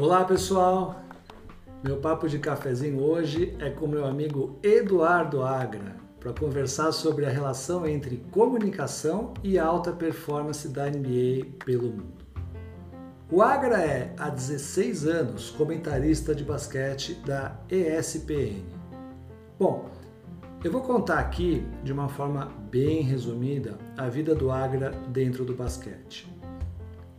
Olá 0.00 0.24
pessoal, 0.24 1.02
meu 1.82 1.96
papo 1.96 2.28
de 2.28 2.38
cafezinho 2.38 3.02
hoje 3.02 3.56
é 3.58 3.68
com 3.68 3.88
meu 3.88 4.06
amigo 4.06 4.56
Eduardo 4.62 5.42
Agra 5.42 5.96
para 6.20 6.32
conversar 6.32 6.92
sobre 6.92 7.26
a 7.26 7.28
relação 7.28 7.84
entre 7.84 8.18
comunicação 8.30 9.34
e 9.42 9.58
alta 9.58 9.90
performance 9.90 10.68
da 10.68 10.88
NBA 10.88 11.46
pelo 11.64 11.88
mundo. 11.88 12.24
O 13.28 13.42
Agra 13.42 13.82
é, 13.82 14.14
há 14.16 14.30
16 14.30 15.04
anos, 15.04 15.50
comentarista 15.50 16.32
de 16.32 16.44
basquete 16.44 17.14
da 17.26 17.58
ESPN. 17.68 18.62
Bom, 19.58 19.90
eu 20.62 20.70
vou 20.70 20.82
contar 20.82 21.18
aqui, 21.18 21.66
de 21.82 21.92
uma 21.92 22.08
forma 22.08 22.52
bem 22.70 23.02
resumida, 23.02 23.76
a 23.96 24.08
vida 24.08 24.32
do 24.32 24.52
Agra 24.52 24.92
dentro 25.08 25.44
do 25.44 25.56
basquete. 25.56 26.37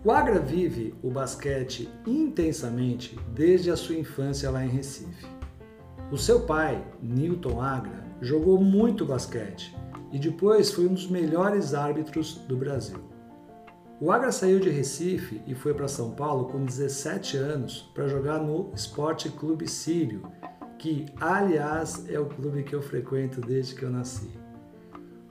O 0.01 0.11
Agra 0.11 0.39
vive 0.39 0.95
o 1.03 1.11
basquete 1.11 1.89
intensamente 2.07 3.19
desde 3.33 3.69
a 3.69 3.75
sua 3.75 3.95
infância 3.95 4.49
lá 4.49 4.63
em 4.63 4.69
Recife. 4.69 5.27
O 6.09 6.17
seu 6.17 6.45
pai, 6.45 6.81
Newton 7.03 7.61
Agra, 7.61 8.05
jogou 8.21 8.61
muito 8.61 9.05
basquete 9.05 9.75
e 10.09 10.17
depois 10.17 10.71
foi 10.71 10.87
um 10.87 10.93
dos 10.93 11.09
melhores 11.09 11.73
árbitros 11.73 12.35
do 12.47 12.55
Brasil. 12.55 12.97
O 13.99 14.09
Agra 14.09 14.31
saiu 14.31 14.61
de 14.61 14.69
Recife 14.69 15.41
e 15.45 15.53
foi 15.53 15.73
para 15.73 15.89
São 15.89 16.11
Paulo 16.11 16.45
com 16.45 16.63
17 16.63 17.35
anos 17.35 17.91
para 17.93 18.07
jogar 18.07 18.39
no 18.39 18.71
Esporte 18.73 19.27
Clube 19.29 19.67
Sírio, 19.67 20.23
que, 20.77 21.07
aliás, 21.19 22.05
é 22.09 22.17
o 22.17 22.25
clube 22.25 22.63
que 22.63 22.73
eu 22.73 22.81
frequento 22.81 23.41
desde 23.41 23.75
que 23.75 23.83
eu 23.83 23.89
nasci. 23.89 24.38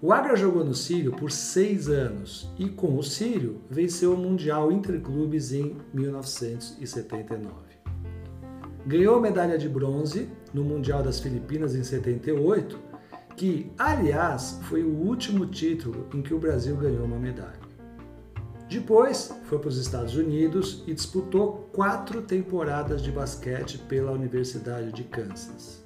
O 0.00 0.12
Agra 0.12 0.36
jogou 0.36 0.64
no 0.64 0.74
Sírio 0.74 1.10
por 1.10 1.28
seis 1.32 1.88
anos 1.88 2.48
e, 2.56 2.68
com 2.68 2.96
o 2.96 3.02
Sírio, 3.02 3.60
venceu 3.68 4.14
o 4.14 4.16
Mundial 4.16 4.70
Interclubes 4.70 5.52
em 5.52 5.76
1979. 5.92 7.50
Ganhou 8.86 9.20
medalha 9.20 9.58
de 9.58 9.68
bronze 9.68 10.28
no 10.54 10.62
Mundial 10.62 11.02
das 11.02 11.18
Filipinas 11.18 11.74
em 11.74 11.82
78, 11.82 12.78
que, 13.36 13.72
aliás, 13.76 14.60
foi 14.68 14.84
o 14.84 14.88
último 14.88 15.46
título 15.46 16.06
em 16.14 16.22
que 16.22 16.32
o 16.32 16.38
Brasil 16.38 16.76
ganhou 16.76 17.04
uma 17.04 17.18
medalha. 17.18 17.58
Depois 18.68 19.34
foi 19.46 19.58
para 19.58 19.68
os 19.68 19.78
Estados 19.78 20.14
Unidos 20.14 20.84
e 20.86 20.94
disputou 20.94 21.68
quatro 21.72 22.22
temporadas 22.22 23.02
de 23.02 23.10
basquete 23.10 23.78
pela 23.88 24.12
Universidade 24.12 24.92
de 24.92 25.02
Kansas. 25.02 25.82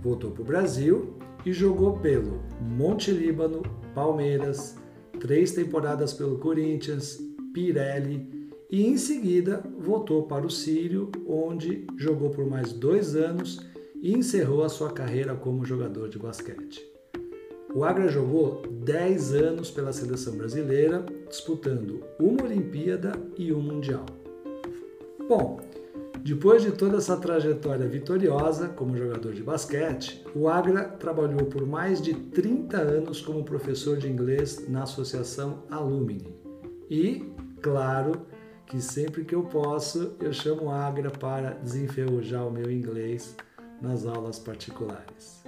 Voltou 0.00 0.30
para 0.30 0.42
o 0.42 0.44
Brasil 0.44 1.15
e 1.46 1.52
jogou 1.52 1.92
pelo 2.00 2.42
Monte 2.60 3.12
Líbano, 3.12 3.62
Palmeiras, 3.94 4.76
três 5.20 5.52
temporadas 5.52 6.12
pelo 6.12 6.38
Corinthians, 6.38 7.18
Pirelli 7.54 8.50
e 8.68 8.84
em 8.84 8.96
seguida 8.96 9.62
voltou 9.78 10.24
para 10.24 10.44
o 10.44 10.50
Sírio, 10.50 11.08
onde 11.24 11.86
jogou 11.96 12.30
por 12.30 12.44
mais 12.44 12.72
dois 12.72 13.14
anos 13.14 13.64
e 14.02 14.12
encerrou 14.12 14.64
a 14.64 14.68
sua 14.68 14.90
carreira 14.90 15.36
como 15.36 15.64
jogador 15.64 16.08
de 16.08 16.18
basquete. 16.18 16.84
O 17.72 17.84
Agra 17.84 18.08
jogou 18.08 18.62
10 18.84 19.34
anos 19.34 19.70
pela 19.70 19.92
seleção 19.92 20.36
brasileira, 20.36 21.04
disputando 21.28 22.02
uma 22.18 22.42
Olimpíada 22.42 23.12
e 23.36 23.52
um 23.52 23.60
Mundial. 23.60 24.06
Bom, 25.28 25.60
depois 26.26 26.60
de 26.60 26.72
toda 26.72 26.96
essa 26.96 27.16
trajetória 27.16 27.86
vitoriosa 27.86 28.66
como 28.66 28.96
jogador 28.96 29.32
de 29.32 29.44
basquete, 29.44 30.26
o 30.34 30.48
Agra 30.48 30.82
trabalhou 30.82 31.46
por 31.46 31.64
mais 31.64 32.02
de 32.02 32.14
30 32.14 32.78
anos 32.78 33.20
como 33.20 33.44
professor 33.44 33.96
de 33.96 34.10
inglês 34.10 34.68
na 34.68 34.82
Associação 34.82 35.62
Alumni. 35.70 36.36
E, 36.90 37.32
claro, 37.62 38.26
que 38.66 38.80
sempre 38.80 39.24
que 39.24 39.36
eu 39.36 39.44
posso, 39.44 40.16
eu 40.20 40.32
chamo 40.32 40.64
o 40.64 40.70
Agra 40.70 41.12
para 41.12 41.50
desenferrujar 41.50 42.44
o 42.44 42.50
meu 42.50 42.72
inglês 42.72 43.36
nas 43.80 44.04
aulas 44.04 44.40
particulares. 44.40 45.44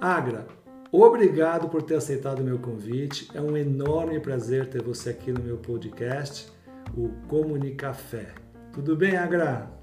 Agra, 0.00 0.46
obrigado 0.92 1.68
por 1.68 1.82
ter 1.82 1.96
aceitado 1.96 2.38
o 2.38 2.44
meu 2.44 2.60
convite. 2.60 3.28
É 3.34 3.40
um 3.40 3.56
enorme 3.56 4.20
prazer 4.20 4.68
ter 4.68 4.80
você 4.80 5.10
aqui 5.10 5.32
no 5.32 5.42
meu 5.42 5.56
podcast, 5.56 6.48
o 6.96 7.08
Comunicafé. 7.26 8.32
Tudo 8.72 8.94
bem, 8.94 9.16
Agra? 9.16 9.77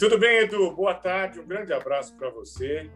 Tudo 0.00 0.16
bem, 0.16 0.44
Edu? 0.44 0.72
Boa 0.72 0.94
tarde, 0.94 1.38
um 1.40 1.46
grande 1.46 1.74
abraço 1.74 2.16
para 2.16 2.30
você, 2.30 2.90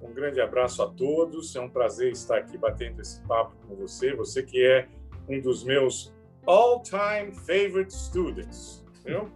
um 0.00 0.10
grande 0.14 0.40
abraço 0.40 0.82
a 0.82 0.88
todos. 0.88 1.54
É 1.54 1.60
um 1.60 1.68
prazer 1.68 2.10
estar 2.12 2.38
aqui 2.38 2.56
batendo 2.56 3.02
esse 3.02 3.20
papo 3.24 3.54
com 3.68 3.76
você, 3.76 4.14
você 4.14 4.42
que 4.42 4.64
é 4.64 4.88
um 5.28 5.38
dos 5.38 5.62
meus 5.62 6.14
all-time 6.46 7.30
favorite 7.34 7.92
students, 7.92 8.82
viu? 9.04 9.30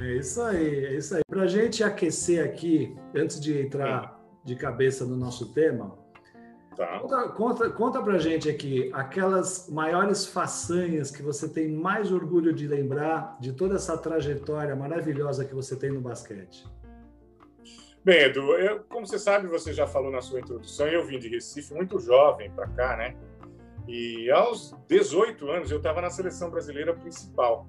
É 0.00 0.16
isso 0.16 0.40
aí, 0.40 0.84
é 0.86 0.94
isso 0.94 1.16
aí. 1.16 1.22
Para 1.28 1.42
a 1.42 1.46
gente 1.48 1.82
aquecer 1.82 2.42
aqui, 2.44 2.96
antes 3.14 3.40
de 3.40 3.60
entrar 3.60 4.18
de 4.44 4.54
cabeça 4.54 5.04
no 5.04 5.16
nosso 5.16 5.52
tema, 5.52 5.98
Tá. 6.76 7.00
Conta, 7.00 7.28
conta, 7.28 7.70
conta 7.70 8.02
pra 8.02 8.18
gente 8.18 8.48
aqui 8.48 8.90
aquelas 8.94 9.68
maiores 9.68 10.26
façanhas 10.26 11.10
que 11.10 11.22
você 11.22 11.48
tem 11.48 11.68
mais 11.68 12.10
orgulho 12.10 12.52
de 12.52 12.66
lembrar 12.66 13.36
de 13.40 13.52
toda 13.52 13.74
essa 13.74 13.96
trajetória 13.98 14.74
maravilhosa 14.74 15.44
que 15.44 15.54
você 15.54 15.76
tem 15.76 15.90
no 15.90 16.00
basquete. 16.00 16.64
Bem, 18.04 18.22
Edu, 18.22 18.54
eu, 18.56 18.80
como 18.88 19.06
você 19.06 19.18
sabe, 19.18 19.46
você 19.46 19.72
já 19.72 19.86
falou 19.86 20.10
na 20.10 20.20
sua 20.20 20.40
introdução, 20.40 20.88
eu 20.88 21.06
vim 21.06 21.18
de 21.18 21.28
Recife 21.28 21.72
muito 21.72 22.00
jovem 22.00 22.50
para 22.50 22.66
cá, 22.68 22.96
né? 22.96 23.14
E 23.86 24.30
aos 24.30 24.74
18 24.88 25.48
anos 25.50 25.70
eu 25.70 25.76
estava 25.76 26.00
na 26.00 26.10
seleção 26.10 26.50
brasileira 26.50 26.94
principal. 26.94 27.68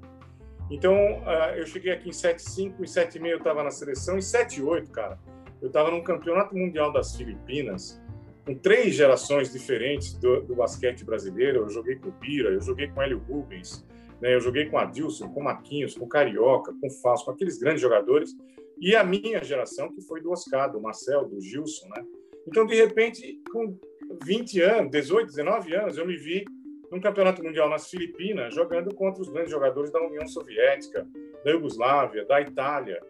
Então, 0.72 0.94
uh, 0.94 1.56
eu 1.56 1.68
cheguei 1.68 1.92
aqui 1.92 2.10
em 2.10 2.12
7,5 2.12 2.76
e 2.80 2.84
7,5 2.84 3.28
eu 3.28 3.38
estava 3.38 3.64
na 3.64 3.70
seleção, 3.70 4.18
e 4.18 4.22
7,8, 4.22 4.90
cara, 4.90 5.20
eu 5.62 5.68
estava 5.68 5.92
num 5.92 6.04
campeonato 6.04 6.56
mundial 6.56 6.92
das 6.92 7.16
Filipinas, 7.16 8.03
com 8.46 8.56
três 8.56 8.96
gerações 8.96 9.52
diferentes 9.52 10.14
do, 10.14 10.42
do, 10.42 10.56
basquete 10.56 11.04
brasileiro. 11.04 11.62
Eu 11.62 11.70
joguei 11.70 11.96
com 11.96 12.10
o 12.10 12.12
Bira, 12.12 12.50
eu 12.50 12.62
joguei 12.62 12.88
com 12.88 13.02
Hélio 13.02 13.20
Rubens, 13.20 13.86
né? 14.22 14.36
eu 14.36 14.42
joguei 14.42 14.66
com 14.66 14.78
Adilson, 14.78 15.30
com 15.30 15.44
Marquinhos, 15.44 15.96
com 15.96 16.08
Carioca, 16.08 16.74
com 16.80 16.90
Fausto, 16.90 17.26
com 17.26 17.32
aqueles 17.32 17.58
grandes 17.58 17.82
jogadores. 17.82 18.36
E 18.80 18.96
a 18.96 19.04
minha 19.04 19.44
geração, 19.44 19.92
que 19.92 20.02
foi 20.02 20.22
do 20.22 20.32
Oscar, 20.32 20.72
do 20.72 20.82
Marcel, 20.82 21.26
do 21.26 21.40
Gilson. 21.40 21.88
Né? 21.90 22.06
Então, 22.48 22.66
de 22.66 22.76
repente, 22.76 23.42
com 23.52 23.78
20 24.26 24.62
anos, 24.62 24.92
18, 24.92 25.28
19 25.28 25.76
anos, 25.76 25.98
eu 25.98 26.06
me 26.06 26.18
vi 26.18 26.44
num 26.92 27.00
campeonato 27.00 27.42
mundial 27.42 27.70
nas 27.70 27.90
Filipinas, 27.90 28.54
jogando 28.54 28.94
contra 28.94 29.22
os 29.22 29.30
grandes 29.30 29.52
jogadores 29.52 29.92
da 29.92 30.02
União 30.02 30.28
Soviética, 30.28 31.08
da 31.44 31.52
Iugoslávia, 31.52 32.26
da 32.26 32.42
Itália 32.42 33.02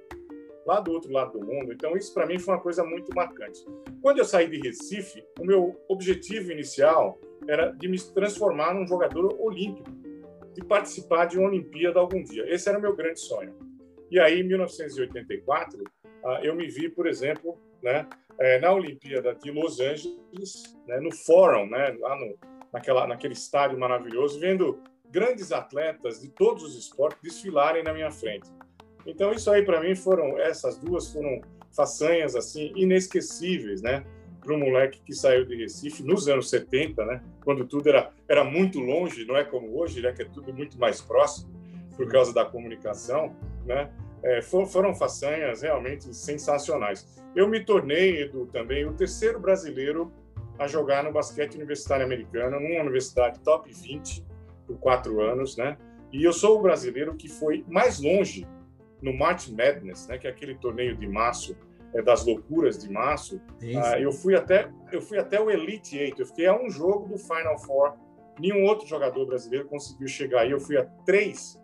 lá 0.66 0.80
do 0.80 0.92
outro 0.92 1.12
lado 1.12 1.38
do 1.38 1.46
mundo. 1.46 1.74
Então, 1.74 1.96
isso 1.96 2.14
para 2.14 2.26
mim 2.26 2.40
foi 2.40 2.54
uma 2.54 2.62
coisa 2.62 2.84
muito 2.84 3.14
marcante. 3.16 3.64
Quando 4.02 4.20
eu 4.20 4.26
saí 4.26 4.48
de 4.50 4.60
Recife, 4.60 5.24
o 5.40 5.46
meu 5.46 5.80
objetivo 5.88 6.52
inicial 6.52 7.20
era 7.48 7.72
de 7.72 7.88
me 7.88 8.00
transformar 8.00 8.74
num 8.74 8.88
jogador 8.88 9.36
olímpico, 9.40 9.90
de 10.54 10.64
participar 10.64 11.26
de 11.26 11.38
uma 11.38 11.48
Olimpíada 11.50 12.00
algum 12.00 12.24
dia. 12.24 12.46
Esse 12.48 12.70
era 12.70 12.78
o 12.78 12.82
meu 12.82 12.96
grande 12.96 13.20
sonho. 13.20 13.56
E 14.10 14.20
aí, 14.20 14.42
em 14.42 14.44
1984, 14.44 15.84
ah, 16.24 16.40
eu 16.44 16.56
me 16.56 16.68
vi, 16.68 16.88
por 16.90 17.08
exemplo, 17.08 17.58
né, 17.82 18.08
eh, 18.40 18.60
na 18.60 18.72
Olimpíada 18.72 19.36
de 19.36 19.52
Los 19.52 19.80
Angeles, 19.80 20.78
né, 20.88 21.00
no 21.00 21.12
Fórum, 21.12 21.68
né, 21.68 21.96
lá 22.00 22.16
no, 22.16 22.38
naquela, 22.72 23.06
naquele 23.08 23.34
estádio 23.34 23.78
maravilhoso, 23.78 24.40
vendo 24.40 24.80
grandes 25.10 25.52
atletas 25.52 26.22
de 26.22 26.30
todos 26.30 26.64
os 26.64 26.76
esportes 26.76 27.22
desfilarem 27.22 27.84
na 27.84 27.94
minha 27.94 28.10
frente. 28.10 28.50
Então 29.06 29.32
isso 29.32 29.50
aí 29.52 29.64
para 29.64 29.82
mim 29.82 29.96
foram 29.96 30.38
essas 30.40 30.78
duas 30.78 31.12
foram 31.12 31.42
façanhas 31.72 32.36
assim 32.36 32.72
inesquecíveis, 32.76 33.82
né? 33.82 34.04
Para 34.42 34.54
um 34.54 34.60
moleque 34.60 35.00
que 35.06 35.14
saiu 35.14 35.46
de 35.46 35.56
Recife 35.56 36.04
nos 36.04 36.28
anos 36.28 36.50
70, 36.50 37.06
né? 37.06 37.22
Quando 37.44 37.66
tudo 37.66 37.90
era 37.90 38.12
era 38.28 38.44
muito 38.44 38.80
longe, 38.80 39.26
não 39.26 39.36
é 39.36 39.44
como 39.44 39.80
hoje, 39.80 40.02
né? 40.02 40.12
Que 40.12 40.24
é 40.24 40.26
tudo 40.26 40.54
muito 40.54 40.80
mais 40.80 41.02
próximo 41.02 41.52
por 41.96 42.08
causa 42.08 42.34
da 42.34 42.46
comunicação, 42.46 43.36
né? 43.66 43.92
É, 44.24 44.42
foram 44.42 44.96
façanhas 44.96 45.62
realmente 45.64 46.14
sensacionais. 46.16 47.22
Eu 47.36 47.48
me 47.48 47.60
tornei, 47.60 48.22
Edu, 48.22 48.46
também 48.46 48.86
o 48.86 48.94
terceiro 48.94 49.38
brasileiro 49.38 50.12
a 50.58 50.68
jogar 50.68 51.04
no 51.04 51.12
basquete 51.12 51.56
universitário 51.56 52.06
americano, 52.06 52.60
numa 52.60 52.82
universidade 52.82 53.40
top 53.40 53.72
20 53.72 54.24
por 54.66 54.78
quatro 54.78 55.22
anos, 55.22 55.58
né? 55.58 55.78
E 56.12 56.24
eu 56.24 56.32
sou 56.32 56.60
o 56.60 56.62
brasileiro 56.62 57.16
que 57.16 57.28
foi 57.28 57.66
mais 57.68 58.00
longe 58.00 58.48
no 59.04 59.14
March 59.14 59.50
Madness, 59.50 60.08
né, 60.08 60.18
que 60.18 60.26
é 60.26 60.30
aquele 60.30 60.56
torneio 60.56 60.96
de 60.96 61.08
março, 61.08 61.56
é, 61.94 62.02
das 62.02 62.26
loucuras 62.26 62.80
de 62.80 62.90
março, 62.90 63.36
uh, 63.36 63.98
eu 64.00 64.12
fui 64.12 64.36
até 64.36 64.72
eu 64.92 65.02
fui 65.02 65.20
até 65.20 65.40
o 65.40 65.52
Elite 65.52 65.96
Eight, 65.98 66.20
eu 66.20 66.26
fiquei 66.26 66.48
a 66.48 66.60
um 66.60 66.70
jogo 66.70 67.08
do 67.08 67.18
Final 67.20 67.60
Four. 67.60 67.94
Nenhum 68.40 68.64
outro 68.64 68.88
jogador 68.88 69.28
brasileiro 69.28 69.68
conseguiu 69.68 70.08
chegar 70.08 70.42
aí. 70.42 70.52
Eu 70.52 70.60
fui 70.60 70.76
a 70.76 70.86
três 71.06 71.62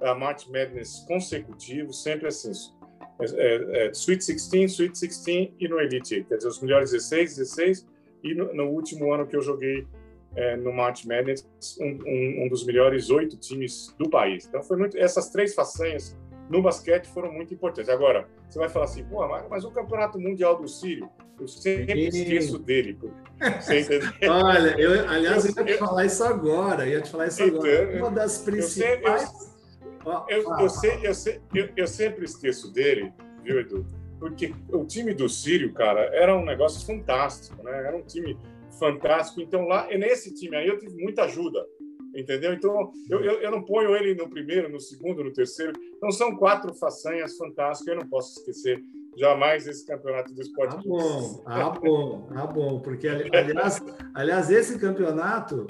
uh, 0.00 0.16
March 0.16 0.46
Madness 0.46 1.04
consecutivos, 1.08 2.00
sempre 2.00 2.28
assim, 2.28 2.52
é, 3.20 3.24
é, 3.24 3.86
é, 3.86 3.90
Sweet 3.90 4.24
16, 4.24 4.72
Sweet 4.72 4.92
16 4.92 5.50
e 5.58 5.68
no 5.68 5.80
Elite 5.80 6.14
Eight, 6.14 6.28
quer 6.28 6.36
dizer, 6.36 6.48
os 6.48 6.60
melhores 6.60 6.92
16, 6.92 7.36
16 7.36 7.86
e 8.22 8.34
no, 8.34 8.54
no 8.54 8.68
último 8.68 9.12
ano 9.12 9.26
que 9.26 9.34
eu 9.34 9.42
joguei 9.42 9.86
é, 10.36 10.56
no 10.56 10.72
March 10.72 11.04
Madness 11.04 11.46
um, 11.80 11.98
um, 12.06 12.44
um, 12.44 12.48
dos 12.48 12.64
melhores 12.64 13.10
oito 13.10 13.36
times 13.36 13.94
do 13.98 14.08
país. 14.08 14.46
Então 14.46 14.62
foi 14.62 14.76
muito 14.76 14.96
essas 14.96 15.30
três 15.30 15.54
façanhas 15.54 16.16
no 16.52 16.60
basquete 16.60 17.06
foram 17.06 17.32
muito 17.32 17.54
importantes. 17.54 17.88
Agora 17.88 18.28
você 18.48 18.58
vai 18.58 18.68
falar 18.68 18.84
assim, 18.84 19.02
pô, 19.04 19.26
mas 19.48 19.64
o 19.64 19.70
campeonato 19.70 20.20
mundial 20.20 20.60
do 20.60 20.68
Sírio, 20.68 21.08
eu 21.40 21.48
sempre 21.48 22.08
esqueço 22.08 22.58
dele. 22.58 22.98
Olha, 24.28 24.78
eu, 24.78 25.08
aliás, 25.08 25.44
eu 25.44 25.66
ia 25.66 25.72
te 25.72 25.78
falar 25.78 26.04
isso 26.04 26.22
agora, 26.22 26.86
ia 26.86 27.00
te 27.00 27.10
falar 27.10 27.28
isso 27.28 27.42
então, 27.42 27.58
agora. 27.58 27.98
Uma 27.98 28.10
das 28.10 28.38
principais. 28.42 29.50
Eu, 30.04 30.12
eu, 30.28 30.42
eu, 30.58 31.12
eu, 31.54 31.68
eu 31.74 31.86
sempre 31.86 32.24
esqueço 32.26 32.70
dele, 32.70 33.12
viu, 33.42 33.58
Edu? 33.58 33.86
Porque 34.18 34.54
o 34.68 34.84
time 34.84 35.14
do 35.14 35.28
Sírio, 35.28 35.72
cara, 35.72 36.02
era 36.12 36.36
um 36.36 36.44
negócio 36.44 36.84
fantástico, 36.84 37.62
né? 37.62 37.86
Era 37.86 37.96
um 37.96 38.02
time 38.02 38.38
fantástico. 38.78 39.40
Então, 39.40 39.66
lá, 39.66 39.88
nesse 39.88 40.34
time 40.34 40.54
aí, 40.54 40.68
eu 40.68 40.78
tive 40.78 41.02
muita 41.02 41.24
ajuda, 41.24 41.66
entendeu? 42.14 42.52
Então, 42.52 42.92
eu, 43.08 43.20
eu, 43.20 43.40
eu, 43.40 43.50
não 43.50 43.62
ponho 43.62 43.94
ele 43.94 44.14
no 44.14 44.28
primeiro, 44.28 44.68
no 44.68 44.80
segundo, 44.80 45.24
no 45.24 45.32
terceiro. 45.32 45.72
Então, 45.96 46.10
são 46.10 46.36
quatro 46.36 46.74
façanhas 46.74 47.36
fantásticas. 47.36 47.94
Eu 47.94 48.00
não 48.00 48.08
posso 48.08 48.38
esquecer 48.38 48.82
jamais 49.16 49.66
esse 49.66 49.86
campeonato 49.86 50.32
do 50.34 50.40
esporte. 50.40 50.76
Ah, 50.76 50.82
bom, 50.84 51.42
ah, 51.46 51.70
bom, 51.70 52.28
ah, 52.30 52.46
bom. 52.46 52.80
Porque, 52.80 53.08
aliás, 53.08 53.82
aliás 54.14 54.50
esse 54.50 54.78
campeonato, 54.78 55.66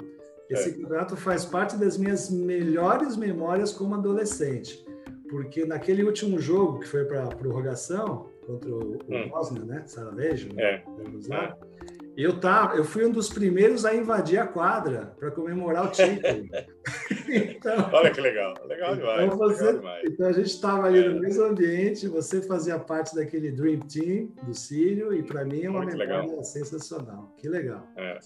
esse 0.49 0.69
é. 0.69 0.73
campeonato 0.73 1.15
faz 1.15 1.45
parte 1.45 1.77
das 1.77 1.97
minhas 1.97 2.29
melhores 2.29 3.15
memórias 3.15 3.71
como 3.73 3.95
adolescente. 3.95 4.83
Porque 5.29 5.65
naquele 5.65 6.03
último 6.03 6.39
jogo, 6.39 6.79
que 6.79 6.87
foi 6.87 7.05
para 7.05 7.23
a 7.23 7.27
prorrogação, 7.27 8.29
contra 8.45 8.69
o, 8.69 8.97
o 8.97 8.99
hum. 9.09 9.29
Bosnia, 9.29 9.63
né? 9.63 9.83
Sarajevo, 9.85 10.59
é. 10.59 10.83
Lá. 11.27 11.57
É. 11.71 11.72
Eu, 12.15 12.39
tá, 12.39 12.73
eu 12.75 12.83
fui 12.83 13.05
um 13.05 13.11
dos 13.11 13.27
primeiros 13.27 13.85
a 13.85 13.95
invadir 13.95 14.37
a 14.37 14.45
quadra 14.45 15.15
para 15.19 15.31
comemorar 15.31 15.85
o 15.85 15.89
título. 15.89 16.47
então, 17.27 17.89
Olha 17.91 18.11
que 18.11 18.21
legal, 18.21 18.53
legal 18.67 18.95
demais. 18.95 19.25
Então, 19.25 19.37
você, 19.37 19.63
legal 19.63 19.79
demais. 19.79 20.03
então 20.05 20.27
a 20.27 20.31
gente 20.31 20.47
estava 20.47 20.87
ali 20.87 20.99
é. 20.99 21.09
no 21.09 21.19
mesmo 21.19 21.43
ambiente, 21.43 22.07
você 22.07 22.41
fazia 22.41 22.77
parte 22.77 23.15
daquele 23.15 23.51
Dream 23.51 23.79
Team 23.79 24.27
do 24.43 24.53
Sírio, 24.53 25.13
e 25.13 25.23
para 25.23 25.43
mim 25.43 25.63
é 25.63 25.69
uma 25.69 25.79
Muito 25.79 25.97
memória 25.97 26.21
legal. 26.21 26.43
sensacional. 26.43 27.33
Que 27.37 27.49
legal. 27.49 27.87
É. 27.97 28.19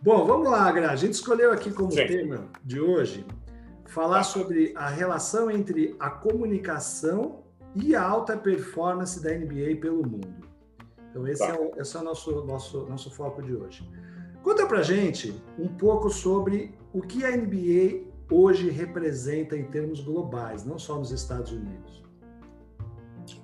Bom, 0.00 0.24
vamos 0.24 0.50
lá, 0.50 0.70
Gra. 0.72 0.90
A 0.90 0.96
gente 0.96 1.12
escolheu 1.12 1.52
aqui 1.52 1.70
como 1.70 1.92
Sim. 1.92 2.06
tema 2.06 2.48
de 2.64 2.80
hoje 2.80 3.26
falar 3.86 4.24
sobre 4.24 4.72
a 4.74 4.88
relação 4.88 5.50
entre 5.50 5.94
a 5.98 6.10
comunicação 6.10 7.44
e 7.74 7.94
a 7.94 8.02
alta 8.02 8.36
performance 8.36 9.22
da 9.22 9.30
NBA 9.30 9.76
pelo 9.80 10.06
mundo. 10.06 10.46
Então, 11.16 11.26
esse, 11.26 11.46
tá. 11.46 11.54
é, 11.54 11.58
o, 11.58 11.80
esse 11.80 11.96
é 11.96 12.00
o 12.00 12.04
nosso, 12.04 12.44
nosso, 12.44 12.86
nosso 12.86 13.10
foco 13.10 13.42
de 13.42 13.54
hoje. 13.54 13.88
Conta 14.42 14.66
pra 14.66 14.82
gente 14.82 15.34
um 15.58 15.68
pouco 15.68 16.10
sobre 16.10 16.74
o 16.92 17.00
que 17.00 17.24
a 17.24 17.36
NBA 17.36 18.04
hoje 18.30 18.70
representa 18.70 19.56
em 19.56 19.64
termos 19.64 20.00
globais, 20.00 20.64
não 20.64 20.78
só 20.78 20.98
nos 20.98 21.10
Estados 21.10 21.52
Unidos. 21.52 22.04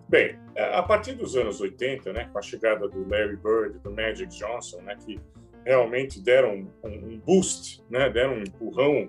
Bem, 0.08 0.38
é, 0.54 0.76
a 0.76 0.82
partir 0.82 1.14
dos 1.14 1.34
anos 1.36 1.60
80, 1.60 2.12
né, 2.12 2.28
com 2.30 2.38
a 2.38 2.42
chegada 2.42 2.86
do 2.86 3.08
Larry 3.08 3.36
Bird, 3.36 3.78
do 3.78 3.90
Magic 3.90 4.28
Johnson, 4.36 4.82
né, 4.82 4.96
que 4.96 5.18
realmente 5.64 6.20
deram 6.20 6.68
um, 6.84 6.88
um 6.88 7.18
boost, 7.18 7.82
né, 7.88 8.10
deram 8.10 8.34
um 8.34 8.42
empurrão 8.42 9.08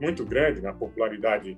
muito 0.00 0.24
grande 0.24 0.60
na 0.60 0.72
popularidade 0.72 1.56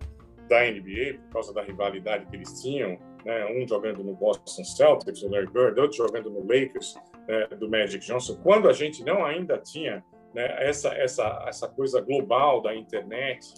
da 0.48 0.62
NBA 0.62 1.18
por 1.24 1.32
causa 1.32 1.52
da 1.52 1.62
rivalidade 1.62 2.26
que 2.26 2.36
eles 2.36 2.62
tinham 2.62 2.98
né? 3.26 3.44
um 3.46 3.66
jogando 3.66 4.04
no 4.04 4.14
Boston 4.14 4.62
Celtics, 4.62 5.22
o 5.22 5.28
Larry 5.28 5.48
Bird, 5.48 5.80
outro 5.80 5.96
jogando 5.96 6.30
no 6.30 6.40
Lakers, 6.42 6.94
né? 7.26 7.48
do 7.58 7.68
Magic 7.68 8.06
Johnson, 8.06 8.36
quando 8.40 8.68
a 8.68 8.72
gente 8.72 9.04
não 9.04 9.24
ainda 9.24 9.58
tinha 9.58 10.02
né? 10.32 10.46
essa, 10.60 10.94
essa, 10.94 11.44
essa 11.48 11.68
coisa 11.68 12.00
global 12.00 12.62
da 12.62 12.74
internet, 12.74 13.54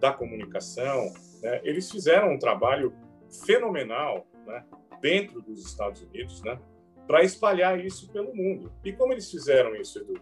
da 0.00 0.12
comunicação, 0.12 1.12
né? 1.40 1.60
eles 1.62 1.88
fizeram 1.88 2.32
um 2.32 2.38
trabalho 2.38 2.92
fenomenal 3.46 4.26
né? 4.44 4.64
dentro 5.00 5.40
dos 5.40 5.64
Estados 5.64 6.02
Unidos 6.02 6.42
né? 6.42 6.58
para 7.06 7.22
espalhar 7.22 7.78
isso 7.78 8.10
pelo 8.10 8.34
mundo. 8.34 8.72
E 8.84 8.92
como 8.92 9.12
eles 9.12 9.30
fizeram 9.30 9.76
isso, 9.76 10.00
Edu? 10.00 10.20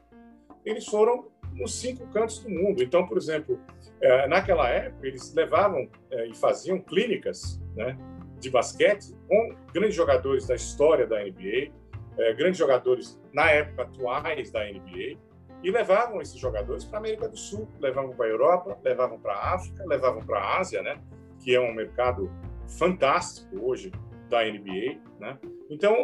Eles 0.63 0.85
foram 0.85 1.31
nos 1.55 1.75
cinco 1.81 2.07
cantos 2.09 2.41
do 2.41 2.51
mundo. 2.51 2.83
Então, 2.83 3.07
por 3.07 3.17
exemplo, 3.17 3.59
eh, 4.01 4.27
naquela 4.29 4.69
época, 4.69 5.07
eles 5.07 5.33
levavam 5.35 5.89
eh, 6.11 6.29
e 6.29 6.35
faziam 6.35 6.79
clínicas 6.79 7.61
né, 7.75 7.97
de 8.41 8.51
basquete 8.51 9.15
com 9.29 9.55
grandes 9.73 9.95
jogadores 9.95 10.47
da 10.47 10.55
história 10.55 11.07
da 11.07 11.23
NBA, 11.23 11.71
é, 12.19 12.35
grandes 12.35 12.59
jogadores 12.59 13.21
na 13.33 13.51
época 13.51 13.83
atuais 13.83 14.51
da 14.51 14.65
NBA, 14.65 15.19
e 15.63 15.71
levavam 15.71 16.21
esses 16.21 16.39
jogadores 16.39 16.85
para 16.85 16.99
a 16.99 17.01
América 17.01 17.29
do 17.29 17.37
Sul, 17.37 17.69
levavam 17.79 18.15
para 18.15 18.27
a 18.27 18.29
Europa, 18.31 18.79
levavam 18.83 19.19
para 19.21 19.35
a 19.35 19.55
África, 19.55 19.85
levavam 19.87 20.25
para 20.25 20.39
a 20.39 20.59
Ásia, 20.59 20.83
né? 20.83 21.01
que 21.39 21.55
é 21.55 21.61
um 21.61 21.75
mercado 21.75 22.31
fantástico 22.79 23.59
hoje 23.63 23.91
da 24.29 24.43
NBA. 24.45 25.01
Né? 25.19 25.39
Então, 25.69 25.95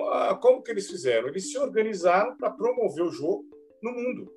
como 0.41 0.63
que 0.63 0.71
eles 0.71 0.89
fizeram? 0.89 1.29
Eles 1.29 1.51
se 1.51 1.59
organizaram 1.59 2.37
para 2.37 2.51
promover 2.51 3.05
o 3.05 3.11
jogo 3.11 3.47
no 3.83 3.93
mundo. 3.93 4.33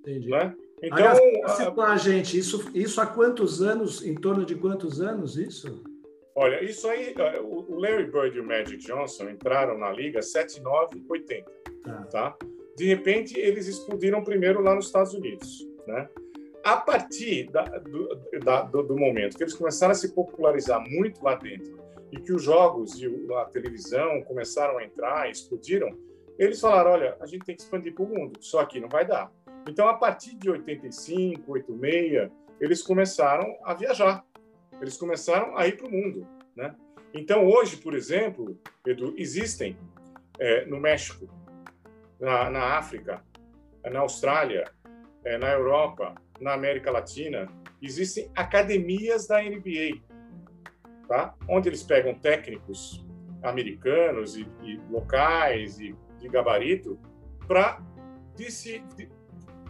Entendi. 0.00 0.30
Né? 0.30 0.54
Então, 0.82 0.98
Aliás, 0.98 1.18
a... 1.78 1.96
gente, 1.96 2.38
isso, 2.38 2.70
isso 2.74 3.00
há 3.00 3.06
quantos 3.06 3.62
anos, 3.62 4.04
em 4.04 4.14
torno 4.14 4.44
de 4.44 4.54
quantos 4.54 5.00
anos 5.00 5.36
isso? 5.36 5.82
Olha, 6.40 6.62
isso 6.62 6.88
aí, 6.88 7.12
o 7.42 7.80
Larry 7.80 8.04
Bird 8.04 8.36
e 8.36 8.40
o 8.40 8.44
Magic 8.44 8.76
Johnson 8.76 9.28
entraram 9.28 9.76
na 9.76 9.90
liga 9.90 10.22
79 10.22 11.04
80, 11.08 11.52
ah. 11.84 12.06
tá? 12.12 12.36
De 12.76 12.86
repente, 12.86 13.36
eles 13.36 13.66
explodiram 13.66 14.22
primeiro 14.22 14.62
lá 14.62 14.72
nos 14.72 14.86
Estados 14.86 15.12
Unidos, 15.14 15.66
né? 15.84 16.08
A 16.62 16.76
partir 16.76 17.50
da, 17.50 17.64
do, 17.64 18.14
da, 18.44 18.62
do, 18.62 18.84
do, 18.84 18.96
momento 18.96 19.36
que 19.36 19.42
eles 19.42 19.54
começaram 19.54 19.90
a 19.90 19.96
se 19.96 20.14
popularizar 20.14 20.80
muito 20.88 21.24
lá 21.24 21.34
dentro 21.34 21.76
e 22.12 22.20
que 22.20 22.32
os 22.32 22.44
jogos 22.44 23.02
e 23.02 23.08
a 23.34 23.44
televisão 23.46 24.22
começaram 24.22 24.78
a 24.78 24.84
entrar, 24.84 25.28
explodiram, 25.28 25.90
eles 26.38 26.60
falaram, 26.60 26.92
olha, 26.92 27.16
a 27.18 27.26
gente 27.26 27.44
tem 27.44 27.56
que 27.56 27.62
expandir 27.62 27.92
para 27.92 28.04
o 28.04 28.08
mundo, 28.08 28.38
só 28.38 28.60
aqui 28.60 28.78
não 28.78 28.88
vai 28.88 29.04
dar. 29.04 29.32
Então, 29.68 29.88
a 29.88 29.94
partir 29.94 30.36
de 30.36 30.48
85, 30.48 31.50
86, 31.50 32.30
eles 32.60 32.80
começaram 32.80 33.56
a 33.64 33.74
viajar 33.74 34.24
eles 34.80 34.96
começaram 34.96 35.56
a 35.56 35.66
ir 35.66 35.76
para 35.76 35.86
o 35.86 35.90
mundo. 35.90 36.26
Né? 36.56 36.74
Então, 37.14 37.46
hoje, 37.46 37.76
por 37.76 37.94
exemplo, 37.94 38.58
Edu, 38.86 39.14
existem 39.16 39.76
é, 40.38 40.64
no 40.66 40.78
México, 40.78 41.28
na, 42.20 42.50
na 42.50 42.78
África, 42.78 43.22
na 43.90 44.00
Austrália, 44.00 44.70
é, 45.24 45.38
na 45.38 45.50
Europa, 45.52 46.14
na 46.40 46.52
América 46.54 46.90
Latina, 46.90 47.48
existem 47.82 48.30
academias 48.34 49.26
da 49.26 49.42
NBA, 49.42 50.00
tá? 51.08 51.34
onde 51.48 51.68
eles 51.68 51.82
pegam 51.82 52.14
técnicos 52.14 53.04
americanos 53.42 54.36
e, 54.36 54.46
e 54.62 54.76
locais 54.90 55.78
e 55.80 55.94
de 56.18 56.28
gabarito 56.28 56.98
para 57.46 57.80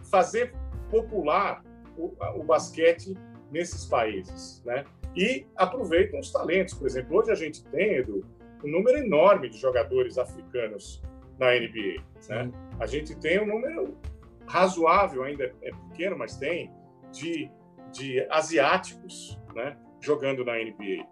fazer 0.09 0.53
popular 0.89 1.63
o, 1.97 2.15
o 2.35 2.43
basquete 2.43 3.15
nesses 3.51 3.85
países, 3.85 4.63
né? 4.65 4.83
E 5.15 5.45
aproveitam 5.55 6.19
os 6.19 6.31
talentos. 6.31 6.73
Por 6.73 6.87
exemplo, 6.87 7.17
hoje 7.17 7.31
a 7.31 7.35
gente 7.35 7.63
tem, 7.65 7.95
Edu, 7.95 8.25
um 8.63 8.69
número 8.69 8.97
enorme 8.97 9.49
de 9.49 9.57
jogadores 9.57 10.17
africanos 10.17 11.01
na 11.39 11.53
NBA. 11.53 12.03
Né? 12.27 12.51
A 12.79 12.85
gente 12.85 13.15
tem 13.15 13.41
um 13.41 13.47
número 13.47 13.97
razoável, 14.45 15.23
ainda 15.23 15.53
é 15.61 15.71
pequeno, 15.89 16.17
mas 16.17 16.35
tem, 16.37 16.71
de, 17.11 17.49
de 17.91 18.25
asiáticos 18.29 19.39
né? 19.55 19.77
jogando 20.01 20.43
na 20.43 20.53
NBA. 20.53 21.07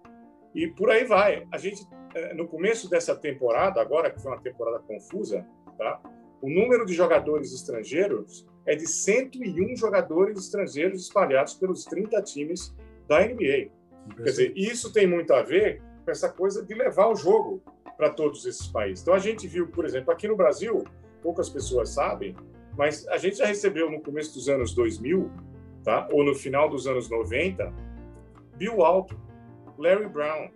E 0.53 0.67
por 0.67 0.89
aí 0.89 1.05
vai. 1.05 1.47
A 1.51 1.57
gente, 1.57 1.85
é, 2.15 2.33
no 2.33 2.47
começo 2.47 2.89
dessa 2.89 3.15
temporada, 3.15 3.81
agora 3.81 4.11
que 4.11 4.21
foi 4.21 4.31
uma 4.31 4.41
temporada 4.41 4.79
confusa, 4.79 5.45
tá? 5.77 6.01
o 6.41 6.49
número 6.49 6.85
de 6.85 6.93
jogadores 6.93 7.53
estrangeiros 7.53 8.45
é 8.65 8.75
de 8.75 8.87
101 8.87 9.75
jogadores 9.75 10.39
estrangeiros 10.39 11.03
espalhados 11.03 11.53
pelos 11.53 11.85
30 11.85 12.21
times 12.23 12.75
da 13.07 13.25
NBA. 13.25 13.69
Quer 14.15 14.23
dizer, 14.23 14.53
isso 14.55 14.91
tem 14.91 15.05
muito 15.05 15.33
a 15.33 15.41
ver 15.41 15.81
com 16.03 16.11
essa 16.11 16.29
coisa 16.29 16.65
de 16.65 16.73
levar 16.73 17.07
o 17.07 17.15
jogo 17.15 17.61
para 17.97 18.09
todos 18.09 18.45
esses 18.45 18.67
países. 18.67 19.01
Então, 19.01 19.13
a 19.13 19.19
gente 19.19 19.47
viu, 19.47 19.67
por 19.67 19.85
exemplo, 19.85 20.11
aqui 20.11 20.27
no 20.27 20.35
Brasil, 20.35 20.83
poucas 21.21 21.49
pessoas 21.49 21.89
sabem, 21.89 22.35
mas 22.77 23.07
a 23.07 23.17
gente 23.17 23.37
já 23.37 23.45
recebeu 23.45 23.89
no 23.89 24.01
começo 24.01 24.33
dos 24.33 24.47
anos 24.47 24.73
2000, 24.73 25.29
tá? 25.83 26.07
ou 26.11 26.23
no 26.23 26.35
final 26.35 26.69
dos 26.69 26.87
anos 26.87 27.09
90, 27.09 27.73
Bill 28.55 28.77
Walton, 28.77 29.15
Larry 29.77 30.07
Brown, 30.07 30.49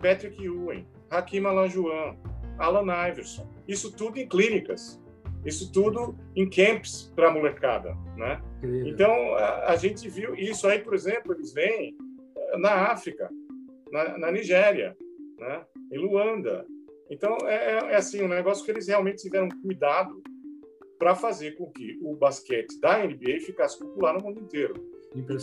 Patrick 0.00 0.42
Ewing, 0.42 0.86
Hakim 1.10 1.44
Olajuwon, 1.44 2.16
Alan 2.58 3.08
Iverson. 3.08 3.48
Isso 3.66 3.92
tudo 3.92 4.18
em 4.18 4.28
clínicas. 4.28 5.00
Isso 5.44 5.72
tudo 5.72 6.16
em 6.36 6.48
camps 6.48 7.12
para 7.16 7.30
molecada, 7.30 7.96
né? 8.16 8.40
Então, 8.86 9.10
a, 9.34 9.72
a, 9.72 9.76
gente 9.76 10.08
viu 10.08 10.36
isso 10.36 10.68
aí, 10.68 10.78
por 10.78 10.94
exemplo, 10.94 11.32
eles 11.34 11.52
vêm 11.52 11.96
na 12.58 12.92
África, 12.92 13.30
na, 13.90 14.18
na 14.18 14.32
Nigéria, 14.32 14.96
né? 15.38 15.64
em 15.90 15.98
Luanda. 15.98 16.66
Então, 17.10 17.36
é, 17.44 17.54
é, 17.54 17.92
é, 17.92 17.96
assim, 17.96 18.22
um 18.22 18.28
negócio 18.28 18.64
que 18.64 18.70
eles 18.70 18.88
realmente 18.88 19.22
tiveram 19.22 19.48
cuidado 19.48 20.22
para 20.98 21.14
fazer 21.14 21.52
com 21.56 21.70
que 21.70 21.98
o 22.02 22.14
basquete 22.14 22.80
da 22.80 23.04
NBA 23.04 23.40
ficasse 23.40 23.78
popular 23.78 24.14
no 24.14 24.20
mundo 24.20 24.40
inteiro. 24.40 24.74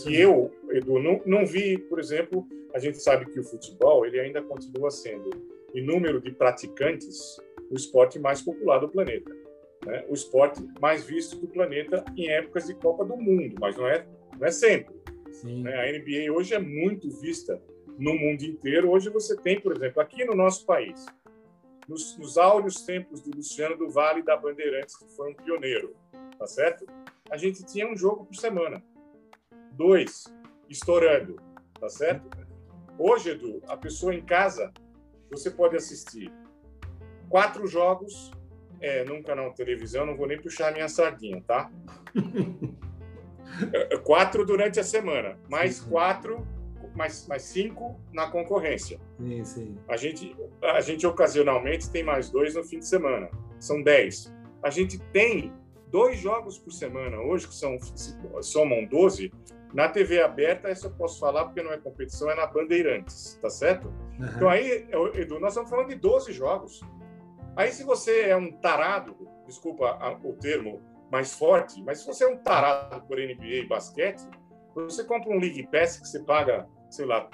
E 0.08 0.16
eu, 0.16 0.51
Edu, 0.72 1.00
não, 1.00 1.22
não 1.25 1.46
vi, 1.46 1.78
por 1.78 2.00
exemplo, 2.00 2.48
a 2.74 2.80
gente 2.80 2.98
sabe 2.98 3.25
que 3.32 3.39
o 3.39 3.44
futebol 3.44 4.06
ele 4.06 4.20
ainda 4.20 4.42
continua 4.42 4.89
sendo, 4.89 5.30
em 5.75 5.86
número 5.86 6.20
de 6.20 6.32
praticantes, 6.32 7.39
o 7.70 7.75
esporte 7.75 8.18
mais 8.18 8.42
popular 8.42 8.80
do 8.80 8.89
planeta. 8.89 9.32
Né? 9.86 10.06
O 10.10 10.13
esporte 10.13 10.66
mais 10.82 11.06
visto 11.06 11.36
do 11.38 11.48
planeta 11.48 12.04
em 12.18 12.30
épocas 12.30 12.66
de 12.66 12.74
Copa 12.74 13.06
do 13.06 13.16
Mundo, 13.16 13.56
mas 13.60 13.78
não 13.78 13.88
é, 13.88 14.06
não 14.39 14.48
é 14.48 14.51
sempre. 14.51 14.96
Né? 15.44 15.74
A 15.76 15.92
NBA 15.92 16.32
hoje 16.32 16.54
é 16.54 16.60
muito 16.60 17.10
vista 17.10 17.62
no 17.98 18.14
mundo 18.14 18.44
inteiro. 18.44 18.90
Hoje 18.90 19.10
você 19.10 19.36
tem, 19.36 19.60
por 19.60 19.76
exemplo, 19.76 20.02
aqui 20.02 20.24
no 20.26 20.36
nosso 20.36 20.66
país, 20.66 21.06
nos, 21.88 22.18
nos 22.18 22.38
áureos 22.38 22.82
tempos 22.86 23.22
do 23.22 23.36
Luciano 23.36 23.78
do 23.78 23.90
Vale 23.90 24.24
da 24.24 24.38
Bandeirantes, 24.38 24.96
que 24.98 25.08
foi 25.16 25.32
um 25.32 25.36
pioneiro, 25.36 25.96
tá 26.38 26.48
certo? 26.48 26.86
A 27.30 27.38
gente 27.38 27.64
tinha 27.66 27.88
um 27.88 27.96
jogo 27.96 28.26
por 28.26 28.36
semana, 28.36 28.84
dois, 29.74 30.24
estourando, 30.70 31.36
tá 31.80 31.90
certo? 31.90 32.30
Hoje, 32.98 33.32
Edu, 33.32 33.62
a 33.68 33.78
pessoa 33.78 34.14
em 34.14 34.22
casa, 34.22 34.72
você 35.32 35.50
pode 35.50 35.76
assistir 35.76 36.32
quatro 37.30 37.66
jogos 37.68 38.32
é, 38.82 39.04
num 39.04 39.22
canal 39.22 39.50
de 39.50 39.56
televisão, 39.56 40.06
não 40.06 40.16
vou 40.16 40.28
nem 40.28 40.42
puxar 40.42 40.70
a 40.70 40.72
minha 40.72 40.88
sardinha, 40.88 41.42
tá? 41.42 41.72
É, 43.74 43.98
quatro 43.98 44.46
durante 44.46 44.79
a 44.79 44.84
semana, 44.84 45.38
mais 45.50 45.79
quatro 45.79 46.48
mais, 46.96 47.27
mais 47.27 47.44
cinco 47.44 48.00
na 48.12 48.29
concorrência. 48.29 49.00
Sim, 49.18 49.44
sim. 49.46 49.77
A 49.88 49.96
gente, 49.96 50.36
a 50.62 50.82
gente 50.82 51.06
ocasionalmente 51.08 51.89
tem 51.89 52.03
mais 52.03 52.29
dois 52.29 52.56
no 52.56 52.63
fim 52.63 52.79
de 52.79 52.88
semana. 52.88 53.29
São 53.60 53.82
dez. 53.82 54.34
A 54.62 54.70
gente 54.70 55.00
tem 55.13 55.53
dois 55.88 56.20
jogos 56.20 56.58
por 56.58 56.72
semana 56.72 57.18
hoje, 57.22 57.48
que 57.48 57.56
são, 57.56 57.77
somam 58.41 58.86
12. 58.86 59.32
Na 59.74 59.88
TV 59.88 60.22
aberta, 60.22 60.68
essa 60.68 60.88
eu 60.88 60.91
posso 60.91 61.20
falar 61.20 61.46
porque 61.46 61.62
não 61.62 61.72
é 61.72 61.77
competição, 61.77 62.29
é 62.29 62.36
na 62.36 62.48
Bandeirantes, 62.48 63.38
tá 63.41 63.50
certo? 63.50 63.88
Uhum. 64.20 64.25
Então 64.36 64.50
aí, 64.50 64.88
Edu, 65.13 65.39
nós 65.39 65.53
estamos 65.53 65.70
falando 65.70 65.89
de 65.89 65.96
12 65.96 66.34
jogos. 66.34 66.82
Aí 67.56 67.72
se 67.72 67.84
você 67.84 68.22
é 68.22 68.36
um 68.36 68.51
tarado, 68.51 69.15
desculpa 69.46 69.98
o 70.24 70.34
termo 70.34 70.82
mais 71.12 71.34
forte, 71.34 71.82
mas 71.84 72.00
se 72.00 72.08
você 72.08 72.24
é 72.24 72.28
um 72.28 72.38
tarado 72.38 73.06
por 73.08 73.18
NBA 73.18 73.63
e 73.63 73.68
basquete, 73.68 74.22
você 74.75 75.04
compra 75.04 75.32
um 75.32 75.39
League 75.39 75.68
Pass 75.72 75.98
que 75.98 76.08
você 76.08 76.20
paga 76.20 76.68
sei 76.89 77.06
lá, 77.06 77.30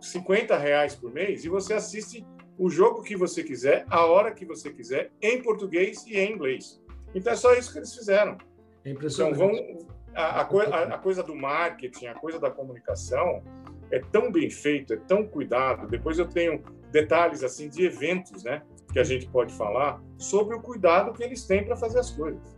50 0.00 0.56
reais 0.56 0.94
por 0.94 1.12
mês 1.12 1.44
e 1.44 1.48
você 1.48 1.74
assiste 1.74 2.26
o 2.58 2.70
jogo 2.70 3.02
que 3.02 3.16
você 3.16 3.42
quiser, 3.42 3.84
a 3.90 4.06
hora 4.06 4.32
que 4.32 4.44
você 4.44 4.70
quiser, 4.70 5.10
em 5.20 5.42
português 5.42 6.06
e 6.06 6.16
em 6.16 6.32
inglês. 6.32 6.82
Então 7.14 7.32
é 7.32 7.36
só 7.36 7.52
isso 7.54 7.72
que 7.72 7.78
eles 7.78 7.94
fizeram. 7.94 8.38
É 8.84 8.90
impressionante. 8.90 9.36
Então, 9.36 9.48
vão, 9.48 9.86
a, 10.14 10.40
a, 10.40 10.42
a, 10.42 10.82
a 10.94 10.98
coisa 10.98 11.22
do 11.22 11.34
marketing, 11.34 12.06
a 12.06 12.14
coisa 12.14 12.38
da 12.38 12.50
comunicação 12.50 13.42
é 13.90 14.00
tão 14.00 14.32
bem 14.32 14.50
feito, 14.50 14.94
é 14.94 14.96
tão 14.96 15.26
cuidado. 15.26 15.86
Depois 15.86 16.18
eu 16.18 16.26
tenho 16.26 16.62
detalhes 16.90 17.42
assim 17.42 17.68
de 17.68 17.84
eventos, 17.84 18.42
né, 18.42 18.62
que 18.92 18.98
a 18.98 19.04
gente 19.04 19.28
pode 19.28 19.52
falar 19.54 20.00
sobre 20.16 20.56
o 20.56 20.60
cuidado 20.60 21.12
que 21.12 21.22
eles 21.22 21.44
têm 21.44 21.64
para 21.64 21.76
fazer 21.76 21.98
as 21.98 22.10
coisas. 22.10 22.56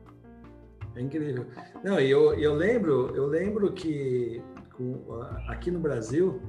É 0.99 1.01
incrível. 1.01 1.47
Não, 1.85 2.01
eu, 2.01 2.35
eu 2.35 2.53
lembro, 2.55 3.15
eu 3.15 3.27
lembro 3.27 3.73
que 3.73 4.43
aqui 5.47 5.71
no 5.71 5.79
Brasil, 5.79 6.43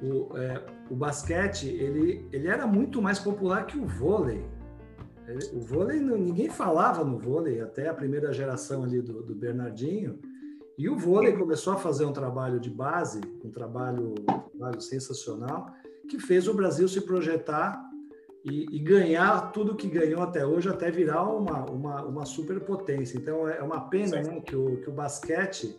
o, 0.00 0.36
é, 0.38 0.64
o 0.88 0.94
basquete 0.94 1.66
ele, 1.66 2.24
ele 2.32 2.46
era 2.46 2.68
muito 2.68 3.02
mais 3.02 3.18
popular 3.18 3.66
que 3.66 3.76
o 3.76 3.84
vôlei. 3.84 4.46
O 5.52 5.60
vôlei, 5.60 5.98
ninguém 6.00 6.48
falava 6.48 7.04
no 7.04 7.18
vôlei, 7.18 7.60
até 7.60 7.88
a 7.88 7.94
primeira 7.94 8.32
geração 8.32 8.84
ali 8.84 9.02
do, 9.02 9.24
do 9.24 9.34
Bernardinho. 9.34 10.20
E 10.78 10.88
o 10.88 10.96
vôlei 10.96 11.32
começou 11.32 11.72
a 11.72 11.76
fazer 11.76 12.04
um 12.04 12.12
trabalho 12.12 12.60
de 12.60 12.70
base, 12.70 13.20
um 13.44 13.50
trabalho, 13.50 14.14
um 14.28 14.58
trabalho 14.58 14.80
sensacional, 14.80 15.72
que 16.08 16.20
fez 16.20 16.46
o 16.46 16.54
Brasil 16.54 16.88
se 16.88 17.00
projetar 17.00 17.89
e, 18.44 18.66
e, 18.76 18.78
ganhar 18.78 19.52
tudo 19.52 19.76
que 19.76 19.86
ganhou 19.86 20.22
até 20.22 20.46
hoje, 20.46 20.68
até 20.68 20.90
virar 20.90 21.24
uma, 21.24 21.64
uma, 21.70 22.04
uma 22.04 22.24
superpotência. 22.24 23.18
Então 23.18 23.48
é 23.48 23.62
uma 23.62 23.88
pena 23.88 24.22
né, 24.22 24.40
que, 24.40 24.56
o, 24.56 24.80
que 24.80 24.88
o 24.88 24.92
basquete 24.92 25.76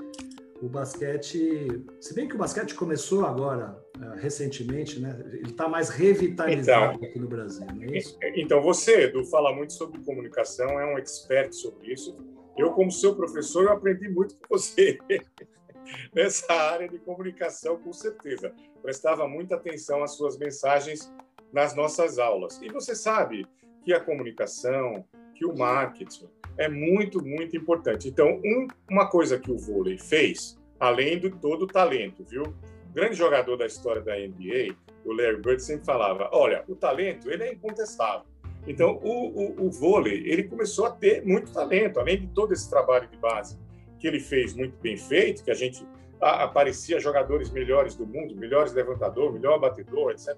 o 0.62 0.70
basquete, 0.70 1.84
se 2.00 2.14
bem 2.14 2.28
que 2.28 2.36
o 2.36 2.38
basquete 2.38 2.76
começou 2.76 3.26
agora, 3.26 3.84
uh, 3.98 4.16
recentemente, 4.18 5.00
né? 5.00 5.20
Ele 5.34 5.50
está 5.50 5.68
mais 5.68 5.90
revitalizado 5.90 6.96
então, 6.98 7.10
aqui 7.10 7.20
no 7.20 7.28
Brasil, 7.28 7.66
não 7.66 7.84
é 7.84 7.98
isso? 7.98 8.16
Então, 8.36 8.62
você, 8.62 9.06
Edu, 9.06 9.26
fala 9.26 9.54
muito 9.56 9.74
sobre 9.74 10.00
comunicação, 10.02 10.80
é 10.80 10.94
um 10.94 11.00
expert 11.00 11.52
sobre 11.54 11.92
isso. 11.92 12.16
Eu, 12.56 12.72
como 12.74 12.92
seu 12.92 13.16
professor, 13.16 13.64
eu 13.64 13.72
aprendi 13.72 14.08
muito 14.08 14.36
com 14.36 14.56
você 14.56 15.00
nessa 16.14 16.54
área 16.54 16.88
de 16.88 17.00
comunicação, 17.00 17.80
com 17.80 17.92
certeza. 17.92 18.54
Prestava 18.84 19.28
muita 19.28 19.56
atenção 19.56 20.04
às 20.04 20.12
suas 20.12 20.38
mensagens 20.38 21.12
nas 21.52 21.76
nossas 21.76 22.18
aulas. 22.20 22.62
E 22.62 22.70
você 22.70 22.96
sabe 22.96 23.46
que 23.84 23.94
a 23.94 24.00
comunicação, 24.00 25.06
que 25.36 25.46
o 25.46 25.58
marketing, 25.58 26.30
é 26.58 26.70
muito, 26.70 27.24
muito 27.24 27.56
importante. 27.58 28.08
Então, 28.08 28.40
um, 28.44 28.68
uma 28.90 29.10
coisa 29.10 29.40
que 29.40 29.52
o 29.52 29.58
vôlei 29.58 29.98
fez, 29.98 30.60
além 30.80 31.20
de 31.20 31.30
todo 31.30 31.64
o 31.64 31.68
talento, 31.68 32.24
viu? 32.24 32.44
O 32.44 32.94
grande 32.94 33.16
jogador 33.16 33.56
da 33.58 33.66
história 33.66 34.02
da 34.02 34.16
NBA, 34.16 34.76
o 35.06 35.14
Larry 35.14 35.42
Bird, 35.42 35.64
sempre 35.64 35.86
falava: 35.86 36.30
olha, 36.32 36.64
o 36.68 36.76
talento 36.76 37.30
ele 37.30 37.44
é 37.44 37.54
incontestável. 37.54 38.26
Então, 38.68 39.00
o, 39.02 39.64
o, 39.64 39.66
o 39.68 39.72
vôlei 39.72 40.24
ele 40.28 40.44
começou 40.44 40.86
a 40.86 40.92
ter 40.92 41.26
muito 41.26 41.52
talento, 41.52 42.00
além 42.00 42.20
de 42.20 42.28
todo 42.28 42.54
esse 42.54 42.70
trabalho 42.70 43.08
de 43.08 43.18
base 43.18 43.58
que 44.00 44.08
ele 44.08 44.20
fez 44.20 44.54
muito 44.54 44.78
bem 44.82 44.98
feito, 44.98 45.44
que 45.44 45.52
a 45.52 45.56
gente 45.56 45.86
aparecia 46.20 47.00
jogadores 47.00 47.50
melhores 47.50 47.96
do 47.96 48.06
mundo, 48.06 48.36
melhores 48.36 48.74
levantador, 48.74 49.34
melhor 49.34 49.60
batedor, 49.60 50.12
etc. 50.12 50.38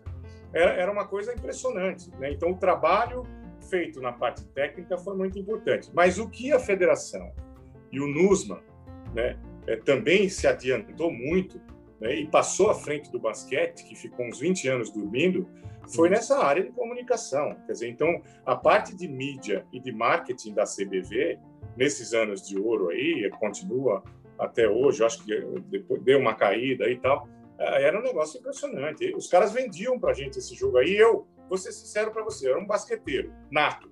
Era, 0.53 0.71
era 0.73 0.91
uma 0.91 1.07
coisa 1.07 1.33
impressionante. 1.33 2.09
Né? 2.17 2.31
Então, 2.31 2.51
o 2.51 2.57
trabalho 2.57 3.23
feito 3.69 4.01
na 4.01 4.11
parte 4.11 4.45
técnica 4.47 4.97
foi 4.97 5.15
muito 5.15 5.37
importante. 5.39 5.89
Mas 5.93 6.19
o 6.19 6.29
que 6.29 6.51
a 6.51 6.59
federação 6.59 7.31
e 7.91 7.99
o 7.99 8.07
NUSMA 8.07 8.61
né, 9.13 9.37
é, 9.67 9.75
também 9.77 10.29
se 10.29 10.47
adiantou 10.47 11.11
muito 11.11 11.59
né, 11.99 12.15
e 12.15 12.27
passou 12.27 12.69
à 12.69 12.75
frente 12.75 13.11
do 13.11 13.19
basquete, 13.19 13.83
que 13.85 13.95
ficou 13.95 14.25
uns 14.25 14.39
20 14.39 14.67
anos 14.67 14.89
dormindo, 14.91 15.47
foi 15.93 16.09
nessa 16.09 16.37
área 16.43 16.63
de 16.63 16.71
comunicação. 16.71 17.55
Quer 17.65 17.73
dizer, 17.73 17.89
então, 17.89 18.21
a 18.45 18.55
parte 18.55 18.95
de 18.95 19.07
mídia 19.07 19.65
e 19.71 19.79
de 19.79 19.91
marketing 19.91 20.53
da 20.53 20.63
CBV, 20.63 21.39
nesses 21.75 22.13
anos 22.13 22.47
de 22.47 22.57
ouro 22.59 22.89
aí, 22.89 23.29
continua 23.39 24.03
até 24.37 24.67
hoje, 24.67 25.03
acho 25.03 25.23
que 25.23 25.39
depois 25.69 26.01
deu 26.01 26.19
uma 26.19 26.33
caída 26.33 26.89
e 26.89 26.97
tal, 26.97 27.27
era 27.57 27.99
um 27.99 28.03
negócio 28.03 28.39
impressionante. 28.39 29.13
Os 29.15 29.27
caras 29.27 29.51
vendiam 29.51 29.99
para 29.99 30.11
a 30.11 30.13
gente 30.13 30.39
esse 30.39 30.55
jogo 30.55 30.77
aí. 30.77 30.95
Eu, 30.95 31.27
vou 31.47 31.57
ser 31.57 31.71
sincero 31.71 32.11
para 32.11 32.23
você, 32.23 32.49
era 32.49 32.59
um 32.59 32.65
basqueteiro 32.65 33.31
nato. 33.51 33.91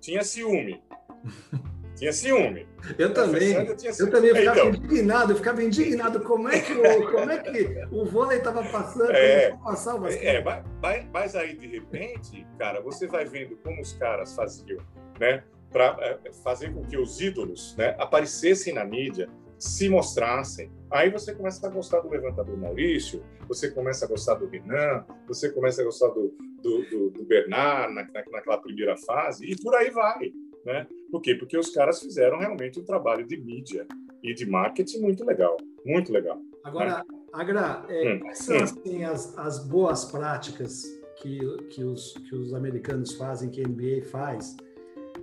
Tinha 0.00 0.22
ciúme. 0.22 0.82
Tinha 1.94 2.12
ciúme. 2.12 2.66
Eu 2.98 3.12
também. 3.12 3.52
Eu, 3.52 3.76
eu 3.98 4.10
também 4.10 4.34
ficava 4.34 4.58
então, 4.58 4.68
indignado, 4.70 5.32
eu 5.32 5.36
ficava 5.36 5.62
indignado. 5.62 6.20
Como 6.20 6.48
é 6.48 6.58
que 6.58 6.72
o, 6.72 7.10
como 7.12 7.30
é 7.30 7.38
que 7.38 7.86
o 7.92 8.04
vôlei 8.04 8.38
estava 8.38 8.64
passando? 8.64 9.12
É, 9.12 9.56
passar 9.62 9.94
o 9.94 10.00
basquete? 10.00 10.24
É, 10.24 10.42
mas, 10.42 11.06
mas 11.12 11.36
aí, 11.36 11.54
de 11.54 11.66
repente, 11.66 12.46
cara, 12.58 12.80
você 12.80 13.06
vai 13.06 13.24
vendo 13.24 13.56
como 13.58 13.80
os 13.80 13.92
caras 13.92 14.34
faziam, 14.34 14.78
né? 15.20 15.44
Para 15.70 15.96
é, 16.00 16.32
fazer 16.42 16.74
com 16.74 16.84
que 16.84 16.96
os 16.96 17.20
ídolos 17.20 17.76
né, 17.76 17.94
aparecessem 17.98 18.74
na 18.74 18.84
mídia, 18.84 19.28
se 19.62 19.88
mostrassem. 19.88 20.72
Aí 20.90 21.08
você 21.08 21.32
começa 21.32 21.64
a 21.64 21.70
gostar 21.70 22.00
do 22.00 22.10
levantador 22.10 22.58
Maurício, 22.58 23.22
você 23.46 23.70
começa 23.70 24.04
a 24.04 24.08
gostar 24.08 24.34
do 24.34 24.48
Renan, 24.48 25.04
você 25.28 25.50
começa 25.50 25.80
a 25.80 25.84
gostar 25.84 26.08
do, 26.08 26.34
do, 26.60 26.90
do, 26.90 27.10
do 27.10 27.24
Bernard 27.24 27.94
na, 27.94 28.02
naquela 28.32 28.58
primeira 28.58 28.96
fase, 28.96 29.46
e 29.46 29.56
por 29.62 29.72
aí 29.76 29.90
vai. 29.90 30.32
Né? 30.66 30.86
Por 31.12 31.20
quê? 31.20 31.36
Porque 31.36 31.56
os 31.56 31.70
caras 31.70 32.00
fizeram 32.00 32.40
realmente 32.40 32.80
um 32.80 32.84
trabalho 32.84 33.24
de 33.24 33.36
mídia 33.36 33.86
e 34.20 34.34
de 34.34 34.44
marketing 34.44 35.00
muito 35.00 35.24
legal, 35.24 35.56
muito 35.86 36.12
legal. 36.12 36.40
Agora, 36.64 36.98
né? 36.98 37.18
Agra, 37.32 37.86
é, 37.88 38.14
hum, 38.14 38.20
quais 38.20 38.38
são 38.38 38.56
assim, 38.56 39.04
as, 39.04 39.38
as 39.38 39.64
boas 39.64 40.04
práticas 40.06 40.82
que, 41.18 41.38
que, 41.68 41.84
os, 41.84 42.14
que 42.14 42.34
os 42.34 42.52
americanos 42.52 43.14
fazem, 43.14 43.48
que 43.48 43.60
a 43.60 43.68
NBA 43.68 44.02
faz, 44.10 44.56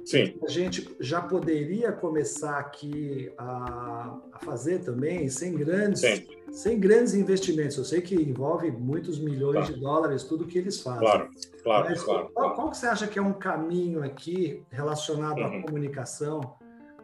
Sim. 0.10 0.40
A 0.44 0.50
gente 0.50 0.90
já 1.00 1.22
poderia 1.22 1.92
começar 1.92 2.58
aqui 2.58 3.32
a, 3.38 4.18
a 4.34 4.40
fazer 4.40 4.80
também 4.80 5.30
sem 5.30 5.54
grandes, 5.54 6.02
sem 6.50 6.80
grandes 6.80 7.14
investimentos. 7.14 7.78
Eu 7.78 7.86
sei 7.86 8.02
que 8.02 8.16
envolve 8.16 8.72
muitos 8.72 9.20
milhões 9.20 9.68
claro. 9.68 9.74
de 9.74 9.80
dólares 9.80 10.24
tudo 10.24 10.48
que 10.48 10.58
eles 10.58 10.82
fazem. 10.82 11.02
Claro, 11.02 11.30
claro, 11.62 11.90
Mas 11.92 12.02
claro. 12.02 12.30
Qual, 12.34 12.56
qual 12.56 12.74
você 12.74 12.88
acha 12.88 13.06
que 13.06 13.20
é 13.20 13.22
um 13.22 13.34
caminho 13.34 14.04
aqui 14.04 14.64
relacionado 14.72 15.38
uhum. 15.38 15.60
à 15.60 15.62
comunicação 15.62 16.56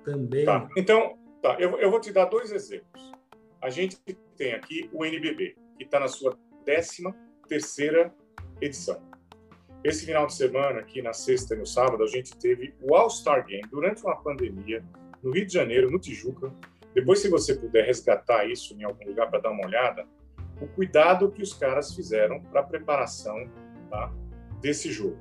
também? 0.04 0.46
Tá. 0.46 0.68
Então, 0.76 1.16
tá. 1.44 1.58
Eu, 1.60 1.78
eu 1.78 1.92
vou 1.92 2.00
te 2.00 2.12
dar 2.12 2.26
dois 2.26 2.52
exemplos. 2.52 3.14
A 3.62 3.70
gente 3.70 4.00
tem 4.36 4.54
aqui 4.54 4.90
o 4.92 5.06
NBB, 5.06 5.56
que 5.78 5.84
está 5.84 6.00
na 6.00 6.08
sua 6.08 6.36
décima 6.66 7.16
terceira 7.48 8.12
edição. 8.60 9.00
Esse 9.84 10.06
final 10.06 10.26
de 10.26 10.34
semana, 10.34 10.80
aqui 10.80 11.02
na 11.02 11.14
sexta 11.14 11.54
e 11.54 11.58
no 11.58 11.66
sábado, 11.66 12.04
a 12.04 12.08
gente 12.08 12.36
teve 12.38 12.74
o 12.82 12.96
All-Star 12.96 13.46
Game 13.46 13.68
durante 13.70 14.04
uma 14.04 14.16
pandemia, 14.16 14.84
no 15.22 15.32
Rio 15.32 15.46
de 15.46 15.54
Janeiro, 15.54 15.92
no 15.92 16.00
Tijuca. 16.00 16.52
Depois, 16.94 17.20
se 17.20 17.30
você 17.30 17.56
puder 17.56 17.86
resgatar 17.86 18.46
isso 18.46 18.74
em 18.74 18.84
algum 18.84 19.06
lugar 19.06 19.30
para 19.30 19.42
dar 19.42 19.52
uma 19.52 19.66
olhada, 19.66 20.08
o 20.62 20.68
cuidado 20.68 21.32
que 21.32 21.44
os 21.44 21.54
caras 21.54 21.94
fizeram 21.94 22.42
para 22.42 22.62
a 22.62 22.64
preparação 22.64 23.50
tá, 23.90 24.12
desse 24.62 24.92
jogo. 24.92 25.18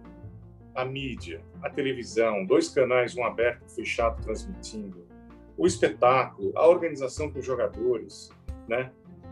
A 0.75 0.85
mídia, 0.85 1.41
a 1.63 1.71
televisão, 1.71 2.45
dois 2.45 2.69
canais, 2.69 3.17
um 3.17 3.25
aberto 3.25 3.65
e 3.67 3.71
fechado 3.71 4.23
transmitindo, 4.23 5.07
o 5.57 5.67
espetáculo, 5.67 6.53
a 6.57 6.67
organização 6.67 7.31
com 7.31 7.39
os 7.39 7.45
jogadores, 7.45 8.31
né? 8.69 8.91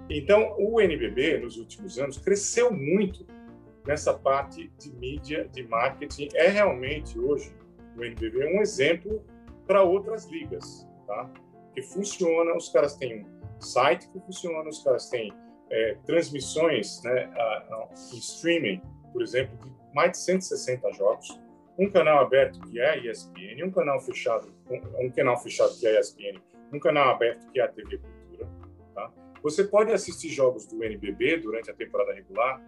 Então, 0.09 0.55
o 0.59 0.81
NBB, 0.81 1.39
nos 1.39 1.57
últimos 1.57 1.99
anos, 1.99 2.19
cresceu 2.19 2.73
muito 2.73 3.25
nessa 3.87 4.15
parte 4.15 4.69
de 4.79 4.93
mídia, 4.93 5.49
de 5.49 5.67
marketing. 5.67 6.29
É 6.35 6.49
realmente, 6.49 7.19
hoje, 7.19 7.55
o 7.97 8.05
NBB 8.05 8.57
um 8.57 8.61
exemplo 8.61 9.25
para 9.67 9.83
outras 9.83 10.27
ligas, 10.27 10.87
tá? 11.07 11.31
Que 11.75 11.83
funciona, 11.83 12.57
os 12.57 12.69
caras 12.69 12.97
têm 12.97 13.25
um 13.25 13.61
site 13.61 14.09
que 14.09 14.21
funciona, 14.21 14.69
os 14.69 14.83
caras 14.83 15.09
têm 15.09 15.33
é, 15.71 15.97
transmissões 16.05 17.03
né, 17.03 17.31
em 18.13 18.19
streaming, 18.19 18.83
por 19.13 19.23
exemplo, 19.23 19.57
de 19.59 19.73
mais 19.95 20.13
de 20.13 20.19
160 20.19 20.93
jogos, 20.93 21.41
um 21.79 21.91
canal 21.91 22.25
aberto 22.25 22.61
que 22.61 22.81
é 22.81 22.91
a 22.91 22.97
ESPN, 22.97 23.65
um 23.65 23.71
canal 23.71 24.01
fechado, 24.01 24.53
um, 24.71 25.07
um 25.07 25.11
canal 25.11 25.39
fechado 25.39 25.75
que 25.79 25.87
é 25.87 25.97
a 25.97 26.01
ESPN, 26.01 26.41
um 26.73 26.79
canal 26.79 27.11
aberto 27.11 27.47
que 27.51 27.61
é 27.61 27.65
a 27.65 27.69
TV 27.69 27.99
Cultura. 27.99 28.49
Tá? 28.95 29.11
Você 29.43 29.65
pode 29.65 29.93
assistir 29.93 30.29
jogos 30.29 30.67
do 30.67 30.83
NBB 30.83 31.39
durante 31.39 31.71
a 31.71 31.75
temporada 31.75 32.13
regular 32.13 32.61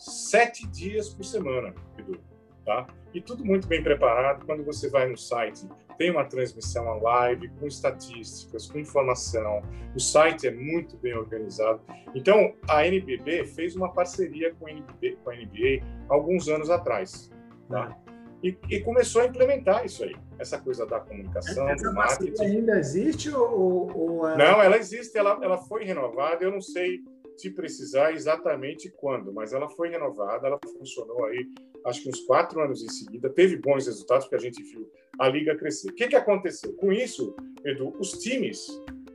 sete 0.00 0.66
dias 0.66 1.10
por 1.10 1.24
semana, 1.24 1.74
Edu. 1.98 2.18
Tá? 2.64 2.86
E 3.12 3.20
tudo 3.20 3.44
muito 3.44 3.66
bem 3.66 3.82
preparado. 3.82 4.44
Quando 4.46 4.64
você 4.64 4.88
vai 4.88 5.08
no 5.08 5.16
site, 5.16 5.66
tem 5.98 6.10
uma 6.10 6.24
transmissão 6.24 6.98
live 7.00 7.48
com 7.58 7.66
estatísticas, 7.66 8.70
com 8.70 8.78
informação. 8.78 9.62
O 9.94 10.00
site 10.00 10.46
é 10.46 10.50
muito 10.50 10.96
bem 10.96 11.14
organizado. 11.14 11.80
Então, 12.14 12.54
a 12.68 12.86
NBB 12.86 13.44
fez 13.46 13.76
uma 13.76 13.92
parceria 13.92 14.54
com 14.54 14.66
a, 14.66 14.70
NBB, 14.70 15.18
com 15.22 15.30
a 15.30 15.36
NBA 15.36 15.84
alguns 16.08 16.48
anos 16.48 16.70
atrás. 16.70 17.30
Tá? 17.68 17.98
E, 18.42 18.56
e, 18.70 18.80
começou 18.80 19.20
a 19.20 19.26
implementar 19.26 19.84
isso 19.84 20.02
aí, 20.02 20.16
essa 20.38 20.58
coisa 20.58 20.86
da 20.86 20.98
comunicação, 20.98 21.68
essa 21.68 21.90
do 21.90 21.94
marketing. 21.94 22.42
ainda 22.42 22.78
existe 22.78 23.28
ou, 23.28 23.94
ou 23.94 24.26
ela... 24.26 24.38
Não, 24.38 24.62
ela 24.62 24.78
existe, 24.78 25.18
ela, 25.18 25.38
ela 25.42 25.58
foi 25.58 25.84
renovada. 25.84 26.42
Eu 26.42 26.50
não 26.50 26.62
sei 26.62 27.00
te 27.40 27.50
precisar 27.50 28.12
exatamente 28.12 28.90
quando, 28.90 29.32
mas 29.32 29.52
ela 29.52 29.68
foi 29.68 29.88
renovada, 29.88 30.46
ela 30.46 30.58
funcionou 30.78 31.24
aí, 31.24 31.46
acho 31.84 32.02
que 32.02 32.08
uns 32.08 32.20
quatro 32.22 32.60
anos 32.60 32.82
em 32.82 32.88
seguida, 32.88 33.30
teve 33.30 33.56
bons 33.56 33.86
resultados, 33.86 34.26
porque 34.26 34.36
a 34.36 34.50
gente 34.50 34.62
viu 34.62 34.90
a 35.18 35.28
liga 35.28 35.56
crescer. 35.56 35.90
O 35.90 35.94
que, 35.94 36.08
que 36.08 36.16
aconteceu? 36.16 36.72
Com 36.74 36.92
isso, 36.92 37.34
Edu, 37.64 37.94
os 37.98 38.12
times 38.12 38.68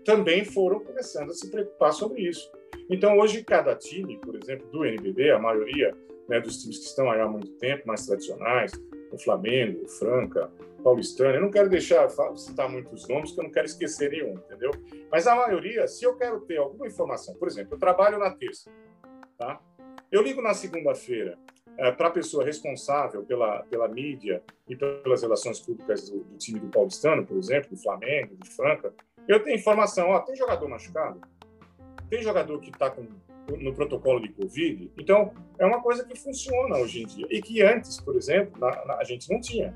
também 0.03 0.45
foram 0.45 0.79
começando 0.79 1.31
a 1.31 1.33
se 1.33 1.49
preocupar 1.49 1.93
sobre 1.93 2.21
isso. 2.21 2.49
Então, 2.89 3.17
hoje, 3.17 3.43
cada 3.43 3.75
time, 3.75 4.19
por 4.19 4.35
exemplo, 4.35 4.67
do 4.67 4.85
NBB, 4.85 5.31
a 5.31 5.39
maioria 5.39 5.95
né, 6.29 6.39
dos 6.39 6.61
times 6.61 6.77
que 6.77 6.85
estão 6.85 7.09
aí 7.09 7.19
há 7.19 7.27
muito 7.27 7.51
tempo, 7.53 7.87
mais 7.87 8.05
tradicionais, 8.05 8.71
o 9.11 9.17
Flamengo, 9.17 9.83
o 9.83 9.87
Franca, 9.87 10.51
Paulistano. 10.85 11.33
Eu 11.33 11.41
não 11.41 11.49
quero 11.49 11.67
deixar 11.67 12.07
citar 12.35 12.69
muitos 12.69 13.07
nomes, 13.07 13.31
que 13.31 13.39
eu 13.39 13.43
não 13.43 13.51
quero 13.51 13.65
esquecer 13.65 14.11
nenhum, 14.11 14.35
entendeu? 14.35 14.69
Mas 15.11 15.25
a 15.25 15.35
maioria, 15.35 15.87
se 15.87 16.05
eu 16.05 16.15
quero 16.15 16.41
ter 16.41 16.57
alguma 16.57 16.85
informação, 16.85 17.33
por 17.35 17.47
exemplo, 17.47 17.73
eu 17.73 17.79
trabalho 17.79 18.19
na 18.19 18.29
terça, 18.29 18.69
tá? 19.35 19.59
Eu 20.11 20.21
ligo 20.21 20.43
na 20.43 20.53
segunda-feira 20.53 21.39
é, 21.75 21.91
para 21.91 22.09
a 22.09 22.11
pessoa 22.11 22.45
responsável 22.45 23.23
pela, 23.23 23.63
pela 23.63 23.87
mídia 23.87 24.43
e 24.69 24.75
pelas 24.75 25.23
relações 25.23 25.59
públicas 25.59 26.07
do, 26.07 26.19
do, 26.19 26.37
time 26.37 26.59
do 26.59 26.67
Paulistano, 26.67 27.25
por 27.25 27.35
exemplo, 27.35 27.71
do 27.71 27.81
Flamengo, 27.81 28.35
do 28.35 28.45
Franca. 28.51 28.93
Eu 29.27 29.43
tenho 29.43 29.57
informação, 29.57 30.09
ó, 30.09 30.19
tem 30.19 30.35
jogador 30.35 30.69
machucado? 30.69 31.19
Tem 32.11 32.21
jogador 32.21 32.59
que 32.59 32.69
está 32.69 32.95
no 33.59 33.73
protocolo 33.73 34.21
de 34.21 34.29
Covid? 34.29 34.91
Então, 34.99 35.33
é 35.57 35.65
uma 35.65 35.81
coisa 35.81 36.05
que 36.05 36.15
funciona 36.15 36.77
hoje 36.77 37.01
em 37.01 37.07
dia 37.07 37.25
e 37.31 37.41
que 37.41 37.63
antes, 37.63 37.99
por 37.99 38.15
exemplo, 38.15 38.59
na, 38.59 38.85
na, 38.85 38.97
a 38.97 39.03
gente 39.03 39.27
não 39.31 39.41
tinha. 39.41 39.73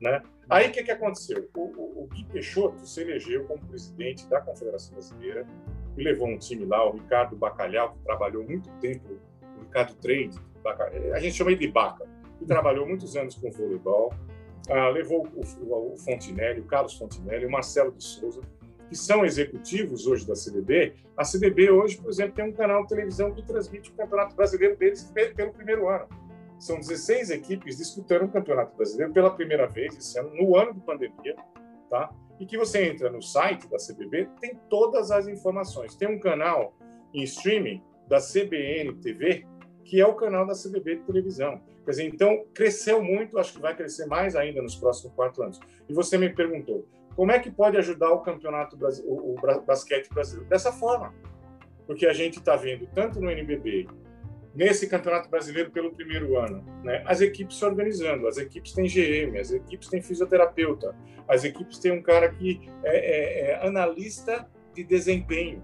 Né? 0.00 0.22
Aí 0.48 0.68
o 0.68 0.72
que, 0.72 0.82
que 0.82 0.90
aconteceu? 0.90 1.48
O, 1.54 1.60
o, 1.60 2.04
o 2.04 2.06
Gui 2.06 2.24
Peixoto 2.24 2.86
se 2.86 3.00
elegeu 3.00 3.44
como 3.44 3.60
presidente 3.66 4.26
da 4.28 4.40
Confederação 4.40 4.92
Brasileira 4.94 5.46
e 5.96 6.02
levou 6.02 6.28
um 6.28 6.38
time 6.38 6.64
lá, 6.64 6.88
o 6.88 6.92
Ricardo 6.92 7.34
Bacalhau, 7.36 7.92
que 7.92 7.98
trabalhou 8.04 8.44
muito 8.44 8.70
tempo, 8.80 9.18
o 9.56 9.60
Ricardo 9.62 9.94
Trade, 9.96 10.38
a 11.14 11.18
gente 11.18 11.34
chama 11.34 11.50
ele 11.50 11.60
de 11.60 11.72
Baca, 11.72 12.06
que 12.38 12.44
trabalhou 12.44 12.86
muitos 12.86 13.16
anos 13.16 13.34
com 13.34 13.50
voleibol, 13.50 14.12
ah, 14.68 14.88
levou 14.90 15.26
o, 15.34 15.92
o, 15.92 15.96
Fontinelli, 15.96 16.60
o 16.60 16.64
Carlos 16.64 16.94
Fontinelli, 16.94 17.46
o 17.46 17.50
Marcelo 17.50 17.90
de 17.92 18.04
Souza, 18.04 18.42
que 18.88 18.96
são 18.96 19.24
executivos 19.24 20.06
hoje 20.06 20.26
da 20.26 20.34
CBB. 20.34 20.94
A 21.16 21.22
CBB 21.24 21.70
hoje, 21.70 21.96
por 21.96 22.10
exemplo, 22.10 22.34
tem 22.34 22.44
um 22.44 22.52
canal 22.52 22.82
de 22.82 22.88
televisão 22.88 23.32
que 23.32 23.42
transmite 23.42 23.90
o 23.90 23.94
Campeonato 23.94 24.34
Brasileiro 24.34 24.76
deles 24.76 25.12
pelo 25.34 25.52
primeiro 25.52 25.88
ano. 25.88 26.06
São 26.58 26.78
16 26.78 27.30
equipes 27.30 27.78
disputando 27.78 28.24
o 28.24 28.28
Campeonato 28.28 28.76
Brasileiro 28.76 29.12
pela 29.12 29.30
primeira 29.30 29.66
vez 29.66 29.96
esse 29.96 30.18
ano, 30.18 30.34
no 30.34 30.56
ano 30.56 30.74
de 30.74 30.80
pandemia, 30.80 31.36
tá? 31.88 32.10
E 32.40 32.46
que 32.46 32.56
você 32.56 32.84
entra 32.84 33.10
no 33.10 33.22
site 33.22 33.68
da 33.68 33.76
CBB, 33.76 34.28
tem 34.40 34.58
todas 34.68 35.10
as 35.10 35.26
informações. 35.28 35.94
Tem 35.94 36.08
um 36.08 36.18
canal 36.18 36.74
em 37.14 37.22
streaming 37.22 37.82
da 38.08 38.18
CBN 38.18 38.94
TV, 38.94 39.46
que 39.84 40.00
é 40.00 40.06
o 40.06 40.14
canal 40.14 40.46
da 40.46 40.54
CBB 40.54 40.96
de 40.96 41.02
televisão. 41.02 41.60
Quer 41.84 41.90
dizer, 41.90 42.04
então, 42.04 42.44
cresceu 42.52 43.02
muito, 43.02 43.38
acho 43.38 43.54
que 43.54 43.60
vai 43.60 43.74
crescer 43.74 44.06
mais 44.06 44.36
ainda 44.36 44.60
nos 44.60 44.76
próximos 44.76 45.14
quatro 45.14 45.42
anos. 45.42 45.58
E 45.88 45.94
você 45.94 46.18
me 46.18 46.28
perguntou, 46.28 46.86
como 47.16 47.32
é 47.32 47.38
que 47.38 47.50
pode 47.50 47.76
ajudar 47.76 48.12
o 48.12 48.20
campeonato 48.20 48.78
o, 49.04 49.34
o 49.34 49.62
basquete 49.64 50.08
brasileiro? 50.10 50.48
Dessa 50.48 50.70
forma. 50.70 51.14
Porque 51.86 52.06
a 52.06 52.12
gente 52.12 52.38
está 52.38 52.54
vendo, 52.54 52.86
tanto 52.94 53.20
no 53.20 53.30
NBB 53.30 53.88
nesse 54.58 54.88
Campeonato 54.88 55.30
Brasileiro 55.30 55.70
pelo 55.70 55.92
primeiro 55.92 56.36
ano. 56.36 56.64
Né? 56.82 57.00
As 57.06 57.20
equipes 57.20 57.56
se 57.56 57.64
organizando, 57.64 58.26
as 58.26 58.38
equipes 58.38 58.72
têm 58.72 58.88
GM, 58.88 59.38
as 59.38 59.52
equipes 59.52 59.88
têm 59.88 60.02
fisioterapeuta, 60.02 60.96
as 61.28 61.44
equipes 61.44 61.78
têm 61.78 61.92
um 61.92 62.02
cara 62.02 62.28
que 62.28 62.68
é, 62.82 62.96
é, 62.96 63.50
é 63.52 63.66
analista 63.66 64.50
de 64.74 64.82
desempenho. 64.82 65.62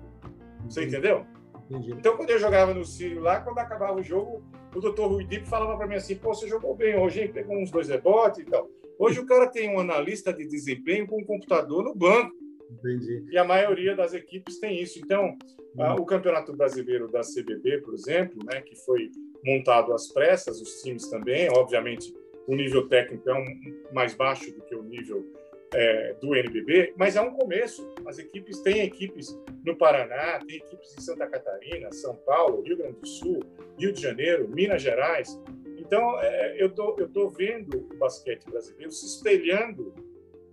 Você 0.68 0.82
Entendi. 0.82 0.96
entendeu? 0.96 1.26
Entendi. 1.68 1.90
Então, 1.90 2.16
quando 2.16 2.30
eu 2.30 2.38
jogava 2.38 2.72
no 2.72 2.84
Sírio 2.84 3.20
lá, 3.20 3.40
quando 3.40 3.58
acabava 3.58 3.98
o 3.98 4.02
jogo, 4.02 4.44
o 4.72 4.80
doutor 4.80 5.08
Rui 5.08 5.24
Dip 5.24 5.44
falava 5.48 5.76
para 5.76 5.88
mim 5.88 5.96
assim: 5.96 6.14
pô, 6.14 6.32
você 6.32 6.46
jogou 6.46 6.76
bem 6.76 6.96
hoje, 6.96 7.26
pegou 7.26 7.60
uns 7.60 7.72
dois 7.72 7.88
rebotes 7.88 8.40
e 8.40 8.44
tal. 8.44 8.68
Hoje 8.96 9.18
o 9.18 9.26
cara 9.26 9.48
tem 9.48 9.74
um 9.74 9.80
analista 9.80 10.32
de 10.32 10.46
desempenho 10.46 11.04
com 11.08 11.20
um 11.20 11.24
computador 11.24 11.82
no 11.82 11.96
banco 11.96 12.32
Entendi. 12.78 13.24
E 13.30 13.38
a 13.38 13.44
maioria 13.44 13.94
das 13.94 14.14
equipes 14.14 14.58
tem 14.58 14.80
isso. 14.80 14.98
Então, 14.98 15.36
hum. 15.76 15.94
o 15.94 16.04
Campeonato 16.04 16.54
Brasileiro 16.54 17.10
da 17.10 17.20
CBB, 17.20 17.78
por 17.78 17.94
exemplo, 17.94 18.38
né, 18.44 18.60
que 18.60 18.76
foi 18.76 19.10
montado 19.44 19.92
às 19.92 20.08
pressas, 20.12 20.60
os 20.60 20.82
times 20.82 21.08
também, 21.08 21.48
obviamente, 21.50 22.14
o 22.46 22.54
nível 22.54 22.88
técnico 22.88 23.28
é 23.28 23.34
um, 23.34 23.44
mais 23.92 24.14
baixo 24.14 24.52
do 24.52 24.62
que 24.62 24.74
o 24.74 24.82
nível 24.82 25.24
é, 25.72 26.14
do 26.20 26.34
NBB, 26.34 26.94
mas 26.96 27.16
é 27.16 27.20
um 27.20 27.32
começo. 27.32 27.88
As 28.06 28.18
equipes 28.18 28.60
têm 28.60 28.82
equipes 28.82 29.38
no 29.64 29.76
Paraná, 29.76 30.38
tem 30.46 30.58
equipes 30.58 30.94
em 30.96 31.00
Santa 31.00 31.26
Catarina, 31.26 31.90
São 31.92 32.14
Paulo, 32.16 32.62
Rio 32.62 32.76
Grande 32.76 33.00
do 33.00 33.06
Sul, 33.06 33.40
Rio 33.78 33.92
de 33.92 34.00
Janeiro, 34.00 34.48
Minas 34.48 34.82
Gerais. 34.82 35.40
Então, 35.78 36.20
é, 36.20 36.62
eu 36.62 36.70
tô, 36.70 36.96
eu 36.98 37.08
tô 37.08 37.28
vendo 37.28 37.88
o 37.92 37.96
basquete 37.96 38.44
brasileiro 38.48 38.90
se 38.92 39.06
espelhando 39.06 39.94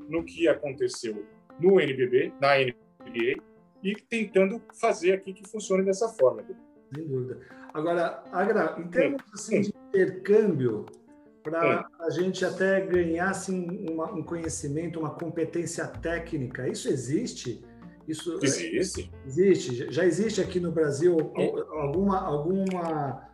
no 0.09 0.23
que 0.23 0.47
aconteceu 0.47 1.25
no 1.61 1.79
NBB, 1.79 2.33
na 2.41 2.57
NBA, 2.57 3.41
e 3.83 3.95
tentando 4.09 4.61
fazer 4.79 5.13
aqui 5.13 5.33
que 5.33 5.47
funcione 5.49 5.83
dessa 5.83 6.07
forma. 6.09 6.43
Sem 6.93 7.07
dúvida. 7.07 7.39
Agora, 7.73 8.23
Agra, 8.31 8.75
em 8.79 8.87
termos 8.89 9.21
assim, 9.33 9.61
de 9.61 9.73
intercâmbio, 9.89 10.85
para 11.43 11.87
a 11.99 12.09
gente 12.09 12.45
até 12.45 12.81
ganhar 12.81 13.29
assim, 13.29 13.87
uma, 13.89 14.11
um 14.11 14.23
conhecimento, 14.23 14.99
uma 14.99 15.11
competência 15.11 15.87
técnica, 15.87 16.67
isso 16.67 16.87
existe? 16.89 17.63
Isso 18.07 18.39
existe. 18.41 19.11
É, 19.13 19.27
existe. 19.27 19.91
Já 19.91 20.05
existe 20.05 20.41
aqui 20.41 20.59
no 20.59 20.71
Brasil 20.71 21.17
alguma, 21.71 22.19
alguma, 22.19 23.29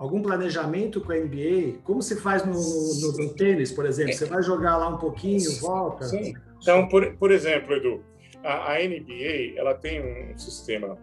algum 0.00 0.22
planejamento 0.22 0.98
com 1.02 1.12
a 1.12 1.16
NBA? 1.16 1.80
Como 1.84 2.00
se 2.00 2.16
faz 2.16 2.42
no, 2.42 2.54
no, 2.54 3.12
no 3.18 3.34
tênis, 3.34 3.70
por 3.70 3.84
exemplo? 3.84 4.14
Você 4.14 4.24
vai 4.24 4.42
jogar 4.42 4.78
lá 4.78 4.88
um 4.88 4.96
pouquinho, 4.96 5.60
volta? 5.60 6.06
Sim. 6.06 6.32
Então, 6.62 6.88
por, 6.88 7.14
por 7.16 7.30
exemplo, 7.30 7.74
Edu, 7.74 8.02
a, 8.42 8.72
a 8.72 8.78
NBA 8.78 9.58
ela 9.58 9.74
tem 9.74 10.00
um 10.00 10.38
sistema 10.38 10.96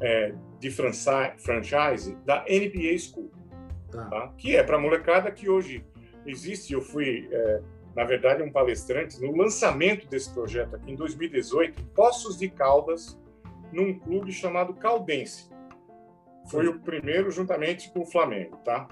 é, 0.00 0.34
de 0.58 0.70
franchise 0.72 2.16
da 2.26 2.44
NBA 2.48 2.98
School, 2.98 3.30
tá. 3.92 4.06
Tá? 4.06 4.32
que 4.36 4.56
é 4.56 4.62
para 4.64 4.76
molecada 4.76 5.30
que 5.30 5.48
hoje 5.48 5.84
existe. 6.26 6.72
Eu 6.72 6.82
fui, 6.82 7.28
é, 7.30 7.60
na 7.94 8.02
verdade, 8.02 8.42
um 8.42 8.50
palestrante 8.50 9.20
no 9.20 9.36
lançamento 9.36 10.08
desse 10.08 10.28
projeto 10.34 10.74
aqui 10.74 10.90
em 10.90 10.96
2018, 10.96 11.80
em 11.80 11.84
Poços 11.94 12.38
de 12.38 12.48
Caldas, 12.48 13.16
num 13.72 13.96
clube 13.96 14.32
chamado 14.32 14.74
Caldense. 14.74 15.51
Foi 16.50 16.66
o 16.66 16.80
primeiro 16.80 17.30
juntamente 17.30 17.90
com 17.92 18.00
o 18.00 18.06
Flamengo, 18.06 18.56
tá? 18.58 18.88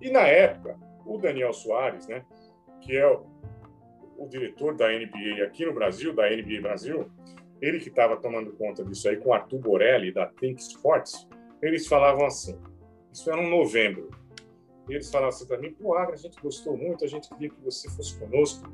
E 0.00 0.10
na 0.10 0.26
época, 0.26 0.78
o 1.06 1.18
Daniel 1.18 1.52
Soares, 1.52 2.06
né, 2.06 2.24
que 2.80 2.96
é 2.96 3.06
o 3.06 3.26
o 4.16 4.28
diretor 4.28 4.76
da 4.76 4.88
NBA 4.88 5.44
aqui 5.44 5.64
no 5.64 5.74
Brasil, 5.74 6.14
da 6.14 6.28
NBA 6.28 6.60
Brasil, 6.60 7.10
ele 7.60 7.80
que 7.80 7.88
estava 7.88 8.16
tomando 8.16 8.52
conta 8.52 8.84
disso 8.84 9.08
aí 9.08 9.16
com 9.16 9.32
Arthur 9.32 9.58
Borelli, 9.58 10.12
da 10.12 10.26
Think 10.26 10.60
Sports, 10.60 11.28
eles 11.62 11.86
falavam 11.86 12.26
assim, 12.26 12.58
isso 13.12 13.30
era 13.30 13.42
em 13.42 13.50
novembro, 13.50 14.10
eles 14.88 15.10
falavam 15.10 15.30
assim 15.30 15.46
para 15.46 15.58
mim, 15.58 15.72
pô, 15.72 15.96
Agra, 15.96 16.14
a 16.14 16.18
gente 16.18 16.40
gostou 16.40 16.76
muito, 16.76 17.04
a 17.04 17.08
gente 17.08 17.28
queria 17.28 17.48
que 17.48 17.60
você 17.62 17.88
fosse 17.90 18.18
conosco 18.18 18.68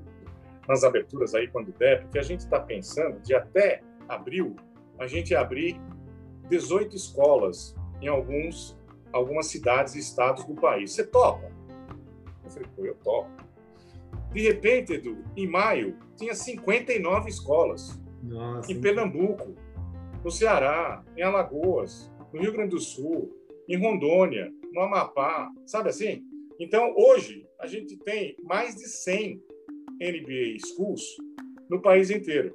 nas 0.69 0.85
aberturas 0.85 1.35
aí 1.35 1.49
quando 1.49 1.73
der, 1.73 2.03
porque 2.03 2.19
a 2.19 2.23
gente 2.23 2.41
está 2.41 2.61
pensando 2.61 3.21
de 3.21 3.35
até 3.35 3.83
abril 4.09 4.57
a 4.99 5.07
gente 5.07 5.35
abrir 5.35 5.81
18 6.49 6.95
escolas 6.95 7.75
em 8.01 8.09
alguns, 8.09 8.79
algumas 9.13 9.47
cidades 9.47 9.95
e 9.95 9.99
estados 9.99 10.45
do 10.45 10.55
país. 10.55 10.93
Você 10.93 11.05
topa? 11.05 11.51
Eu 12.45 12.51
falei, 12.51 12.69
pô, 12.77 12.85
eu 12.85 12.95
topo. 12.97 13.31
De 14.33 14.41
repente, 14.43 14.93
Edu, 14.93 15.25
em 15.37 15.47
maio, 15.47 15.97
tinha 16.17 16.35
59 16.35 17.29
escolas. 17.29 18.01
Nossa, 18.23 18.71
em 18.71 18.81
Pernambuco, 18.81 19.55
no 20.23 20.31
Ceará, 20.31 21.03
em 21.17 21.23
Alagoas, 21.23 22.13
no 22.33 22.41
Rio 22.41 22.53
Grande 22.53 22.71
do 22.71 22.81
Sul, 22.81 23.35
em 23.69 23.77
Rondônia, 23.77 24.53
no 24.73 24.83
Amapá, 24.83 25.51
sabe 25.67 25.89
assim? 25.89 26.23
Então, 26.59 26.95
hoje, 26.97 27.47
a 27.59 27.67
gente 27.67 27.97
tem 27.97 28.37
mais 28.43 28.77
de 28.77 28.87
100 28.87 29.43
NBA 30.01 30.59
Schools 30.67 31.03
no 31.69 31.81
país 31.81 32.11
inteiro. 32.11 32.55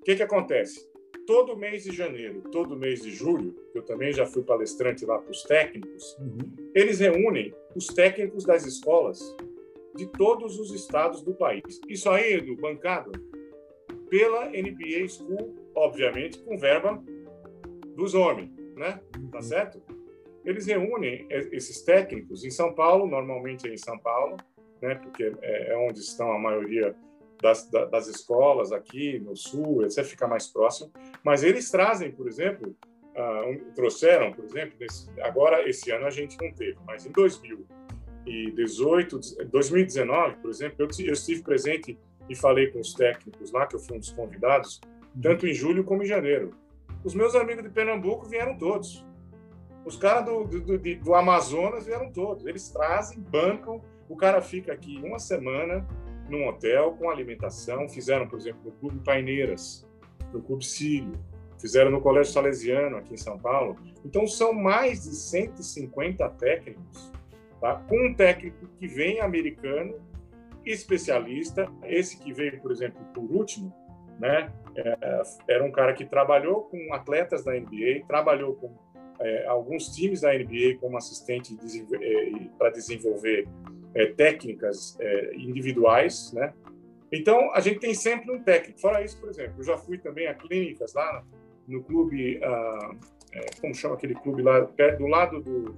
O 0.00 0.04
que, 0.04 0.16
que 0.16 0.22
acontece? 0.22 0.88
Todo 1.26 1.56
mês 1.56 1.82
de 1.82 1.94
janeiro, 1.94 2.42
todo 2.52 2.76
mês 2.76 3.02
de 3.02 3.10
julho, 3.10 3.54
eu 3.74 3.82
também 3.82 4.12
já 4.12 4.24
fui 4.24 4.44
palestrante 4.44 5.04
lá 5.04 5.18
para 5.18 5.30
os 5.30 5.42
técnicos, 5.42 6.16
uhum. 6.20 6.70
eles 6.74 7.00
reúnem 7.00 7.52
os 7.74 7.88
técnicos 7.88 8.44
das 8.44 8.64
escolas 8.64 9.18
de 9.96 10.06
todos 10.06 10.58
os 10.58 10.72
estados 10.72 11.22
do 11.22 11.34
país. 11.34 11.80
Isso 11.88 12.08
aí, 12.08 12.34
Edu, 12.34 12.54
bancado 12.56 13.10
pela 14.08 14.46
NBA 14.46 15.08
School, 15.08 15.56
obviamente, 15.74 16.38
com 16.38 16.56
verba 16.56 17.02
dos 17.96 18.14
homens, 18.14 18.50
né? 18.76 19.00
Tá 19.32 19.38
uhum. 19.38 19.42
certo? 19.42 19.82
Eles 20.44 20.66
reúnem 20.66 21.26
esses 21.28 21.82
técnicos 21.82 22.44
em 22.44 22.50
São 22.50 22.72
Paulo, 22.72 23.06
normalmente 23.06 23.68
é 23.68 23.74
em 23.74 23.78
São 23.78 23.98
Paulo, 23.98 24.36
né? 24.80 24.94
Porque 24.94 25.24
é, 25.42 25.72
é 25.72 25.76
onde 25.76 25.98
estão 25.98 26.30
a 26.30 26.38
maioria 26.38 26.94
das, 27.42 27.68
das 27.70 28.08
escolas 28.08 28.72
aqui 28.72 29.18
no 29.18 29.36
sul, 29.36 29.84
etc. 29.84 30.02
Fica 30.04 30.26
mais 30.26 30.48
próximo. 30.48 30.90
Mas 31.22 31.42
eles 31.42 31.70
trazem, 31.70 32.10
por 32.10 32.26
exemplo, 32.28 32.74
uh, 33.16 33.72
trouxeram, 33.74 34.32
por 34.32 34.44
exemplo, 34.44 34.74
nesse, 34.78 35.08
agora 35.20 35.68
esse 35.68 35.90
ano 35.90 36.06
a 36.06 36.10
gente 36.10 36.38
não 36.40 36.52
teve, 36.52 36.78
mas 36.86 37.04
em 37.06 37.12
2018, 37.12 39.20
2019, 39.50 40.36
por 40.36 40.50
exemplo, 40.50 40.76
eu, 40.80 40.88
eu 41.04 41.12
estive 41.12 41.42
presente 41.42 41.98
e 42.28 42.34
falei 42.34 42.66
com 42.68 42.80
os 42.80 42.92
técnicos 42.94 43.52
lá, 43.52 43.66
que 43.66 43.76
eu 43.76 43.80
fui 43.80 43.96
um 43.96 44.00
dos 44.00 44.10
convidados, 44.10 44.80
tanto 45.20 45.46
em 45.46 45.54
julho 45.54 45.84
como 45.84 46.02
em 46.02 46.06
janeiro. 46.06 46.50
Os 47.04 47.14
meus 47.14 47.36
amigos 47.36 47.62
de 47.62 47.70
Pernambuco 47.70 48.26
vieram 48.26 48.58
todos. 48.58 49.06
Os 49.84 49.96
caras 49.96 50.24
do, 50.24 50.42
do, 50.44 50.60
do, 50.60 50.76
do 50.96 51.14
Amazonas 51.14 51.86
vieram 51.86 52.10
todos. 52.10 52.44
Eles 52.44 52.68
trazem, 52.70 53.20
bancam, 53.20 53.80
o 54.08 54.16
cara 54.16 54.42
fica 54.42 54.72
aqui 54.72 55.00
uma 55.04 55.20
semana 55.20 55.86
num 56.28 56.48
hotel 56.48 56.92
com 56.98 57.10
alimentação. 57.10 57.88
Fizeram, 57.88 58.28
por 58.28 58.38
exemplo, 58.38 58.60
no 58.64 58.72
Clube 58.72 59.00
Paineiras, 59.04 59.86
no 60.32 60.42
Clube 60.42 60.64
Cílio, 60.64 61.12
fizeram 61.58 61.90
no 61.90 62.00
Colégio 62.00 62.32
Salesiano, 62.32 62.96
aqui 62.96 63.14
em 63.14 63.18
São 63.18 63.38
Paulo. 63.38 63.76
Então, 64.04 64.26
são 64.26 64.52
mais 64.52 65.04
de 65.04 65.14
150 65.14 66.28
técnicos, 66.30 67.12
tá? 67.60 67.76
com 67.88 68.06
um 68.06 68.14
técnico 68.14 68.66
que 68.78 68.86
vem 68.86 69.20
americano 69.20 69.94
especialista. 70.64 71.70
Esse 71.84 72.18
que 72.18 72.32
veio, 72.32 72.60
por 72.60 72.70
exemplo, 72.70 73.00
por 73.14 73.24
último, 73.24 73.72
né, 74.18 74.52
é, 74.76 75.22
era 75.48 75.64
um 75.64 75.70
cara 75.70 75.92
que 75.92 76.04
trabalhou 76.04 76.62
com 76.62 76.92
atletas 76.92 77.44
da 77.44 77.52
NBA, 77.52 78.04
trabalhou 78.06 78.54
com 78.54 78.74
é, 79.20 79.46
alguns 79.46 79.88
times 79.88 80.20
da 80.20 80.32
NBA 80.32 80.78
como 80.80 80.96
assistente 80.96 81.56
é, 81.94 82.48
para 82.58 82.70
desenvolver 82.70 83.48
é, 83.96 84.06
técnicas 84.06 84.96
é, 85.00 85.34
individuais, 85.34 86.32
né? 86.32 86.52
Então 87.10 87.52
a 87.54 87.60
gente 87.60 87.80
tem 87.80 87.94
sempre 87.94 88.30
um 88.30 88.42
técnico. 88.42 88.80
Fora 88.80 89.02
isso, 89.02 89.18
por 89.18 89.30
exemplo, 89.30 89.54
eu 89.58 89.64
já 89.64 89.78
fui 89.78 89.98
também 89.98 90.26
a 90.26 90.34
clínicas 90.34 90.92
lá 90.94 91.24
no 91.66 91.82
clube, 91.82 92.38
ah, 92.44 92.94
é, 93.32 93.46
como 93.60 93.74
chama 93.74 93.94
aquele 93.94 94.14
clube 94.14 94.42
lá, 94.42 94.60
do 94.60 95.06
lado 95.06 95.40
do 95.40 95.74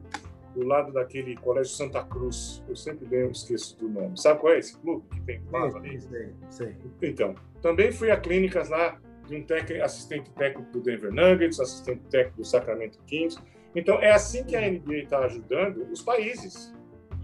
do 0.55 0.67
lado 0.67 0.93
daquele 0.93 1.37
Colégio 1.37 1.73
Santa 1.73 2.03
Cruz. 2.05 2.63
Eu 2.69 2.75
sempre 2.75 3.07
lembro, 3.09 3.33
esqueço 3.33 3.79
do 3.79 3.89
nome. 3.89 4.19
Sabe 4.19 4.41
qual 4.41 4.53
é 4.53 4.59
esse 4.59 4.77
clube 4.79 5.07
que 5.09 5.21
tem 5.21 5.41
do 5.41 5.53
lado 5.53 5.77
ali? 5.77 6.01
Sei, 6.01 6.31
sei. 6.51 6.77
Então, 7.03 7.35
também 7.63 7.93
fui 7.93 8.11
a 8.11 8.17
clínicas 8.17 8.69
lá 8.69 8.99
de 9.27 9.37
um 9.37 9.43
técnico, 9.43 9.85
assistente 9.85 10.31
técnico 10.33 10.73
do 10.73 10.81
Denver 10.81 11.13
Nuggets, 11.13 11.61
assistente 11.61 12.01
técnico 12.11 12.39
do 12.39 12.45
Sacramento 12.45 12.99
Kings. 13.07 13.39
Então, 13.75 14.01
é 14.01 14.11
assim 14.11 14.45
que 14.45 14.57
a 14.57 14.61
NBA 14.61 15.05
está 15.05 15.21
ajudando 15.21 15.87
os 15.93 16.03
países. 16.03 16.75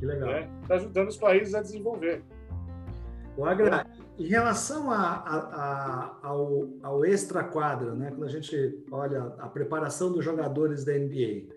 Que 0.04 0.08
legal. 0.08 0.28
Está 0.28 0.40
né? 0.40 0.60
Tá 0.68 0.74
ajudando 0.74 1.08
os 1.08 1.16
países 1.16 1.54
a 1.54 1.62
desenvolver. 1.62 2.22
O 3.36 3.44
Agra, 3.44 3.86
em 4.18 4.26
relação 4.26 4.90
a, 4.90 4.96
a, 4.96 5.38
a, 5.38 6.18
ao, 6.22 6.68
ao 6.82 7.04
extra-quadra, 7.04 7.94
né? 7.94 8.10
quando 8.10 8.24
a 8.24 8.28
gente 8.28 8.84
olha 8.92 9.24
a 9.38 9.48
preparação 9.48 10.12
dos 10.12 10.24
jogadores 10.24 10.84
da 10.84 10.92
NBA, 10.92 11.48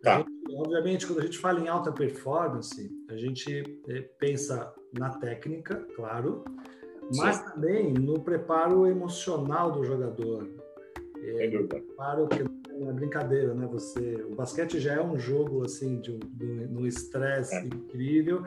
Tá. 0.00 0.18
Gente, 0.18 0.54
obviamente, 0.54 1.06
quando 1.08 1.18
a 1.18 1.22
gente 1.22 1.38
fala 1.38 1.58
em 1.58 1.66
alta 1.66 1.90
performance, 1.90 2.88
a 3.10 3.16
gente 3.16 3.80
eh, 3.88 4.02
pensa 4.16 4.72
na 4.96 5.10
técnica, 5.18 5.84
claro, 5.96 6.44
mas 7.16 7.34
Sim. 7.34 7.44
também 7.50 7.92
no 7.94 8.20
preparo 8.20 8.86
emocional 8.86 9.72
do 9.72 9.82
jogador. 9.82 10.48
É, 11.20 11.50
preparo 11.64 12.28
que 12.28 12.47
é 12.86 12.92
brincadeira, 12.92 13.54
né? 13.54 13.66
Você, 13.66 14.24
o 14.28 14.34
basquete 14.34 14.78
já 14.78 14.94
é 14.94 15.02
um 15.02 15.18
jogo 15.18 15.64
assim 15.64 16.00
de 16.00 16.12
um, 16.12 16.78
um 16.78 16.86
estresse 16.86 17.54
é. 17.54 17.66
incrível 17.66 18.42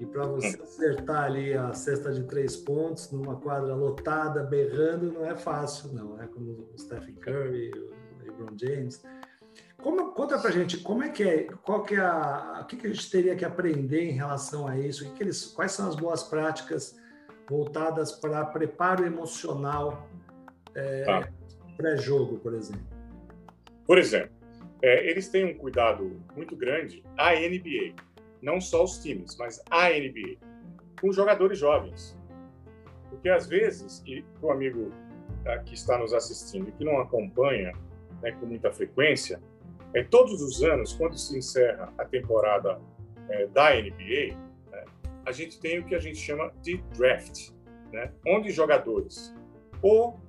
e 0.00 0.06
para 0.06 0.24
você 0.26 0.58
hum. 0.58 0.62
acertar 0.62 1.24
ali 1.24 1.52
a 1.52 1.72
cesta 1.74 2.10
de 2.10 2.24
três 2.24 2.56
pontos 2.56 3.12
numa 3.12 3.36
quadra 3.36 3.74
lotada, 3.74 4.42
berrando, 4.42 5.12
não 5.12 5.26
é 5.26 5.36
fácil, 5.36 5.92
não. 5.92 6.20
É 6.20 6.26
como 6.26 6.68
o 6.74 6.78
Stephen 6.78 7.14
Curry, 7.16 7.70
o 7.70 8.24
LeBron 8.24 8.56
James. 8.58 9.02
Como, 9.76 10.12
conta 10.12 10.38
pra 10.38 10.50
gente 10.50 10.78
como 10.78 11.02
é 11.02 11.10
que 11.10 11.22
é, 11.22 11.44
qual 11.62 11.82
que 11.82 11.94
é 11.94 12.00
a, 12.00 12.60
o 12.62 12.66
que, 12.66 12.76
que 12.76 12.86
a 12.86 12.90
gente 12.90 13.10
teria 13.10 13.36
que 13.36 13.44
aprender 13.44 14.10
em 14.10 14.12
relação 14.12 14.66
a 14.66 14.78
isso, 14.78 15.04
o 15.04 15.08
que, 15.08 15.16
que 15.16 15.22
eles, 15.22 15.46
quais 15.46 15.72
são 15.72 15.88
as 15.88 15.96
boas 15.96 16.22
práticas 16.22 16.98
voltadas 17.48 18.12
para 18.12 18.44
preparo 18.44 19.04
emocional 19.04 20.08
é, 20.74 21.04
ah. 21.08 21.28
pré-jogo, 21.76 22.38
por 22.38 22.54
exemplo? 22.54 22.99
Por 23.90 23.98
exemplo, 23.98 24.30
é, 24.82 25.10
eles 25.10 25.28
têm 25.30 25.46
um 25.46 25.58
cuidado 25.58 26.22
muito 26.36 26.54
grande, 26.54 27.02
a 27.18 27.32
NBA, 27.32 27.92
não 28.40 28.60
só 28.60 28.84
os 28.84 29.02
times, 29.02 29.36
mas 29.36 29.60
a 29.68 29.88
NBA, 29.88 30.36
com 31.00 31.10
jogadores 31.10 31.58
jovens. 31.58 32.16
Porque 33.08 33.28
às 33.28 33.48
vezes, 33.48 34.00
e 34.06 34.22
para 34.38 34.46
o 34.46 34.52
amigo 34.52 34.92
ah, 35.44 35.58
que 35.58 35.74
está 35.74 35.98
nos 35.98 36.14
assistindo 36.14 36.68
e 36.68 36.72
que 36.72 36.84
não 36.84 37.00
acompanha 37.00 37.72
né, 38.22 38.30
com 38.30 38.46
muita 38.46 38.70
frequência, 38.70 39.42
é, 39.92 40.04
todos 40.04 40.40
os 40.40 40.62
anos, 40.62 40.92
quando 40.92 41.18
se 41.18 41.36
encerra 41.36 41.92
a 41.98 42.04
temporada 42.04 42.80
é, 43.28 43.48
da 43.48 43.70
NBA, 43.70 44.36
né, 44.70 44.84
a 45.26 45.32
gente 45.32 45.58
tem 45.58 45.80
o 45.80 45.84
que 45.84 45.96
a 45.96 46.00
gente 46.00 46.18
chama 46.20 46.52
de 46.62 46.76
draft, 46.96 47.50
né, 47.92 48.12
onde 48.24 48.52
jogadores 48.52 49.34
ou 49.82 50.20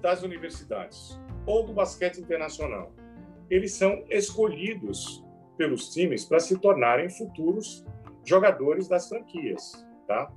das 0.00 0.22
universidades 0.22 1.18
ou 1.46 1.64
do 1.64 1.72
basquete 1.72 2.18
internacional, 2.18 2.92
eles 3.48 3.72
são 3.72 4.04
escolhidos 4.10 5.24
pelos 5.56 5.88
times 5.90 6.24
para 6.24 6.40
se 6.40 6.58
tornarem 6.58 7.08
futuros 7.08 7.84
jogadores 8.24 8.88
das 8.88 9.08
franquias, 9.08 9.86
tá? 10.06 10.30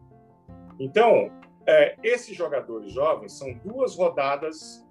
Então, 0.80 1.32
é, 1.66 1.96
esses 2.04 2.38
jogadores 2.38 2.94
jovens 2.94 3.38
são 3.38 3.54
duas 3.66 3.96
rodadas 3.96 4.86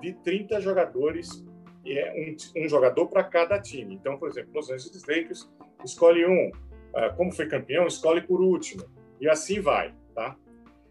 de 0.00 0.12
30 0.14 0.60
jogadores 0.60 1.44
é 1.86 2.36
um, 2.56 2.64
um 2.64 2.68
jogador 2.68 3.06
para 3.06 3.24
cada 3.24 3.58
time. 3.58 3.94
Então, 3.94 4.18
por 4.18 4.28
exemplo, 4.28 4.50
Los 4.54 4.70
Angeles 4.70 5.02
Lakers 5.06 5.50
escolhe 5.84 6.26
um, 6.26 6.48
uh, 6.48 7.16
como 7.16 7.32
foi 7.32 7.46
campeão, 7.46 7.86
escolhe 7.86 8.20
por 8.20 8.40
último, 8.40 8.84
e 9.20 9.28
assim 9.28 9.60
vai, 9.60 9.94
tá? 10.14 10.36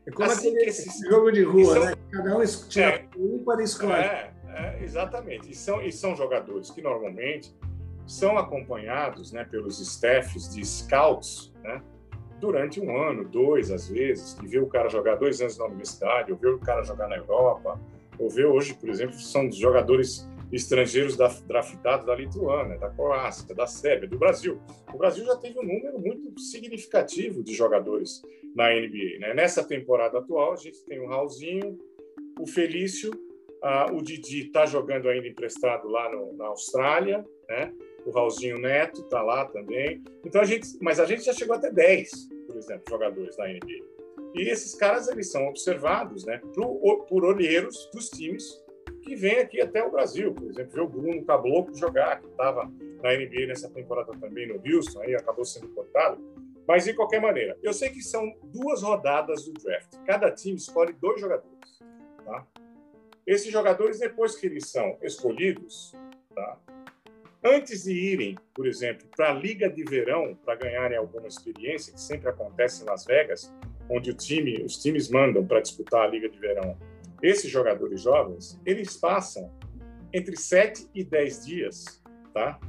É 0.05 0.11
como 0.11 0.29
assim 0.29 0.49
aquele, 0.49 0.63
que 0.63 0.69
esse 0.69 1.09
jogo 1.09 1.31
de 1.31 1.43
rua, 1.43 1.73
são, 1.73 1.85
né? 1.85 1.93
Cada 2.11 2.37
um 2.37 2.45
tira 2.67 2.87
é, 2.87 3.07
um 3.17 3.43
para 3.43 3.63
escolher. 3.63 4.05
É, 4.05 4.33
é, 4.59 4.83
exatamente. 4.83 5.51
E 5.51 5.55
são, 5.55 5.81
e 5.81 5.91
são 5.91 6.15
jogadores 6.15 6.69
que 6.69 6.81
normalmente 6.81 7.55
são 8.05 8.37
acompanhados 8.37 9.31
né, 9.31 9.43
pelos 9.43 9.79
staffs 9.79 10.53
de 10.53 10.65
scouts, 10.65 11.53
né? 11.63 11.81
Durante 12.39 12.79
um 12.79 12.95
ano, 12.97 13.25
dois, 13.25 13.69
às 13.69 13.89
vezes, 13.89 14.37
e 14.41 14.47
ver 14.47 14.63
o 14.63 14.67
cara 14.67 14.89
jogar 14.89 15.15
dois 15.15 15.41
anos 15.41 15.57
na 15.57 15.65
universidade, 15.65 16.31
ou 16.31 16.37
ver 16.37 16.53
o 16.53 16.59
cara 16.59 16.83
jogar 16.83 17.09
na 17.09 17.17
Europa, 17.17 17.79
ou 18.17 18.29
ver 18.29 18.45
hoje, 18.45 18.73
por 18.73 18.89
exemplo, 18.89 19.13
são 19.15 19.51
jogadores 19.51 20.27
estrangeiros 20.51 21.15
da, 21.15 21.27
draftados 21.27 22.05
da 22.05 22.15
Lituânia, 22.15 22.77
da 22.77 22.89
Croácia, 22.89 23.53
da 23.53 23.67
Sérvia, 23.67 24.07
do 24.07 24.17
Brasil. 24.17 24.59
O 24.93 24.97
Brasil 24.97 25.25
já 25.25 25.35
teve 25.35 25.59
um 25.59 25.63
número 25.63 25.99
muito 25.99 26.39
significativo 26.39 27.43
de 27.43 27.53
jogadores 27.53 28.21
na 28.55 28.69
NBA. 28.69 29.19
Né? 29.19 29.33
Nessa 29.35 29.63
temporada 29.63 30.17
atual, 30.17 30.53
a 30.53 30.55
gente 30.55 30.83
tem 30.85 30.99
o 30.99 31.07
Raulzinho, 31.07 31.77
o 32.39 32.47
Felício, 32.47 33.11
ah, 33.61 33.87
o 33.91 34.01
Didi 34.01 34.47
está 34.47 34.65
jogando 34.65 35.09
ainda 35.09 35.27
emprestado 35.27 35.87
lá 35.87 36.09
no, 36.11 36.33
na 36.33 36.47
Austrália, 36.47 37.25
né? 37.47 37.73
o 38.05 38.11
Raulzinho 38.11 38.57
Neto 38.57 39.01
está 39.01 39.21
lá 39.21 39.45
também. 39.45 40.03
Então 40.25 40.41
a 40.41 40.45
gente, 40.45 40.67
mas 40.81 40.99
a 40.99 41.05
gente 41.05 41.23
já 41.23 41.33
chegou 41.33 41.55
até 41.55 41.71
10, 41.71 42.29
por 42.47 42.57
exemplo, 42.57 42.83
jogadores 42.89 43.35
da 43.35 43.47
NBA. 43.47 43.83
E 44.35 44.49
esses 44.49 44.75
caras 44.75 45.07
eles 45.07 45.31
são 45.31 45.47
observados, 45.47 46.25
né, 46.25 46.39
por, 46.53 47.05
por 47.05 47.25
olheiros 47.25 47.89
dos 47.93 48.09
times 48.09 48.63
que 49.01 49.15
vêm 49.15 49.39
aqui 49.39 49.61
até 49.61 49.83
o 49.83 49.91
Brasil. 49.91 50.33
Por 50.33 50.49
exemplo, 50.49 50.83
o 50.83 50.87
Bruno 50.87 51.25
Caboclo 51.25 51.75
jogar, 51.75 52.21
que 52.21 52.27
estava 52.27 52.71
na 53.01 53.13
NBA 53.15 53.47
nessa 53.47 53.69
temporada 53.69 54.11
também 54.19 54.47
no 54.47 54.61
Houston, 54.65 55.01
aí 55.01 55.15
acabou 55.15 55.45
sendo 55.45 55.69
cortado. 55.69 56.21
Mas, 56.67 56.85
de 56.85 56.93
qualquer 56.93 57.19
maneira, 57.19 57.57
eu 57.63 57.73
sei 57.73 57.89
que 57.89 58.01
são 58.01 58.31
duas 58.43 58.83
rodadas 58.83 59.45
do 59.45 59.53
draft. 59.53 59.95
Cada 60.05 60.29
time 60.29 60.57
escolhe 60.57 60.93
dois 60.93 61.19
jogadores. 61.19 61.79
Tá? 62.23 62.45
Esses 63.29 63.51
jogadores, 63.51 63.99
depois 63.99 64.35
que 64.35 64.47
eles 64.47 64.71
são 64.71 64.97
escolhidos, 65.03 65.93
tá? 66.33 66.57
antes 67.43 67.83
de 67.83 67.93
irem, 67.93 68.35
por 68.55 68.65
exemplo, 68.65 69.07
para 69.15 69.29
a 69.29 69.33
Liga 69.33 69.69
de 69.69 69.83
Verão, 69.83 70.33
para 70.43 70.55
ganharem 70.55 70.97
alguma 70.97 71.27
experiência, 71.27 71.93
que 71.93 72.01
sempre 72.01 72.27
acontece 72.27 72.81
em 72.81 72.87
Las 72.87 73.05
Vegas, 73.05 73.53
onde 73.87 74.09
o 74.09 74.15
time, 74.15 74.63
os 74.63 74.81
times 74.81 75.09
mandam 75.09 75.45
para 75.45 75.61
disputar 75.61 76.05
a 76.05 76.07
Liga 76.07 76.27
de 76.27 76.39
Verão 76.39 76.75
esses 77.21 77.51
jogadores 77.51 78.01
jovens, 78.01 78.59
eles 78.65 78.97
passam 78.97 79.53
entre 80.11 80.35
7 80.35 80.89
e 80.95 81.03
10 81.03 81.45
dias, 81.45 82.01
tá? 82.33 82.59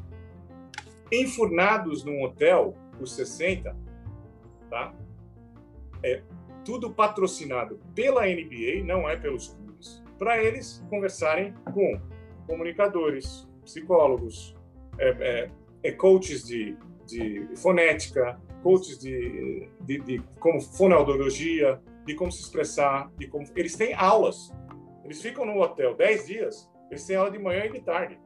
Enfurnados 1.11 2.05
num 2.05 2.23
hotel 2.23 2.77
por 2.99 3.09
60, 3.09 3.75
tá? 4.69 4.93
É 6.03 6.21
tudo 6.67 6.93
patrocinado 6.93 7.81
pela 7.95 8.27
NBA, 8.27 8.85
não 8.85 9.09
é 9.09 9.17
pelos 9.17 9.49
clubes, 9.49 9.70
para 10.21 10.45
eles 10.45 10.85
conversarem 10.91 11.55
com 11.73 11.99
comunicadores, 12.47 13.49
psicólogos, 13.65 14.55
é, 14.99 15.09
é, 15.09 15.51
é 15.83 15.93
coaches 15.93 16.45
de, 16.47 16.77
de 17.07 17.49
fonética, 17.57 18.39
coaches 18.63 18.99
de, 18.99 19.71
de, 19.81 19.99
de 20.01 20.23
como 20.39 20.61
fonoaudiologia, 20.61 21.81
de 22.05 22.15
como 22.15 22.31
se 22.31 22.43
expressar, 22.43 23.11
de 23.17 23.29
como 23.29 23.47
eles 23.57 23.75
têm 23.77 23.95
aulas. 23.95 24.53
Eles 25.05 25.23
ficam 25.23 25.47
no 25.47 25.59
hotel 25.59 25.97
10 25.97 26.27
dias, 26.27 26.71
eles 26.91 27.07
têm 27.07 27.17
aula 27.17 27.31
de 27.31 27.39
manhã 27.39 27.65
e 27.65 27.73
de 27.73 27.81
tarde. 27.81 28.21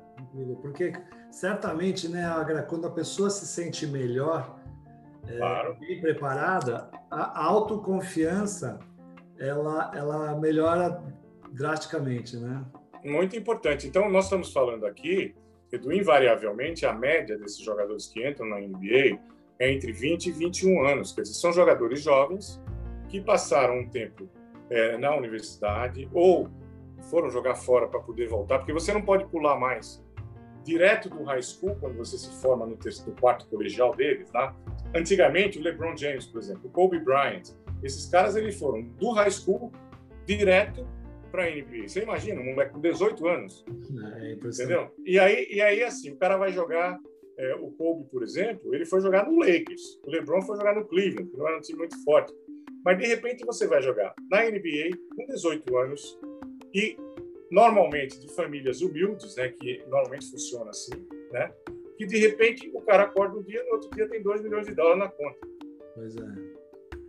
Porque 0.63 0.93
certamente, 1.31 2.09
né, 2.09 2.25
Agra, 2.25 2.65
quando 2.65 2.89
a 2.89 2.91
pessoa 2.91 3.31
se 3.31 3.47
sente 3.47 3.87
melhor, 3.87 4.59
é, 5.29 5.37
claro. 5.37 5.77
bem 5.79 6.01
preparada, 6.01 6.91
a 7.09 7.45
autoconfiança 7.45 8.81
ela, 9.39 9.93
ela 9.95 10.35
melhora 10.37 11.01
drasticamente, 11.55 12.37
né? 12.37 12.65
Muito 13.05 13.37
importante. 13.37 13.87
Então, 13.87 14.11
nós 14.11 14.25
estamos 14.25 14.53
falando 14.53 14.87
aqui, 14.87 15.35
Edu, 15.71 15.93
invariavelmente, 15.93 16.85
a 16.85 16.93
média 16.93 17.39
desses 17.39 17.59
jogadores 17.59 18.07
que 18.07 18.27
entram 18.27 18.49
na 18.49 18.59
NBA 18.59 19.19
é 19.59 19.73
entre 19.73 19.93
20 19.93 20.27
e 20.27 20.33
21 20.33 20.87
anos. 20.87 21.13
Quer 21.13 21.23
dizer, 21.23 21.35
são 21.35 21.53
jogadores 21.53 22.03
jovens 22.03 22.61
que 23.09 23.21
passaram 23.21 23.79
um 23.79 23.89
tempo 23.89 24.29
é, 24.69 24.97
na 24.99 25.15
universidade 25.15 26.09
ou 26.13 26.49
foram 27.11 27.31
jogar 27.31 27.55
fora 27.55 27.87
para 27.87 28.01
poder 28.01 28.29
voltar, 28.29 28.59
porque 28.59 28.73
você 28.73 28.93
não 28.93 29.03
pode 29.03 29.27
pular 29.27 29.57
mais 29.57 30.03
direto 30.65 31.11
do 31.11 31.23
high 31.25 31.43
school, 31.43 31.77
quando 31.79 31.97
você 31.99 32.17
se 32.17 32.31
forma 32.41 32.67
no, 32.67 32.75
terceiro, 32.77 33.15
quarto 33.21 33.47
colegial 33.47 33.95
deles, 33.95 34.31
tá? 34.31 34.57
Antigamente, 34.95 35.59
o 35.59 35.63
LeBron 35.63 35.95
James, 35.95 36.27
por 36.27 36.41
exemplo, 36.41 36.63
o 36.65 36.71
Kobe 36.71 36.99
Bryant, 36.99 37.51
esses 37.83 38.07
caras 38.07 38.35
eles 38.35 38.59
foram 38.59 38.83
do 38.83 39.11
high 39.13 39.31
school 39.31 39.71
direto 40.27 40.87
para 41.35 41.47
a 41.47 41.51
NBA. 41.51 41.89
Você 41.89 42.03
imagina, 42.03 42.41
um 42.41 42.45
moleque 42.45 42.75
com 42.75 42.81
18 42.81 43.27
anos. 43.27 43.65
É, 44.23 44.33
entendeu? 44.35 44.89
E 45.05 45.19
aí, 45.19 45.49
e 45.51 45.61
aí, 45.61 45.83
assim, 45.83 46.13
o 46.13 46.17
cara 46.17 46.37
vai 46.37 46.53
jogar 46.53 46.97
é, 47.37 47.57
o 47.57 47.73
Kobe, 47.73 48.09
por 48.09 48.23
exemplo, 48.23 48.73
ele 48.73 48.87
foi 48.87 49.01
jogar 49.01 49.29
no 49.29 49.37
Lakers. 49.41 50.01
O 50.07 50.11
LeBron 50.11 50.41
foi 50.43 50.57
jogar 50.57 50.77
no 50.77 50.85
Cleveland, 50.85 51.29
que 51.29 51.37
não 51.37 51.49
era 51.49 51.59
um 51.59 51.61
time 51.61 51.79
muito 51.79 52.01
forte. 52.05 52.33
Mas, 52.85 52.99
de 52.99 53.07
repente, 53.07 53.45
você 53.45 53.67
vai 53.67 53.83
jogar 53.83 54.15
na 54.31 54.45
NBA 54.45 54.97
com 55.17 55.27
18 55.27 55.77
anos 55.77 56.21
e, 56.73 56.97
normalmente, 57.51 58.21
de 58.21 58.33
famílias 58.33 58.81
humildes, 58.81 59.35
né, 59.35 59.49
que 59.49 59.83
normalmente 59.89 60.31
funciona 60.31 60.71
assim, 60.71 60.95
né, 61.33 61.53
que, 61.97 62.07
de 62.07 62.17
repente, 62.19 62.71
o 62.73 62.81
cara 62.83 63.05
acorda 63.05 63.37
um 63.37 63.43
dia 63.43 63.61
e 63.61 63.67
no 63.67 63.73
outro 63.73 63.91
dia 63.91 64.09
tem 64.09 64.23
2 64.23 64.41
milhões 64.41 64.67
de 64.69 64.75
dólares 64.75 65.01
na 65.01 65.09
conta. 65.09 65.49
Pois 65.97 66.17
é. 66.17 66.55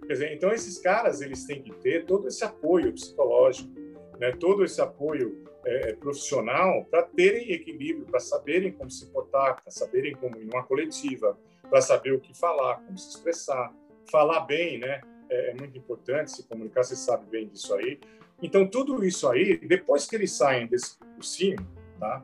Quer 0.07 0.13
dizer, 0.13 0.33
então, 0.33 0.51
esses 0.51 0.79
caras, 0.79 1.21
eles 1.21 1.45
têm 1.45 1.61
que 1.61 1.75
ter 1.75 2.05
todo 2.05 2.27
esse 2.27 2.43
apoio 2.43 2.91
psicológico, 2.91 3.84
né, 4.19 4.31
todo 4.31 4.63
esse 4.63 4.81
apoio 4.81 5.43
é, 5.65 5.89
é, 5.89 5.93
profissional 5.93 6.85
para 6.85 7.03
terem 7.03 7.51
equilíbrio, 7.51 8.05
para 8.05 8.19
saberem 8.19 8.71
como 8.71 8.89
se 8.89 9.07
portar, 9.07 9.61
para 9.61 9.71
saberem 9.71 10.13
como 10.13 10.37
ir 10.37 10.45
numa 10.45 10.63
coletiva, 10.63 11.37
para 11.69 11.81
saber 11.81 12.13
o 12.13 12.19
que 12.19 12.37
falar, 12.37 12.75
como 12.81 12.97
se 12.97 13.09
expressar, 13.09 13.73
falar 14.11 14.41
bem, 14.41 14.77
né? 14.77 15.01
É, 15.29 15.49
é, 15.49 15.53
muito 15.55 15.77
importante 15.77 16.31
se 16.31 16.47
comunicar, 16.47 16.83
você 16.83 16.95
sabe 16.95 17.25
bem 17.29 17.47
disso 17.47 17.73
aí. 17.73 17.99
Então, 18.41 18.67
tudo 18.67 19.03
isso 19.03 19.27
aí, 19.27 19.57
depois 19.57 20.05
que 20.05 20.15
eles 20.15 20.31
saem 20.31 20.67
desse 20.67 20.99
cursinho, 20.99 21.57
tá? 21.99 22.23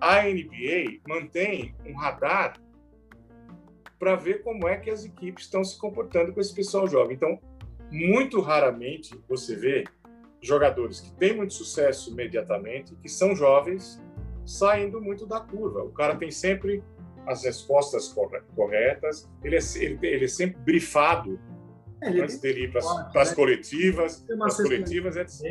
a 0.00 0.22
NBA 0.22 1.00
mantém 1.08 1.74
um 1.84 1.94
radar 1.94 2.60
para 3.98 4.14
ver 4.14 4.42
como 4.42 4.68
é 4.68 4.76
que 4.76 4.90
as 4.90 5.04
equipes 5.04 5.44
estão 5.44 5.64
se 5.64 5.78
comportando 5.78 6.32
com 6.32 6.40
esse 6.40 6.54
pessoal 6.54 6.86
jovem. 6.86 7.16
Então, 7.16 7.40
muito 7.90 8.40
raramente 8.40 9.18
você 9.28 9.56
vê 9.56 9.84
jogadores 10.40 11.00
que 11.00 11.10
têm 11.12 11.36
muito 11.36 11.54
sucesso 11.54 12.10
imediatamente, 12.10 12.94
que 12.96 13.08
são 13.08 13.34
jovens, 13.34 14.00
saindo 14.44 15.00
muito 15.00 15.26
da 15.26 15.40
curva. 15.40 15.82
O 15.82 15.90
cara 15.90 16.16
tem 16.16 16.30
sempre 16.30 16.82
as 17.26 17.44
respostas 17.44 18.14
corretas, 18.54 19.28
ele 19.44 19.56
é, 19.56 19.60
ele, 19.76 19.98
ele 20.02 20.24
é 20.24 20.28
sempre 20.28 20.60
brifado 20.62 21.38
é, 22.00 22.08
antes 22.08 22.38
dele 22.40 22.64
ir 22.64 22.72
para 22.72 22.80
as 23.20 23.30
né? 23.30 23.34
coletivas, 23.34 24.24
as 24.42 24.56
coletivas 24.56 25.16
é 25.16 25.24
de... 25.24 25.42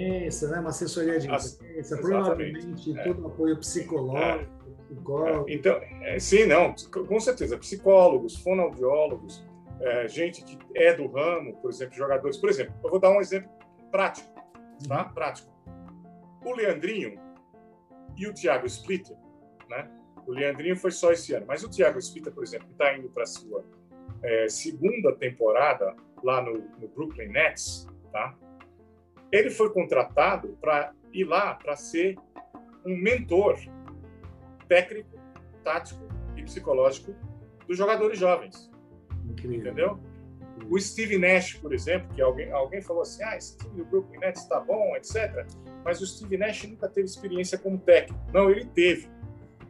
né? 0.48 0.60
uma 0.60 0.70
assessoria 0.70 1.20
de 1.20 1.28
imprensa, 1.28 1.98
provavelmente 1.98 2.98
é. 2.98 3.04
todo 3.04 3.28
apoio 3.28 3.58
psicológico, 3.58 4.58
é. 5.48 5.54
Então, 5.54 5.80
é, 6.02 6.18
sim, 6.18 6.46
não, 6.46 6.74
com 6.74 7.20
certeza, 7.20 7.58
psicólogos, 7.58 8.38
fonoaudiólogos, 8.38 9.46
é, 9.82 10.08
gente 10.08 10.44
que 10.44 10.58
é 10.74 10.94
do 10.94 11.08
ramo, 11.08 11.58
por 11.58 11.70
exemplo, 11.70 11.96
jogadores, 11.96 12.38
por 12.38 12.50
exemplo, 12.50 12.74
eu 12.84 12.90
vou 12.90 13.00
dar 13.00 13.12
um 13.12 13.20
exemplo 13.20 13.50
prático 13.92 14.28
tá? 14.88 15.06
Uhum. 15.06 15.14
Prático. 15.14 15.52
O 16.44 16.54
Leandrinho 16.54 17.20
e 18.16 18.28
o 18.28 18.34
Thiago 18.34 18.66
Splitter, 18.66 19.18
né? 19.70 19.90
O 20.26 20.32
Leandrinho 20.32 20.76
foi 20.76 20.92
só 20.92 21.12
esse 21.12 21.34
ano, 21.34 21.46
mas 21.48 21.64
o 21.64 21.70
Thiago 21.70 21.98
Splitter, 22.00 22.34
por 22.34 22.44
exemplo, 22.44 22.68
está 22.72 22.98
indo 22.98 23.10
para 23.10 23.24
a 23.24 23.28
sua 23.28 23.64
é, 24.24 24.50
segunda 24.50 25.16
temporada 25.16 25.96
lá 26.24 26.42
no, 26.42 26.54
no, 26.80 26.88
Brooklyn 26.90 27.30
Nets, 27.30 27.88
tá? 28.12 28.36
Ele 29.32 29.50
foi 29.50 29.72
contratado 29.72 30.58
para 30.60 30.94
ir 31.14 31.26
lá 31.26 31.54
para 31.54 31.76
ser 31.76 32.18
um 32.86 32.96
mentor 32.98 33.58
técnico, 34.68 35.18
tático 35.64 36.08
e 36.36 36.44
psicológico 36.44 37.14
dos 37.68 37.78
jogadores 37.78 38.18
jovens. 38.18 38.70
Incrível. 39.26 39.60
Entendeu? 39.60 40.00
O 40.70 40.80
Steve 40.80 41.18
Nash, 41.18 41.54
por 41.56 41.74
exemplo, 41.74 42.14
que 42.14 42.22
alguém, 42.22 42.52
alguém 42.52 42.82
falou 42.82 43.02
assim, 43.02 43.24
ah, 43.24 43.38
esse 43.38 43.58
time 43.58 43.78
do 43.78 43.86
Brooklyn 43.86 44.20
Nets 44.20 44.42
está 44.42 44.60
bom, 44.60 44.96
etc. 44.96 45.46
Mas 45.84 46.02
o 46.02 46.06
Steve 46.06 46.38
Nash 46.38 46.66
nunca 46.66 46.90
teve 46.90 47.08
experiência 47.08 47.58
como 47.58 47.78
técnico. 47.78 48.20
Não, 48.34 48.50
ele 48.50 48.66
teve. 48.66 49.10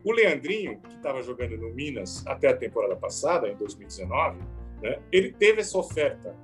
O 0.03 0.11
Leandrinho, 0.11 0.79
que 0.81 0.95
estava 0.95 1.21
jogando 1.21 1.57
no 1.57 1.73
Minas 1.73 2.25
até 2.25 2.47
a 2.47 2.55
temporada 2.55 2.95
passada, 2.95 3.47
em 3.47 3.55
2019, 3.55 4.39
né, 4.81 4.99
ele 5.11 5.31
teve 5.33 5.61
essa 5.61 5.77
oferta 5.77 6.35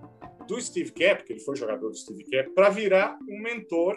do 0.48 0.60
Steve 0.62 0.92
Kerr, 0.92 1.18
porque 1.18 1.34
ele 1.34 1.40
foi 1.40 1.56
jogador 1.56 1.90
do 1.90 1.96
Steve 1.96 2.24
Kerr, 2.26 2.50
para 2.54 2.70
virar 2.70 3.18
um 3.28 3.42
mentor 3.42 3.96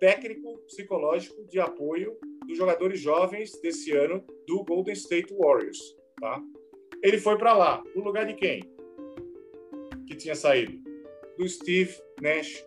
técnico 0.00 0.58
psicológico 0.66 1.46
de 1.46 1.60
apoio 1.60 2.16
dos 2.46 2.58
jogadores 2.58 3.00
jovens 3.00 3.52
desse 3.60 3.92
ano 3.92 4.22
do 4.46 4.64
Golden 4.64 4.92
State 4.92 5.32
Warriors. 5.32 5.78
Tá? 6.20 6.42
Ele 7.02 7.18
foi 7.18 7.38
para 7.38 7.54
lá, 7.54 7.82
no 7.94 8.02
lugar 8.02 8.26
de 8.26 8.34
quem? 8.34 8.73
Que 10.06 10.14
tinha 10.14 10.34
saído 10.34 10.78
do 11.36 11.48
Steve 11.48 11.94
Nash, 12.20 12.64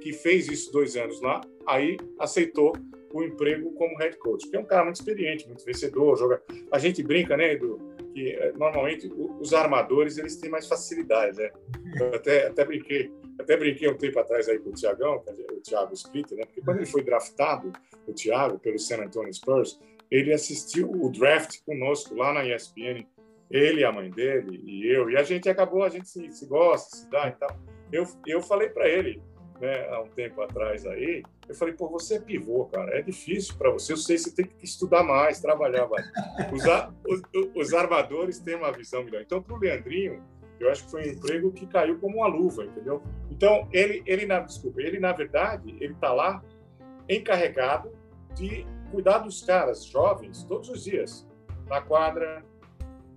que 0.00 0.12
fez 0.12 0.48
isso 0.48 0.72
dois 0.72 0.96
anos 0.96 1.20
lá, 1.20 1.40
aí 1.66 1.96
aceitou 2.18 2.72
o 3.12 3.22
emprego 3.22 3.72
como 3.72 3.96
head 3.98 4.16
coach, 4.18 4.48
que 4.48 4.56
é 4.56 4.60
um 4.60 4.64
cara 4.64 4.84
muito 4.84 4.96
experiente, 4.96 5.46
muito 5.46 5.64
vencedor, 5.64 6.16
joga. 6.16 6.42
A 6.70 6.78
gente 6.78 7.02
brinca, 7.02 7.36
né, 7.36 7.52
Edu, 7.52 7.78
que 8.12 8.30
eh, 8.30 8.52
normalmente 8.56 9.10
os 9.40 9.52
armadores 9.52 10.18
eles 10.18 10.36
têm 10.36 10.50
mais 10.50 10.66
facilidade, 10.66 11.38
né? 11.38 11.50
Eu 12.00 12.14
até 12.14 12.46
até 12.46 12.64
brinquei, 12.64 13.10
até 13.38 13.56
brinquei 13.56 13.88
um 13.88 13.96
tempo 13.96 14.18
atrás 14.18 14.48
aí 14.48 14.58
com 14.58 14.70
o 14.70 14.72
Thiagão, 14.72 15.22
o 15.52 15.60
Thiago 15.60 15.94
Splitter, 15.94 16.38
né? 16.38 16.44
Porque 16.44 16.60
quando 16.60 16.78
ele 16.78 16.86
foi 16.86 17.02
draftado, 17.02 17.72
o 18.06 18.12
Thiago, 18.12 18.58
pelo 18.58 18.78
San 18.78 19.02
Antonio 19.02 19.32
Spurs, 19.32 19.78
ele 20.10 20.32
assistiu 20.32 20.90
o 20.90 21.10
draft 21.10 21.60
conosco 21.64 22.14
lá 22.14 22.32
na 22.32 22.46
ESPN, 22.46 23.06
ele, 23.50 23.84
a 23.84 23.92
mãe 23.92 24.10
dele 24.10 24.60
e 24.64 24.86
eu, 24.86 25.10
e 25.10 25.16
a 25.16 25.22
gente 25.22 25.48
acabou, 25.48 25.82
a 25.82 25.88
gente 25.88 26.08
se, 26.08 26.30
se 26.32 26.46
gosta, 26.46 26.96
se 26.96 27.10
dá 27.10 27.28
e 27.28 27.32
tal. 27.32 27.56
Eu, 27.92 28.04
eu 28.26 28.40
falei 28.40 28.68
para 28.68 28.88
ele, 28.88 29.22
né, 29.60 29.88
há 29.88 30.00
um 30.00 30.08
tempo 30.08 30.42
atrás 30.42 30.84
aí, 30.86 31.22
eu 31.48 31.54
falei, 31.54 31.74
pô, 31.74 31.88
você 31.88 32.16
é 32.16 32.20
pivô, 32.20 32.66
cara, 32.66 32.98
é 32.98 33.02
difícil 33.02 33.54
para 33.56 33.70
você, 33.70 33.92
eu 33.92 33.96
sei, 33.96 34.18
você 34.18 34.34
tem 34.34 34.46
que 34.46 34.64
estudar 34.64 35.02
mais, 35.02 35.40
trabalhar 35.40 35.86
mais. 35.88 36.04
Os, 36.52 36.64
os, 37.06 37.50
os 37.54 37.74
armadores 37.74 38.40
têm 38.40 38.56
uma 38.56 38.72
visão 38.72 39.04
melhor. 39.04 39.22
Então, 39.22 39.40
para 39.40 39.54
o 39.54 39.58
Leandrinho, 39.58 40.22
eu 40.58 40.70
acho 40.70 40.84
que 40.84 40.90
foi 40.90 41.06
um 41.06 41.12
emprego 41.12 41.52
que 41.52 41.66
caiu 41.66 41.98
como 41.98 42.18
uma 42.18 42.26
luva, 42.26 42.64
entendeu? 42.64 43.02
Então, 43.30 43.68
ele, 43.72 44.02
ele 44.06 44.26
na, 44.26 44.40
desculpa, 44.40 44.80
ele, 44.82 44.98
na 44.98 45.12
verdade, 45.12 45.76
ele 45.80 45.92
está 45.92 46.12
lá 46.12 46.42
encarregado 47.08 47.92
de 48.34 48.66
cuidar 48.90 49.18
dos 49.18 49.42
caras 49.44 49.84
jovens 49.84 50.44
todos 50.44 50.68
os 50.68 50.84
dias, 50.84 51.26
na 51.68 51.80
quadra, 51.80 52.44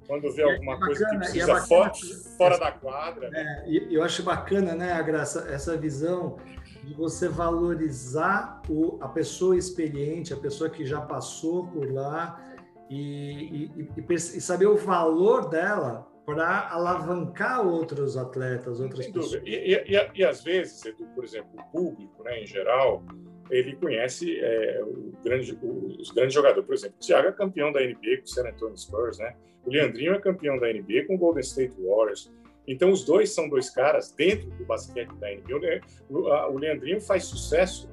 quando 0.09 0.33
vê 0.33 0.41
é 0.41 0.51
alguma 0.51 0.73
é 0.73 0.79
coisa 0.79 1.07
que 1.07 1.15
é 1.15 1.19
precisa 1.19 1.51
é 1.51 1.61
fora, 1.61 1.91
fora 2.35 2.57
da 2.57 2.71
quadra. 2.71 3.29
Né? 3.29 3.63
É, 3.67 3.87
eu 3.91 4.01
acho 4.01 4.23
bacana, 4.23 4.73
né, 4.73 4.91
a 4.91 5.03
graça, 5.03 5.47
essa 5.51 5.77
visão 5.77 6.37
de 6.83 6.95
você 6.95 7.29
valorizar 7.29 8.59
o, 8.67 8.97
a 9.01 9.07
pessoa 9.07 9.55
experiente, 9.55 10.33
a 10.33 10.37
pessoa 10.37 10.67
que 10.67 10.83
já 10.83 10.99
passou 10.99 11.67
por 11.67 11.93
lá 11.93 12.43
e, 12.89 13.69
e, 13.77 13.91
e, 13.97 14.13
e 14.13 14.41
saber 14.41 14.65
o 14.65 14.75
valor 14.75 15.47
dela 15.47 16.07
para 16.25 16.69
alavancar 16.69 17.67
outros 17.67 18.17
atletas, 18.17 18.79
outras 18.79 19.05
Sem 19.05 19.13
pessoas. 19.13 19.43
E, 19.45 19.83
e, 19.85 20.11
e, 20.15 20.25
às 20.25 20.43
vezes, 20.43 20.83
Edu, 20.85 21.05
por 21.13 21.23
exemplo, 21.23 21.51
o 21.53 21.63
público, 21.71 22.23
né, 22.23 22.41
em 22.41 22.47
geral, 22.47 23.03
ele 23.49 23.75
conhece 23.75 24.39
é, 24.39 24.81
grande, 25.23 25.57
os 25.61 26.11
grandes 26.11 26.33
jogadores. 26.33 26.65
Por 26.65 26.75
exemplo, 26.75 26.95
o 27.01 27.05
Thiago 27.05 27.27
é 27.27 27.31
campeão 27.31 27.71
da 27.71 27.79
NBA 27.81 28.17
com 28.17 28.25
o 28.25 28.27
San 28.27 28.47
Antonio 28.47 28.77
Spurs, 28.77 29.17
né? 29.17 29.35
O 29.65 29.71
Leandrinho 29.71 30.13
é 30.13 30.19
campeão 30.19 30.57
da 30.57 30.71
NBA 30.71 31.05
com 31.07 31.15
o 31.15 31.17
Golden 31.17 31.41
State 31.41 31.75
Warriors. 31.81 32.31
Então, 32.67 32.91
os 32.91 33.03
dois 33.03 33.31
são 33.31 33.49
dois 33.49 33.69
caras 33.69 34.11
dentro 34.11 34.49
do 34.51 34.65
basquete 34.65 35.11
da 35.15 35.27
NBA. 35.31 35.81
O 36.09 36.57
Leandrinho 36.57 37.01
faz 37.01 37.25
sucesso 37.25 37.89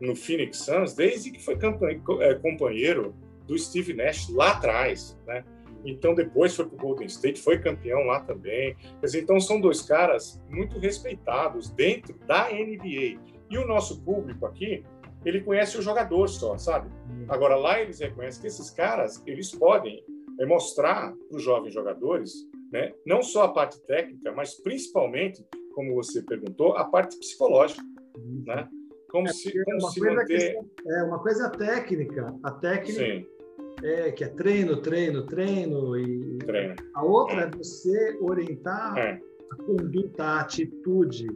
no 0.00 0.14
Phoenix 0.14 0.58
Suns 0.58 0.94
desde 0.94 1.30
que 1.30 1.42
foi 1.42 1.58
é, 2.20 2.34
companheiro 2.34 3.14
do 3.46 3.58
Steve 3.58 3.92
Nash 3.92 4.28
lá 4.30 4.52
atrás, 4.52 5.18
né? 5.26 5.44
Então, 5.84 6.14
depois 6.14 6.54
foi 6.54 6.66
para 6.66 6.74
o 6.74 6.78
Golden 6.78 7.06
State, 7.06 7.40
foi 7.40 7.58
campeão 7.58 8.04
lá 8.04 8.20
também. 8.20 8.76
Quer 9.00 9.06
dizer, 9.06 9.22
então, 9.22 9.40
são 9.40 9.60
dois 9.60 9.82
caras 9.82 10.40
muito 10.48 10.78
respeitados 10.78 11.70
dentro 11.70 12.14
da 12.26 12.48
NBA. 12.50 13.18
E 13.50 13.58
o 13.58 13.66
nosso 13.66 14.02
público 14.02 14.46
aqui, 14.46 14.84
ele 15.24 15.40
conhece 15.40 15.76
o 15.76 15.82
jogador 15.82 16.28
só, 16.28 16.56
sabe? 16.56 16.88
Agora, 17.28 17.56
lá 17.56 17.80
eles 17.80 18.00
reconhecem 18.00 18.40
que 18.40 18.46
esses 18.46 18.70
caras, 18.70 19.22
eles 19.26 19.50
podem 19.52 20.02
é, 20.38 20.46
mostrar 20.46 21.12
para 21.28 21.36
os 21.36 21.42
jovens 21.42 21.74
jogadores, 21.74 22.32
né, 22.72 22.94
não 23.04 23.22
só 23.22 23.42
a 23.44 23.52
parte 23.52 23.80
técnica, 23.82 24.32
mas 24.32 24.54
principalmente, 24.54 25.44
como 25.74 25.94
você 25.94 26.22
perguntou, 26.22 26.76
a 26.76 26.84
parte 26.84 27.18
psicológica, 27.18 27.82
né? 28.46 28.68
Como 29.10 29.26
é, 29.26 29.32
se, 29.32 29.52
como 29.64 29.80
se 29.90 30.00
manter... 30.00 30.56
É 30.86 31.02
uma 31.02 31.18
coisa 31.18 31.50
técnica. 31.50 32.32
A 32.44 32.52
técnica 32.52 33.00
Sim 33.00 33.26
é, 33.82 34.12
que 34.12 34.24
é 34.24 34.28
treino, 34.28 34.76
treino, 34.76 35.26
treino. 35.26 35.98
E 35.98 36.38
treino. 36.38 36.74
A 36.94 37.04
outra 37.04 37.42
é, 37.42 37.44
é 37.44 37.50
você 37.50 38.18
orientar 38.20 38.96
é. 38.98 39.20
a 39.52 39.56
conduta, 39.64 40.24
a 40.24 40.40
atitude. 40.40 41.26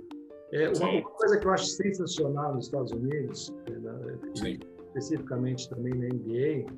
É, 0.54 0.68
uma, 0.68 0.88
uma, 0.88 1.02
coisa 1.02 1.38
que 1.38 1.46
eu 1.46 1.52
acho 1.52 1.66
sensacional 1.66 2.54
nos 2.54 2.66
Estados 2.66 2.92
Unidos, 2.92 3.52
é, 3.66 4.54
especificamente 4.94 5.68
também 5.68 5.92
na 5.94 6.06
NBA, 6.06 6.72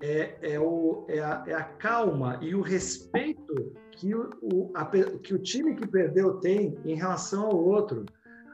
é, 0.00 0.36
é, 0.42 0.60
o, 0.60 1.04
é, 1.08 1.18
a, 1.18 1.44
é 1.48 1.54
a 1.54 1.64
calma 1.64 2.38
e 2.40 2.54
o 2.54 2.60
respeito 2.60 3.72
que 3.90 4.14
o, 4.14 4.30
o, 4.40 4.70
a, 4.74 4.86
que 4.86 5.34
o 5.34 5.38
time 5.38 5.74
que 5.74 5.88
perdeu 5.88 6.34
tem 6.34 6.78
em 6.84 6.94
relação 6.94 7.46
ao 7.46 7.56
outro. 7.56 8.06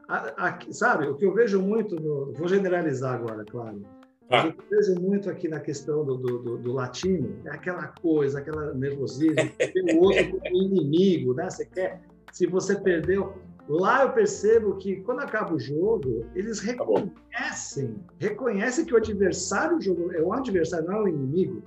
A, 0.08 0.58
sabe, 0.70 1.06
o 1.06 1.16
que 1.16 1.24
eu 1.24 1.34
vejo 1.34 1.60
muito, 1.60 1.94
no, 1.96 2.32
vou 2.32 2.48
generalizar 2.48 3.14
agora, 3.14 3.44
claro, 3.44 3.82
ah. 4.30 4.46
Eu 4.46 4.54
vejo 4.70 4.94
muito 5.00 5.28
aqui 5.28 5.48
na 5.48 5.58
questão 5.58 6.04
do, 6.04 6.16
do, 6.16 6.38
do, 6.38 6.58
do 6.58 6.72
latino, 6.72 7.36
é 7.44 7.50
aquela 7.50 7.88
coisa, 7.88 8.38
aquela 8.38 8.72
nervosismo, 8.72 9.34
o 9.98 10.04
outro 10.04 10.38
como 10.38 10.56
inimigo, 10.56 11.34
né? 11.34 11.50
Você 11.50 11.66
quer, 11.66 12.00
se 12.32 12.46
você 12.46 12.80
perdeu, 12.80 13.34
lá 13.74 14.02
eu 14.02 14.12
percebo 14.12 14.76
que 14.76 14.96
quando 15.02 15.20
acaba 15.20 15.54
o 15.54 15.58
jogo, 15.58 16.26
eles 16.34 16.60
reconhecem, 16.60 17.96
reconhecem 18.18 18.84
que 18.84 18.94
o 18.94 18.96
adversário 18.96 19.78
é 20.12 20.20
o 20.20 20.32
adversário, 20.32 20.86
não 20.86 20.96
é 20.96 21.02
o 21.02 21.08
inimigo. 21.08 21.62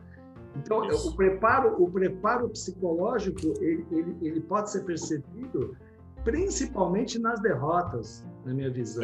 Então, 0.55 0.85
Isso. 0.85 1.09
o 1.09 1.15
preparo, 1.15 1.81
o 1.81 1.89
preparo 1.89 2.47
psicológico, 2.49 3.53
ele, 3.59 3.85
ele, 3.91 4.15
ele 4.21 4.41
pode 4.41 4.69
ser 4.69 4.83
percebido 4.83 5.75
principalmente 6.23 7.19
nas 7.19 7.41
derrotas, 7.41 8.23
na 8.45 8.53
minha 8.53 8.69
visão. 8.69 9.03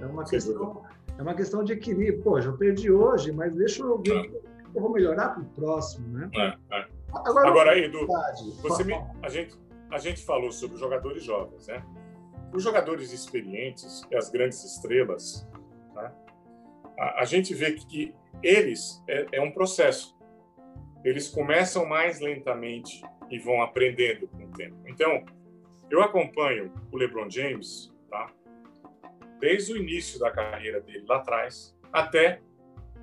É 0.00 0.06
uma 0.06 0.24
questão 0.24 0.82
é 1.16 1.22
uma 1.22 1.34
questão 1.34 1.62
de 1.62 1.72
equilíbrio. 1.72 2.22
Poxa, 2.22 2.48
eu 2.48 2.56
perdi 2.56 2.90
hoje, 2.90 3.30
mas 3.30 3.54
deixa 3.54 3.82
eu 3.82 3.98
ver 3.98 4.32
eu 4.74 4.82
vou 4.82 4.90
melhorar 4.90 5.28
para 5.30 5.42
o 5.42 5.46
próximo, 5.46 6.08
né? 6.08 6.28
É, 6.34 6.76
é. 6.76 6.86
Agora, 7.12 7.48
Agora 7.48 7.78
Edu, 7.78 8.06
você 8.60 8.82
me, 8.82 8.94
a, 9.22 9.28
gente, 9.28 9.54
a 9.90 9.98
gente 9.98 10.24
falou 10.24 10.50
sobre 10.50 10.76
jogadores 10.78 11.22
jovens, 11.22 11.68
né? 11.68 11.84
Os 12.54 12.62
jogadores 12.62 13.12
experientes 13.12 14.02
e 14.10 14.16
as 14.16 14.30
grandes 14.30 14.64
estrelas, 14.64 15.46
né? 15.94 16.12
a, 16.98 17.22
a 17.22 17.24
gente 17.24 17.52
vê 17.52 17.72
que 17.72 18.14
eles 18.42 19.02
é, 19.08 19.26
é 19.32 19.40
um 19.40 19.50
processo. 19.50 20.16
Eles 21.04 21.28
começam 21.28 21.84
mais 21.84 22.20
lentamente 22.20 23.02
e 23.30 23.38
vão 23.38 23.60
aprendendo 23.60 24.28
com 24.28 24.44
o 24.44 24.52
tempo. 24.52 24.76
Então, 24.86 25.24
eu 25.90 26.00
acompanho 26.02 26.72
o 26.92 26.96
LeBron 26.96 27.28
James, 27.28 27.92
tá? 28.08 28.32
desde 29.40 29.72
o 29.72 29.76
início 29.76 30.18
da 30.18 30.30
carreira 30.30 30.80
dele 30.80 31.04
lá 31.06 31.16
atrás 31.16 31.76
até 31.92 32.40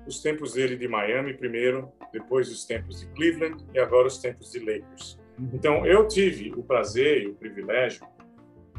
os 0.06 0.20
tempos 0.20 0.54
dele 0.54 0.76
de 0.76 0.88
Miami 0.88 1.34
primeiro, 1.34 1.92
depois 2.12 2.50
os 2.50 2.64
tempos 2.64 3.00
de 3.00 3.06
Cleveland 3.14 3.64
e 3.72 3.78
agora 3.78 4.08
os 4.08 4.18
tempos 4.18 4.50
de 4.50 4.58
Lakers. 4.58 5.20
Então 5.52 5.86
eu 5.86 6.06
tive 6.08 6.52
o 6.52 6.62
prazer 6.62 7.22
e 7.22 7.26
o 7.28 7.34
privilégio 7.34 8.04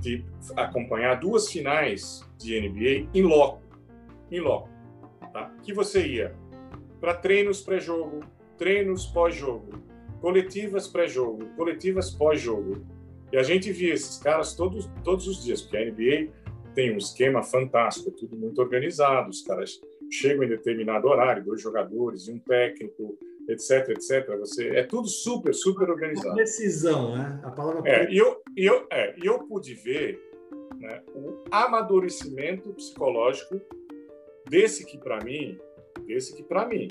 de 0.03 0.25
acompanhar 0.57 1.15
duas 1.15 1.49
finais 1.49 2.21
de 2.37 2.59
NBA 2.59 3.09
em 3.13 3.23
loco, 3.23 3.61
em 4.29 4.41
loco, 4.41 4.69
tá? 5.31 5.49
Que 5.63 5.73
você 5.73 6.05
ia 6.05 6.35
para 6.99 7.13
treinos 7.13 7.61
pré-jogo, 7.61 8.19
treinos 8.57 9.05
pós-jogo, 9.05 9.81
coletivas 10.19 10.87
pré-jogo, 10.87 11.45
coletivas 11.55 12.11
pós-jogo. 12.11 12.85
E 13.31 13.37
a 13.37 13.43
gente 13.43 13.71
via 13.71 13.93
esses 13.93 14.17
caras 14.17 14.53
todos 14.53 14.89
todos 15.03 15.25
os 15.27 15.43
dias, 15.43 15.61
porque 15.61 15.77
a 15.77 15.85
NBA 15.85 16.31
tem 16.75 16.93
um 16.93 16.97
esquema 16.97 17.41
fantástico, 17.41 18.09
é 18.09 18.11
tudo 18.11 18.35
muito 18.35 18.59
organizado, 18.61 19.29
os 19.29 19.41
caras 19.41 19.79
chegam 20.11 20.43
em 20.43 20.49
determinado 20.49 21.07
horário, 21.07 21.43
dois 21.43 21.61
jogadores 21.61 22.27
e 22.27 22.31
um 22.33 22.39
técnico, 22.39 23.17
etc, 23.47 23.89
etc. 23.89 24.37
Você 24.39 24.69
é 24.69 24.83
tudo 24.83 25.07
super, 25.07 25.53
super 25.53 25.89
organizado. 25.89 26.35
Precisão, 26.35 27.15
né? 27.15 27.39
A 27.43 27.51
palavra. 27.51 27.89
É, 27.89 28.11
e 28.11 28.17
eu, 28.17 28.41
eu, 28.55 28.87
é, 28.91 29.15
eu 29.21 29.39
pude 29.39 29.73
ver 29.73 30.19
né, 30.79 31.01
o 31.13 31.43
amadurecimento 31.51 32.73
psicológico 32.73 33.59
desse 34.49 34.85
que 34.85 34.97
para 34.97 35.23
mim, 35.23 35.57
desse 36.05 36.35
que 36.35 36.43
para 36.43 36.67
mim, 36.67 36.87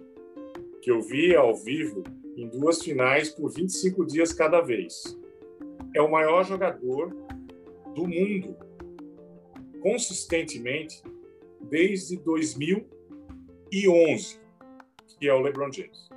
que 0.80 0.90
eu 0.90 1.00
vi 1.00 1.34
ao 1.34 1.54
vivo 1.54 2.02
em 2.36 2.48
duas 2.48 2.82
finais 2.82 3.30
por 3.30 3.50
25 3.50 4.06
dias 4.06 4.32
cada 4.32 4.60
vez. 4.60 5.18
É 5.94 6.00
o 6.00 6.10
maior 6.10 6.44
jogador 6.44 7.14
do 7.94 8.08
mundo 8.08 8.56
consistentemente 9.80 11.02
desde 11.60 12.16
2011, 12.16 14.40
que 15.18 15.28
é 15.28 15.34
o 15.34 15.40
LeBron 15.40 15.70
James. 15.72 16.11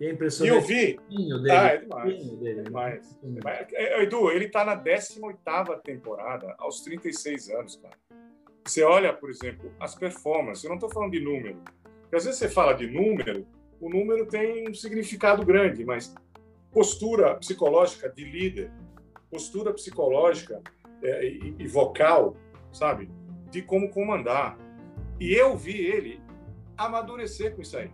E 0.00 0.06
é 0.06 0.12
impressionante. 0.12 0.52
E 0.52 0.56
eu 0.56 0.60
vi. 0.60 0.98
Dele, 1.08 1.50
ah, 1.50 1.66
é 1.66 1.76
demais. 1.78 2.30
Dele, 2.38 2.62
demais. 2.62 3.18
Né? 3.22 3.34
demais. 3.34 3.66
É, 3.72 4.02
Edu, 4.02 4.30
ele 4.30 4.46
está 4.46 4.64
na 4.64 4.74
18 4.74 5.38
temporada, 5.84 6.54
aos 6.58 6.80
36 6.82 7.50
anos, 7.50 7.76
cara. 7.76 7.96
Você 8.64 8.82
olha, 8.82 9.12
por 9.12 9.30
exemplo, 9.30 9.72
as 9.80 9.94
performances. 9.94 10.62
Eu 10.62 10.68
não 10.68 10.76
estou 10.76 10.90
falando 10.90 11.12
de 11.12 11.20
número. 11.20 11.56
Porque 12.02 12.16
às 12.16 12.24
vezes 12.24 12.38
você 12.38 12.48
fala 12.48 12.72
de 12.72 12.86
número, 12.86 13.46
o 13.80 13.88
número 13.88 14.26
tem 14.26 14.68
um 14.68 14.74
significado 14.74 15.44
grande, 15.44 15.84
mas 15.84 16.14
postura 16.72 17.34
psicológica 17.36 18.08
de 18.08 18.24
líder, 18.24 18.70
postura 19.30 19.72
psicológica 19.72 20.62
é, 21.02 21.26
e, 21.26 21.54
e 21.58 21.66
vocal, 21.66 22.36
sabe? 22.72 23.10
De 23.50 23.62
como 23.62 23.90
comandar. 23.90 24.58
E 25.20 25.32
eu 25.32 25.56
vi 25.56 25.76
ele 25.76 26.20
amadurecer 26.76 27.54
com 27.54 27.62
isso 27.62 27.76
aí. 27.76 27.90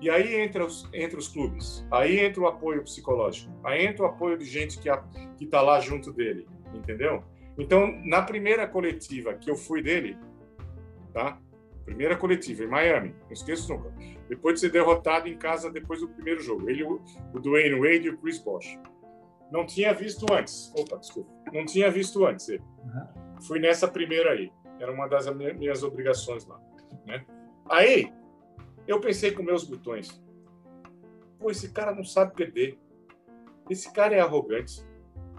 E 0.00 0.10
aí 0.10 0.40
entra 0.40 0.64
os, 0.64 0.88
entra 0.92 1.18
os 1.18 1.28
clubes, 1.28 1.86
aí 1.90 2.20
entra 2.20 2.42
o 2.42 2.46
apoio 2.46 2.82
psicológico, 2.82 3.50
aí 3.64 3.86
entra 3.86 4.04
o 4.04 4.06
apoio 4.06 4.36
de 4.36 4.44
gente 4.44 4.78
que 4.78 4.90
está 5.44 5.62
lá 5.62 5.80
junto 5.80 6.12
dele, 6.12 6.46
entendeu? 6.74 7.24
Então, 7.58 7.98
na 8.04 8.20
primeira 8.20 8.66
coletiva 8.68 9.32
que 9.34 9.50
eu 9.50 9.56
fui 9.56 9.82
dele, 9.82 10.18
tá? 11.14 11.38
Primeira 11.86 12.16
coletiva 12.16 12.64
em 12.64 12.66
Miami, 12.66 13.14
não 13.24 13.32
esqueço 13.32 13.72
nunca. 13.72 13.90
Depois 14.28 14.54
de 14.54 14.60
ser 14.60 14.70
derrotado 14.70 15.28
em 15.28 15.38
casa 15.38 15.70
depois 15.70 16.00
do 16.00 16.08
primeiro 16.08 16.42
jogo, 16.42 16.68
ele, 16.68 16.82
o, 16.82 17.00
o 17.32 17.40
Dwayne 17.40 17.78
Wade 17.78 18.08
e 18.08 18.10
o 18.10 18.18
Chris 18.18 18.38
Bosh. 18.38 18.78
Não 19.50 19.64
tinha 19.64 19.94
visto 19.94 20.26
antes. 20.32 20.72
Opa, 20.76 20.96
desculpa. 20.96 21.30
Não 21.52 21.64
tinha 21.64 21.90
visto 21.90 22.26
antes 22.26 22.48
ele. 22.48 22.62
Uhum. 22.84 23.40
Fui 23.46 23.60
nessa 23.60 23.86
primeira 23.86 24.32
aí. 24.32 24.52
Era 24.80 24.92
uma 24.92 25.08
das 25.08 25.32
minhas 25.34 25.82
obrigações 25.82 26.44
lá, 26.46 26.60
né? 27.06 27.24
Aí, 27.70 28.12
eu 28.86 29.00
pensei 29.00 29.32
com 29.32 29.42
meus 29.42 29.64
botões. 29.64 30.22
Pô, 31.38 31.50
esse 31.50 31.70
cara 31.70 31.94
não 31.94 32.04
sabe 32.04 32.34
perder. 32.34 32.78
Esse 33.68 33.92
cara 33.92 34.14
é 34.14 34.20
arrogante. 34.20 34.84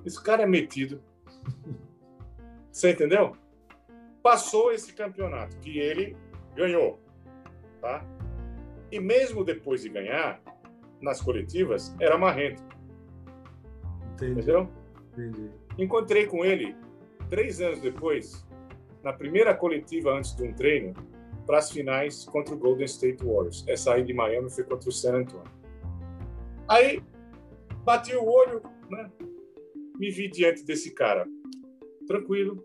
Esse 0.05 0.21
cara 0.21 0.43
é 0.43 0.45
metido. 0.45 1.01
Você 2.71 2.91
entendeu? 2.91 3.35
Passou 4.21 4.71
esse 4.71 4.93
campeonato 4.93 5.57
que 5.59 5.79
ele 5.79 6.15
ganhou, 6.55 6.99
tá? 7.81 8.05
E 8.91 8.99
mesmo 8.99 9.43
depois 9.43 9.81
de 9.81 9.89
ganhar, 9.89 10.41
nas 11.01 11.21
coletivas, 11.21 11.95
era 11.99 12.17
marrento. 12.17 12.63
Entendi. 14.13 14.31
Entendeu? 14.33 14.69
Entendi. 15.13 15.49
Encontrei 15.77 16.25
com 16.25 16.43
ele 16.43 16.75
três 17.29 17.61
anos 17.61 17.79
depois, 17.79 18.45
na 19.03 19.13
primeira 19.13 19.53
coletiva 19.55 20.11
antes 20.11 20.35
de 20.35 20.43
um 20.43 20.53
treino, 20.53 20.93
para 21.47 21.59
as 21.59 21.71
finais 21.71 22.25
contra 22.25 22.53
o 22.53 22.57
Golden 22.57 22.85
State 22.85 23.23
Warriors. 23.23 23.63
Essa 23.67 23.93
aí 23.93 24.03
de 24.03 24.13
Miami 24.13 24.51
foi 24.51 24.65
contra 24.65 24.89
o 24.89 24.91
San 24.91 25.15
Antonio. 25.15 25.51
Aí, 26.67 27.01
bati 27.83 28.13
o 28.13 28.25
olho, 28.25 28.61
né? 28.89 29.09
me 29.97 30.11
vi 30.11 30.27
diante 30.27 30.63
desse 30.63 30.93
cara, 30.93 31.25
tranquilo, 32.05 32.63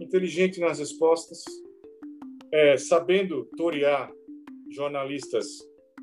inteligente 0.00 0.60
nas 0.60 0.78
respostas, 0.78 1.42
é, 2.52 2.78
sabendo 2.78 3.44
torear 3.56 4.10
jornalistas 4.70 5.46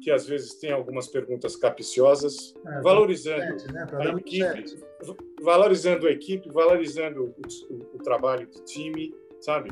que 0.02 0.12
às 0.12 0.28
vezes 0.28 0.56
têm 0.56 0.72
algumas 0.72 1.08
perguntas 1.08 1.56
capciosas, 1.56 2.54
é, 2.66 2.82
valorizando 2.82 3.72
né? 3.72 3.88
a 3.94 4.18
equipe, 4.18 4.80
valorizando 5.42 6.08
a 6.08 6.12
equipe, 6.12 6.50
valorizando 6.50 7.24
o, 7.24 7.74
o, 7.74 7.96
o, 7.96 7.98
trabalho 8.00 8.48
do 8.48 8.64
time, 8.66 9.14
sabe? 9.40 9.70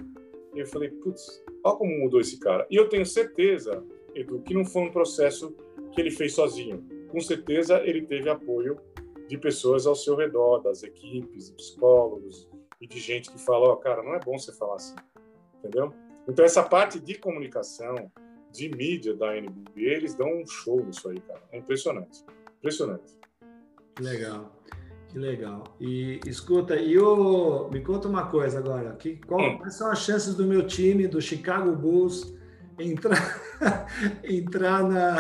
E 0.54 0.60
eu 0.60 0.68
falei, 0.68 0.90
putz, 0.90 1.44
olha 1.64 1.76
como 1.76 2.00
mudou 2.00 2.20
esse 2.20 2.40
cara. 2.40 2.66
E 2.70 2.76
eu 2.76 2.90
tenho 2.90 3.06
certeza, 3.06 3.84
Edu, 4.16 4.42
que 4.42 4.54
não 4.54 4.66
foi 4.66 4.84
um 4.84 4.92
processo 4.92 5.56
que 5.92 6.02
ele 6.02 6.12
fez 6.12 6.34
sozinho. 6.34 6.86
Com 7.10 7.20
certeza 7.20 7.82
ele 7.84 8.06
teve 8.06 8.30
apoio 8.30 8.80
de 9.28 9.38
pessoas 9.38 9.86
ao 9.86 9.96
seu 9.96 10.16
redor, 10.16 10.60
das 10.60 10.84
equipes, 10.84 11.48
de 11.48 11.54
psicólogos 11.54 12.50
e 12.82 12.88
de 12.88 13.00
gente 13.00 13.32
que 13.32 13.40
fala, 13.40 13.70
ó, 13.70 13.74
oh, 13.74 13.78
cara, 13.78 14.02
não 14.02 14.16
é 14.16 14.20
bom 14.20 14.38
você 14.38 14.52
falar 14.54 14.76
assim, 14.76 14.96
entendeu? 15.60 15.94
Então 16.28 16.44
essa 16.44 16.64
parte 16.64 17.00
de 17.00 17.16
comunicação, 17.16 18.12
de 18.52 18.70
mídia 18.70 19.14
da 19.14 19.40
NBA, 19.40 19.62
eles 19.76 20.16
dão 20.16 20.42
um 20.42 20.46
show 20.46 20.84
nisso 20.84 21.10
aí, 21.10 21.20
cara. 21.22 21.42
É 21.52 21.58
impressionante. 21.58 22.24
Impressionante. 22.58 23.18
Legal. 24.00 24.52
Que 25.10 25.18
legal. 25.18 25.64
E 25.80 26.20
escuta, 26.28 26.76
e 26.76 26.98
o, 27.00 27.68
me 27.72 27.82
conta 27.82 28.08
uma 28.08 28.28
coisa 28.28 28.60
agora. 28.60 28.96
Que, 28.96 29.18
qual, 29.18 29.42
hum. 29.42 29.58
Quais 29.58 29.74
são 29.76 29.92
as 29.92 30.00
chances 30.00 30.36
do 30.36 30.46
meu 30.46 30.68
time, 30.68 31.08
do 31.08 31.20
Chicago 31.20 31.76
Bulls, 31.76 32.36
entrar, 32.80 33.36
entrar 34.24 34.84
na. 34.84 35.18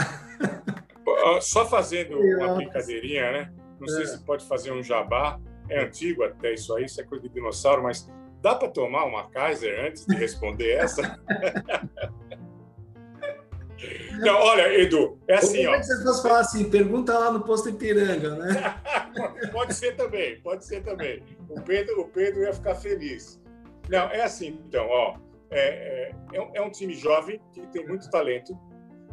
Só 1.41 1.65
fazendo 1.65 2.19
uma 2.19 2.55
brincadeirinha, 2.55 3.31
né? 3.31 3.53
Não 3.79 3.87
é. 3.87 3.97
sei 3.97 4.05
se 4.05 4.23
pode 4.23 4.45
fazer 4.45 4.71
um 4.71 4.83
jabá. 4.83 5.39
É 5.67 5.83
antigo 5.83 6.23
até 6.23 6.53
isso 6.53 6.75
aí, 6.75 6.85
isso 6.85 6.99
é 6.99 7.03
coisa 7.03 7.27
de 7.27 7.33
dinossauro, 7.33 7.83
mas 7.83 8.09
dá 8.41 8.55
para 8.55 8.69
tomar 8.69 9.05
uma 9.05 9.29
Kaiser 9.29 9.85
antes 9.85 10.05
de 10.05 10.15
responder 10.15 10.71
essa? 10.71 11.19
Não, 14.20 14.36
olha, 14.36 14.82
Edu, 14.82 15.20
é 15.28 15.36
assim, 15.36 15.63
Como 15.63 15.70
ó. 15.70 15.76
É 15.76 15.80
que 15.80 15.86
você 15.86 16.03
fosse 16.03 16.22
falar 16.22 16.39
assim, 16.39 16.70
pergunta 16.70 17.17
lá 17.17 17.32
no 17.32 17.41
posto 17.41 17.70
Ipiranga, 17.70 18.36
né? 18.36 18.82
pode 19.51 19.74
ser 19.74 19.95
também, 19.95 20.39
pode 20.41 20.65
ser 20.65 20.84
também. 20.84 21.24
O 21.49 21.61
Pedro, 21.61 22.01
o 22.01 22.07
Pedro 22.07 22.41
ia 22.41 22.53
ficar 22.53 22.76
feliz. 22.76 23.41
Não, 23.89 24.09
é 24.09 24.24
assim, 24.24 24.59
então, 24.67 24.88
ó. 24.88 25.17
É, 25.51 26.11
é, 26.32 26.38
é 26.38 26.61
um 26.61 26.67
é 26.67 26.70
time 26.70 26.93
jovem 26.93 27.41
que 27.51 27.65
tem 27.67 27.88
muito 27.88 28.09
talento. 28.09 28.57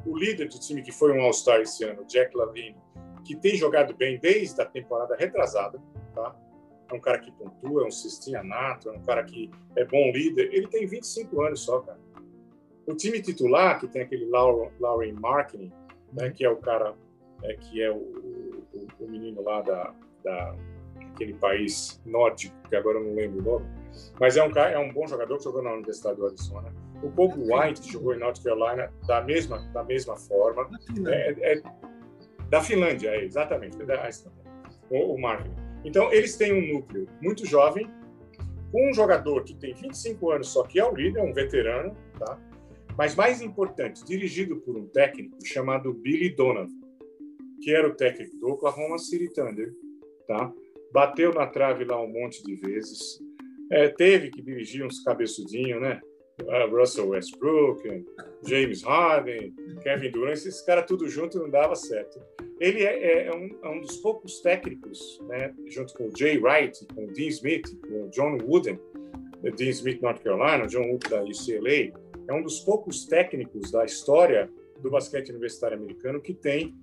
O 0.04 0.16
líder 0.16 0.48
do 0.48 0.60
time 0.60 0.82
que 0.82 0.92
foi 0.92 1.12
um 1.12 1.22
All-Star 1.22 1.60
esse 1.60 1.82
ano, 1.84 2.04
Jack 2.04 2.36
Lavine, 2.36 2.76
que 3.24 3.34
tem 3.34 3.56
jogado 3.56 3.94
bem 3.94 4.18
desde 4.18 4.60
a 4.60 4.64
temporada 4.64 5.16
retrasada, 5.16 5.80
tá? 6.14 6.36
É 6.90 6.94
um 6.94 7.00
cara 7.00 7.18
que 7.18 7.32
pontua, 7.32 7.82
é 7.82 7.86
um 7.86 7.90
cestinha 7.90 8.44
nato, 8.44 8.88
é 8.88 8.92
um 8.92 9.02
cara 9.02 9.24
que 9.24 9.50
é 9.74 9.84
bom 9.84 10.12
líder. 10.12 10.50
Ele 10.52 10.68
tem 10.68 10.86
25 10.86 11.42
anos 11.42 11.60
só, 11.60 11.80
cara. 11.80 11.98
O 12.86 12.94
time 12.94 13.20
titular, 13.20 13.80
que 13.80 13.88
tem 13.88 14.02
aquele 14.02 14.26
Lauren 14.26 15.12
Marketing, 15.14 15.72
né, 16.12 16.30
que 16.30 16.44
é 16.44 16.50
o 16.50 16.56
cara 16.56 16.94
é, 17.42 17.54
que 17.54 17.82
é 17.82 17.90
o, 17.90 17.96
o, 17.96 18.86
o, 19.00 19.08
menino 19.08 19.42
lá 19.42 19.60
da, 19.60 19.94
da 20.24 20.54
aquele 21.12 21.34
país 21.34 22.00
nórdico, 22.04 22.54
que 22.68 22.76
agora 22.76 22.98
eu 22.98 23.04
não 23.04 23.14
lembro 23.14 23.40
o 23.40 23.42
nome, 23.42 23.66
mas 24.20 24.36
é 24.36 24.42
um 24.42 24.50
cara, 24.50 24.70
é 24.70 24.78
um 24.78 24.92
bom 24.92 25.06
jogador 25.06 25.38
que 25.38 25.44
jogou 25.44 25.62
na 25.62 25.72
Universidade 25.72 26.16
do 26.16 26.26
Arizona. 26.26 26.72
O 27.02 27.08
Bob 27.08 27.34
White, 27.38 27.80
que 27.80 27.92
jogou 27.92 28.14
em 28.14 28.18
North 28.18 28.42
Carolina, 28.42 28.90
da 29.06 29.22
mesma, 29.22 29.58
da 29.72 29.84
mesma 29.84 30.16
forma. 30.16 30.68
É, 31.06 31.52
é, 31.52 31.62
da 32.48 32.62
Finlândia, 32.62 33.10
é, 33.10 33.24
exatamente. 33.24 33.80
É 33.82 33.84
da, 33.84 34.08
o, 34.90 35.14
o 35.14 35.20
Marvin. 35.20 35.54
Então, 35.84 36.12
eles 36.12 36.36
têm 36.36 36.52
um 36.52 36.74
núcleo 36.74 37.06
muito 37.20 37.46
jovem, 37.46 37.90
com 38.72 38.90
um 38.90 38.94
jogador 38.94 39.44
que 39.44 39.54
tem 39.54 39.74
25 39.74 40.32
anos, 40.32 40.48
só 40.48 40.62
que 40.64 40.78
é 40.78 40.84
o 40.84 40.94
líder, 40.94 41.20
um 41.20 41.32
veterano, 41.32 41.94
tá? 42.18 42.38
Mas 42.96 43.14
mais 43.14 43.42
importante, 43.42 44.04
dirigido 44.04 44.56
por 44.56 44.76
um 44.76 44.86
técnico 44.86 45.36
chamado 45.44 45.92
Billy 45.92 46.30
Donovan, 46.30 46.72
que 47.62 47.70
era 47.74 47.88
o 47.88 47.94
técnico 47.94 48.36
do 48.38 48.48
Oklahoma 48.48 48.98
City 48.98 49.32
Thunder, 49.32 49.72
tá? 50.26 50.52
Bateu 50.92 51.32
na 51.32 51.46
trave 51.46 51.84
lá 51.84 52.00
um 52.00 52.08
monte 52.08 52.42
de 52.42 52.54
vezes, 52.56 53.20
é, 53.70 53.88
teve 53.88 54.30
que 54.30 54.40
dirigir 54.40 54.84
uns 54.84 55.02
cabeçudinhos, 55.02 55.80
né? 55.80 56.00
Uh, 56.42 56.70
Russell 56.70 57.08
Westbrook, 57.08 58.04
James 58.46 58.82
Harden, 58.82 59.54
Kevin 59.82 60.10
Durant, 60.10 60.34
esses 60.34 60.60
caras 60.60 60.84
tudo 60.86 61.08
junto 61.08 61.38
não 61.38 61.48
dava 61.48 61.74
certo. 61.74 62.20
Ele 62.60 62.84
é, 62.84 62.98
é, 62.98 63.26
é, 63.28 63.34
um, 63.34 63.58
é, 63.62 63.68
um, 63.70 63.80
dos 63.80 63.96
poucos 63.98 64.40
técnicos, 64.40 65.18
né, 65.28 65.54
junto 65.66 65.94
com 65.94 66.08
o 66.08 66.12
Jay 66.14 66.38
Wright, 66.38 66.86
com 66.94 67.04
o 67.04 67.12
Dean 67.12 67.28
Smith, 67.28 67.74
com 67.80 68.04
o 68.04 68.10
John 68.10 68.36
Wooden, 68.42 68.78
Dean 69.56 69.70
Smith, 69.70 70.02
North 70.02 70.22
Carolina, 70.22 70.66
John 70.66 70.90
Wooden 70.90 71.10
da 71.10 71.22
UCLA, 71.22 71.98
é 72.28 72.32
um 72.32 72.42
dos 72.42 72.60
poucos 72.60 73.04
técnicos 73.06 73.70
da 73.70 73.84
história 73.84 74.50
do 74.80 74.90
basquete 74.90 75.30
universitário 75.30 75.76
americano 75.76 76.20
que 76.20 76.34
tem 76.34 76.74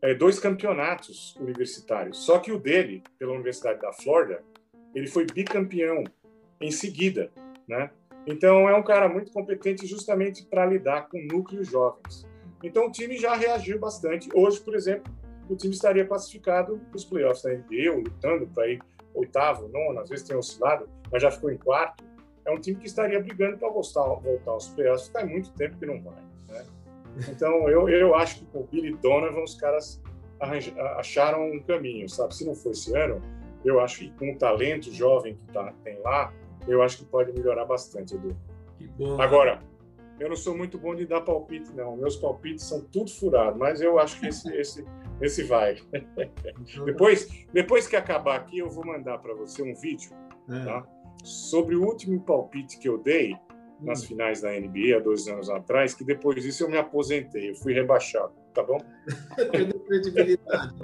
é, 0.00 0.14
dois 0.14 0.38
campeonatos 0.38 1.36
universitários. 1.36 2.24
Só 2.24 2.38
que 2.38 2.52
o 2.52 2.58
dele, 2.58 3.02
pela 3.18 3.32
Universidade 3.32 3.80
da 3.80 3.92
Flórida, 3.92 4.42
ele 4.94 5.06
foi 5.06 5.26
bicampeão 5.26 6.04
em 6.60 6.70
seguida, 6.70 7.30
né? 7.66 7.90
Então 8.26 8.68
é 8.68 8.76
um 8.76 8.82
cara 8.82 9.08
muito 9.08 9.32
competente 9.32 9.86
justamente 9.86 10.44
para 10.44 10.66
lidar 10.66 11.08
com 11.08 11.18
núcleos 11.26 11.68
jovens. 11.68 12.26
Então 12.62 12.86
o 12.86 12.92
time 12.92 13.16
já 13.16 13.34
reagiu 13.34 13.78
bastante. 13.78 14.28
Hoje, 14.32 14.60
por 14.60 14.74
exemplo, 14.74 15.12
o 15.48 15.56
time 15.56 15.74
estaria 15.74 16.04
classificado 16.04 16.78
para 16.78 16.96
os 16.96 17.04
playoffs 17.04 17.42
da 17.42 17.50
NBA, 17.50 17.92
lutando 17.92 18.46
para 18.46 18.68
ir 18.68 18.80
oitavo, 19.14 19.68
nono, 19.68 20.00
às 20.00 20.08
vezes 20.08 20.26
tem 20.26 20.36
oscilado, 20.36 20.88
mas 21.10 21.20
já 21.20 21.30
ficou 21.30 21.50
em 21.50 21.58
quarto 21.58 22.04
é 22.44 22.50
um 22.50 22.58
time 22.58 22.78
que 22.78 22.86
estaria 22.86 23.20
brigando 23.20 23.58
para 23.58 23.68
voltar, 23.68 24.02
voltar 24.02 24.50
aos 24.50 24.68
playoffs. 24.68 25.08
Faz 25.08 25.28
muito 25.28 25.50
tempo 25.52 25.76
que 25.78 25.86
não 25.86 26.02
vai. 26.02 26.22
Né? 26.48 26.64
Então, 27.28 27.68
eu, 27.68 27.88
eu 27.88 28.14
acho 28.14 28.40
que 28.40 28.46
com 28.46 28.60
o 28.60 28.64
Billy 28.64 28.96
Donovan 28.96 29.42
os 29.42 29.54
caras 29.54 30.02
acharam 30.98 31.52
um 31.52 31.60
caminho, 31.60 32.08
sabe? 32.08 32.34
Se 32.34 32.44
não 32.44 32.54
for 32.54 32.72
esse 32.72 32.96
ano, 32.96 33.22
eu 33.64 33.80
acho 33.80 34.00
que 34.00 34.10
com 34.12 34.32
o 34.32 34.38
talento 34.38 34.92
jovem 34.92 35.36
que 35.36 35.52
tá, 35.52 35.72
tem 35.84 36.00
lá, 36.00 36.32
eu 36.66 36.82
acho 36.82 36.98
que 36.98 37.04
pode 37.04 37.32
melhorar 37.32 37.64
bastante, 37.64 38.14
Edu. 38.14 38.36
Agora, 39.20 39.60
eu 40.18 40.28
não 40.28 40.36
sou 40.36 40.56
muito 40.56 40.78
bom 40.78 40.94
de 40.94 41.06
dar 41.06 41.20
palpite, 41.20 41.72
não. 41.72 41.96
Meus 41.96 42.16
palpites 42.16 42.64
são 42.64 42.80
tudo 42.80 43.10
furados, 43.10 43.58
mas 43.58 43.80
eu 43.80 43.98
acho 43.98 44.18
que 44.18 44.26
esse, 44.28 44.52
esse, 44.56 44.84
esse 45.20 45.42
vai. 45.44 45.76
Depois, 46.84 47.46
depois 47.52 47.86
que 47.86 47.96
acabar 47.96 48.36
aqui, 48.36 48.58
eu 48.58 48.68
vou 48.68 48.84
mandar 48.84 49.18
para 49.18 49.34
você 49.34 49.62
um 49.62 49.74
vídeo, 49.74 50.10
é. 50.48 50.64
tá? 50.64 50.86
Sobre 51.22 51.76
o 51.76 51.84
último 51.84 52.20
palpite 52.20 52.78
que 52.78 52.88
eu 52.88 52.98
dei 52.98 53.36
nas 53.80 54.02
hum. 54.02 54.06
finais 54.06 54.40
da 54.40 54.50
NBA 54.50 54.96
há 54.96 55.00
dois 55.00 55.26
anos 55.28 55.50
atrás, 55.50 55.94
que 55.94 56.04
depois 56.04 56.42
disso 56.42 56.64
eu 56.64 56.70
me 56.70 56.78
aposentei, 56.78 57.50
eu 57.50 57.54
fui 57.56 57.72
rebaixado, 57.72 58.32
tá 58.54 58.62
bom? 58.62 58.78
Perdeu 59.50 59.80
credibilidade. 59.80 60.74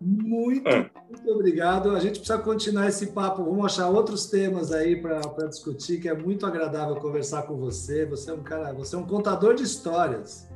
muito, 0.00 0.68
é. 0.68 0.90
muito 1.08 1.30
obrigado. 1.30 1.90
A 1.90 2.00
gente 2.00 2.18
precisa 2.18 2.38
continuar 2.38 2.88
esse 2.88 3.08
papo. 3.08 3.44
Vamos 3.44 3.64
achar 3.64 3.88
outros 3.88 4.26
temas 4.26 4.72
aí 4.72 5.00
para 5.00 5.46
discutir, 5.48 6.00
que 6.00 6.08
é 6.08 6.14
muito 6.14 6.44
agradável 6.44 6.96
conversar 6.96 7.42
com 7.44 7.56
você. 7.56 8.04
Você 8.06 8.30
é 8.30 8.34
um 8.34 8.42
cara, 8.42 8.72
você 8.72 8.94
é 8.94 8.98
um 8.98 9.06
contador 9.06 9.54
de 9.54 9.62
histórias. 9.62 10.48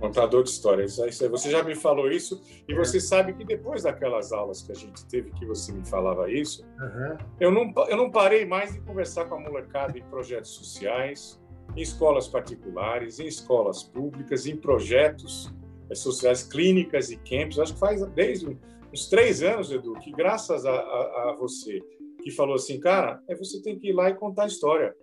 Contador 0.00 0.42
de 0.42 0.50
histórias. 0.50 0.96
Você 0.96 1.50
já 1.50 1.62
me 1.62 1.74
falou 1.74 2.10
isso 2.10 2.42
e 2.68 2.72
é. 2.72 2.76
você 2.76 3.00
sabe 3.00 3.32
que 3.32 3.44
depois 3.44 3.82
daquelas 3.82 4.32
aulas 4.32 4.62
que 4.62 4.72
a 4.72 4.74
gente 4.74 5.04
teve, 5.06 5.30
que 5.32 5.46
você 5.46 5.72
me 5.72 5.86
falava 5.86 6.30
isso, 6.30 6.64
uhum. 6.78 7.16
eu, 7.40 7.50
não, 7.50 7.72
eu 7.88 7.96
não 7.96 8.10
parei 8.10 8.44
mais 8.44 8.72
de 8.72 8.80
conversar 8.80 9.24
com 9.26 9.36
a 9.36 9.40
molecada 9.40 9.98
em 9.98 10.02
projetos 10.04 10.50
sociais, 10.50 11.40
em 11.74 11.80
escolas 11.80 12.28
particulares, 12.28 13.18
em 13.18 13.26
escolas 13.26 13.82
públicas, 13.82 14.46
em 14.46 14.56
projetos 14.56 15.52
eh, 15.90 15.94
sociais, 15.94 16.42
clínicas 16.42 17.10
e 17.10 17.16
campos. 17.16 17.58
Acho 17.58 17.74
que 17.74 17.80
faz 17.80 18.04
desde 18.08 18.56
uns 18.92 19.08
três 19.08 19.42
anos, 19.42 19.72
Edu, 19.72 19.94
que 19.94 20.12
graças 20.12 20.64
a, 20.64 20.72
a, 20.72 21.30
a 21.30 21.36
você, 21.38 21.80
que 22.22 22.30
falou 22.30 22.54
assim, 22.54 22.78
cara, 22.78 23.20
é 23.28 23.34
você 23.34 23.62
tem 23.62 23.78
que 23.78 23.88
ir 23.88 23.92
lá 23.92 24.10
e 24.10 24.14
contar 24.14 24.44
a 24.44 24.46
história. 24.46 24.94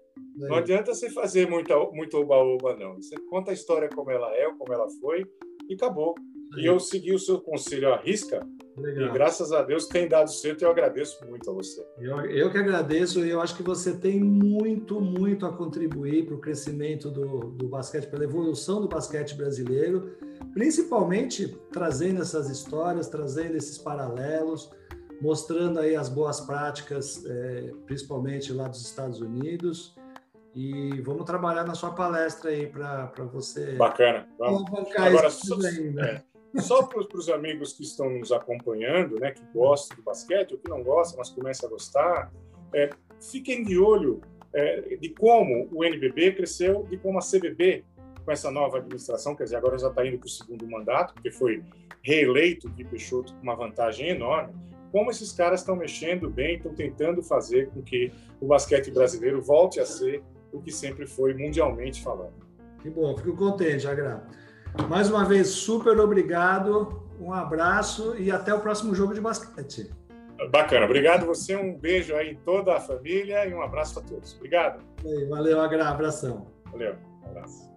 É. 0.41 0.47
Não 0.47 0.55
adianta 0.55 0.93
você 0.93 1.09
fazer 1.09 1.47
muito, 1.47 1.73
muito 1.93 2.17
oba-oba, 2.17 2.75
não. 2.75 2.95
Você 2.95 3.15
conta 3.29 3.51
a 3.51 3.53
história 3.53 3.89
como 3.89 4.09
ela 4.09 4.33
é, 4.35 4.51
como 4.53 4.73
ela 4.73 4.87
foi, 5.01 5.25
e 5.69 5.75
acabou. 5.75 6.15
É. 6.57 6.61
E 6.61 6.65
eu 6.65 6.79
segui 6.79 7.13
o 7.13 7.19
seu 7.19 7.39
conselho 7.39 7.93
à 7.93 7.97
risca, 7.97 8.45
Legal. 8.77 9.09
e 9.09 9.11
graças 9.11 9.51
a 9.51 9.61
Deus 9.61 9.87
tem 9.87 10.07
dado 10.07 10.31
certo 10.31 10.61
e 10.61 10.65
eu 10.65 10.71
agradeço 10.71 11.23
muito 11.27 11.49
a 11.49 11.53
você. 11.53 11.83
Eu, 11.99 12.19
eu 12.25 12.51
que 12.51 12.57
agradeço 12.57 13.25
e 13.25 13.29
eu 13.29 13.41
acho 13.41 13.55
que 13.55 13.63
você 13.63 13.95
tem 13.95 14.19
muito, 14.19 14.99
muito 14.99 15.45
a 15.45 15.53
contribuir 15.53 16.25
para 16.25 16.35
o 16.35 16.39
crescimento 16.39 17.09
do, 17.09 17.51
do 17.51 17.67
basquete, 17.67 18.07
para 18.07 18.21
a 18.21 18.23
evolução 18.23 18.81
do 18.81 18.87
basquete 18.87 19.35
brasileiro, 19.35 20.15
principalmente 20.53 21.55
trazendo 21.71 22.21
essas 22.21 22.49
histórias, 22.49 23.07
trazendo 23.07 23.55
esses 23.55 23.77
paralelos, 23.77 24.69
mostrando 25.21 25.79
aí 25.79 25.95
as 25.95 26.09
boas 26.09 26.41
práticas, 26.41 27.25
é, 27.25 27.71
principalmente 27.85 28.51
lá 28.51 28.67
dos 28.67 28.81
Estados 28.81 29.21
Unidos. 29.21 29.95
E 30.55 31.01
vamos 31.01 31.25
trabalhar 31.25 31.63
na 31.63 31.73
sua 31.73 31.91
palestra 31.91 32.51
aí 32.51 32.67
para 32.67 33.11
você. 33.31 33.73
Bacana. 33.73 34.27
Vamos. 34.37 34.63
Agora, 34.95 35.29
só, 35.29 35.57
é, 35.65 36.21
só 36.61 36.83
para 36.83 37.17
os 37.17 37.29
amigos 37.29 37.73
que 37.73 37.83
estão 37.83 38.09
nos 38.09 38.31
acompanhando, 38.31 39.19
né, 39.19 39.31
que 39.31 39.43
gostam 39.53 39.97
do 39.97 40.03
basquete 40.03 40.51
ou 40.51 40.59
que 40.59 40.69
não 40.69 40.83
gostam, 40.83 41.17
mas 41.17 41.29
começam 41.29 41.67
a 41.67 41.71
gostar, 41.71 42.31
é, 42.73 42.91
fiquem 43.19 43.63
de 43.63 43.79
olho 43.79 44.21
é, 44.53 44.97
de 44.97 45.09
como 45.09 45.67
o 45.71 45.83
NBB 45.83 46.33
cresceu, 46.33 46.85
de 46.89 46.97
como 46.97 47.17
a 47.17 47.21
CBB, 47.21 47.83
com 48.23 48.31
essa 48.31 48.51
nova 48.51 48.77
administração, 48.77 49.35
quer 49.35 49.45
dizer, 49.45 49.57
agora 49.57 49.77
já 49.77 49.89
está 49.89 50.05
indo 50.05 50.17
para 50.17 50.27
o 50.27 50.29
segundo 50.29 50.67
mandato, 50.69 51.13
porque 51.15 51.31
foi 51.31 51.61
reeleito 52.01 52.67
o 52.67 52.71
Gui 52.71 52.85
Peixoto 52.85 53.33
com 53.33 53.41
uma 53.41 53.55
vantagem 53.55 54.09
enorme, 54.09 54.53
como 54.91 55.09
esses 55.09 55.31
caras 55.31 55.61
estão 55.61 55.75
mexendo 55.75 56.29
bem, 56.29 56.57
estão 56.57 56.73
tentando 56.73 57.23
fazer 57.23 57.69
com 57.71 57.81
que 57.81 58.11
o 58.39 58.45
basquete 58.45 58.91
brasileiro 58.91 59.41
volte 59.41 59.79
a 59.79 59.85
ser 59.85 60.23
o 60.53 60.61
que 60.61 60.71
sempre 60.71 61.05
foi 61.05 61.33
mundialmente 61.33 62.01
falando. 62.01 62.33
Que 62.81 62.89
bom, 62.89 63.17
fico 63.17 63.35
contente, 63.35 63.87
Agra. 63.87 64.23
Mais 64.89 65.09
uma 65.09 65.25
vez, 65.25 65.47
super 65.47 65.99
obrigado, 65.99 67.03
um 67.19 67.33
abraço 67.33 68.15
e 68.17 68.31
até 68.31 68.53
o 68.53 68.59
próximo 68.59 68.93
jogo 68.93 69.13
de 69.13 69.21
basquete. 69.21 69.91
Bacana, 70.51 70.85
obrigado 70.85 71.25
você, 71.25 71.55
um 71.55 71.77
beijo 71.77 72.15
aí 72.15 72.31
em 72.31 72.35
toda 72.35 72.75
a 72.75 72.79
família 72.79 73.45
e 73.47 73.53
um 73.53 73.61
abraço 73.61 73.99
a 73.99 74.01
todos. 74.01 74.35
Obrigado. 74.35 74.83
Valeu, 75.29 75.61
Agra, 75.61 75.87
abração. 75.87 76.47
Valeu, 76.71 76.95
um 77.23 77.29
abraço. 77.29 77.71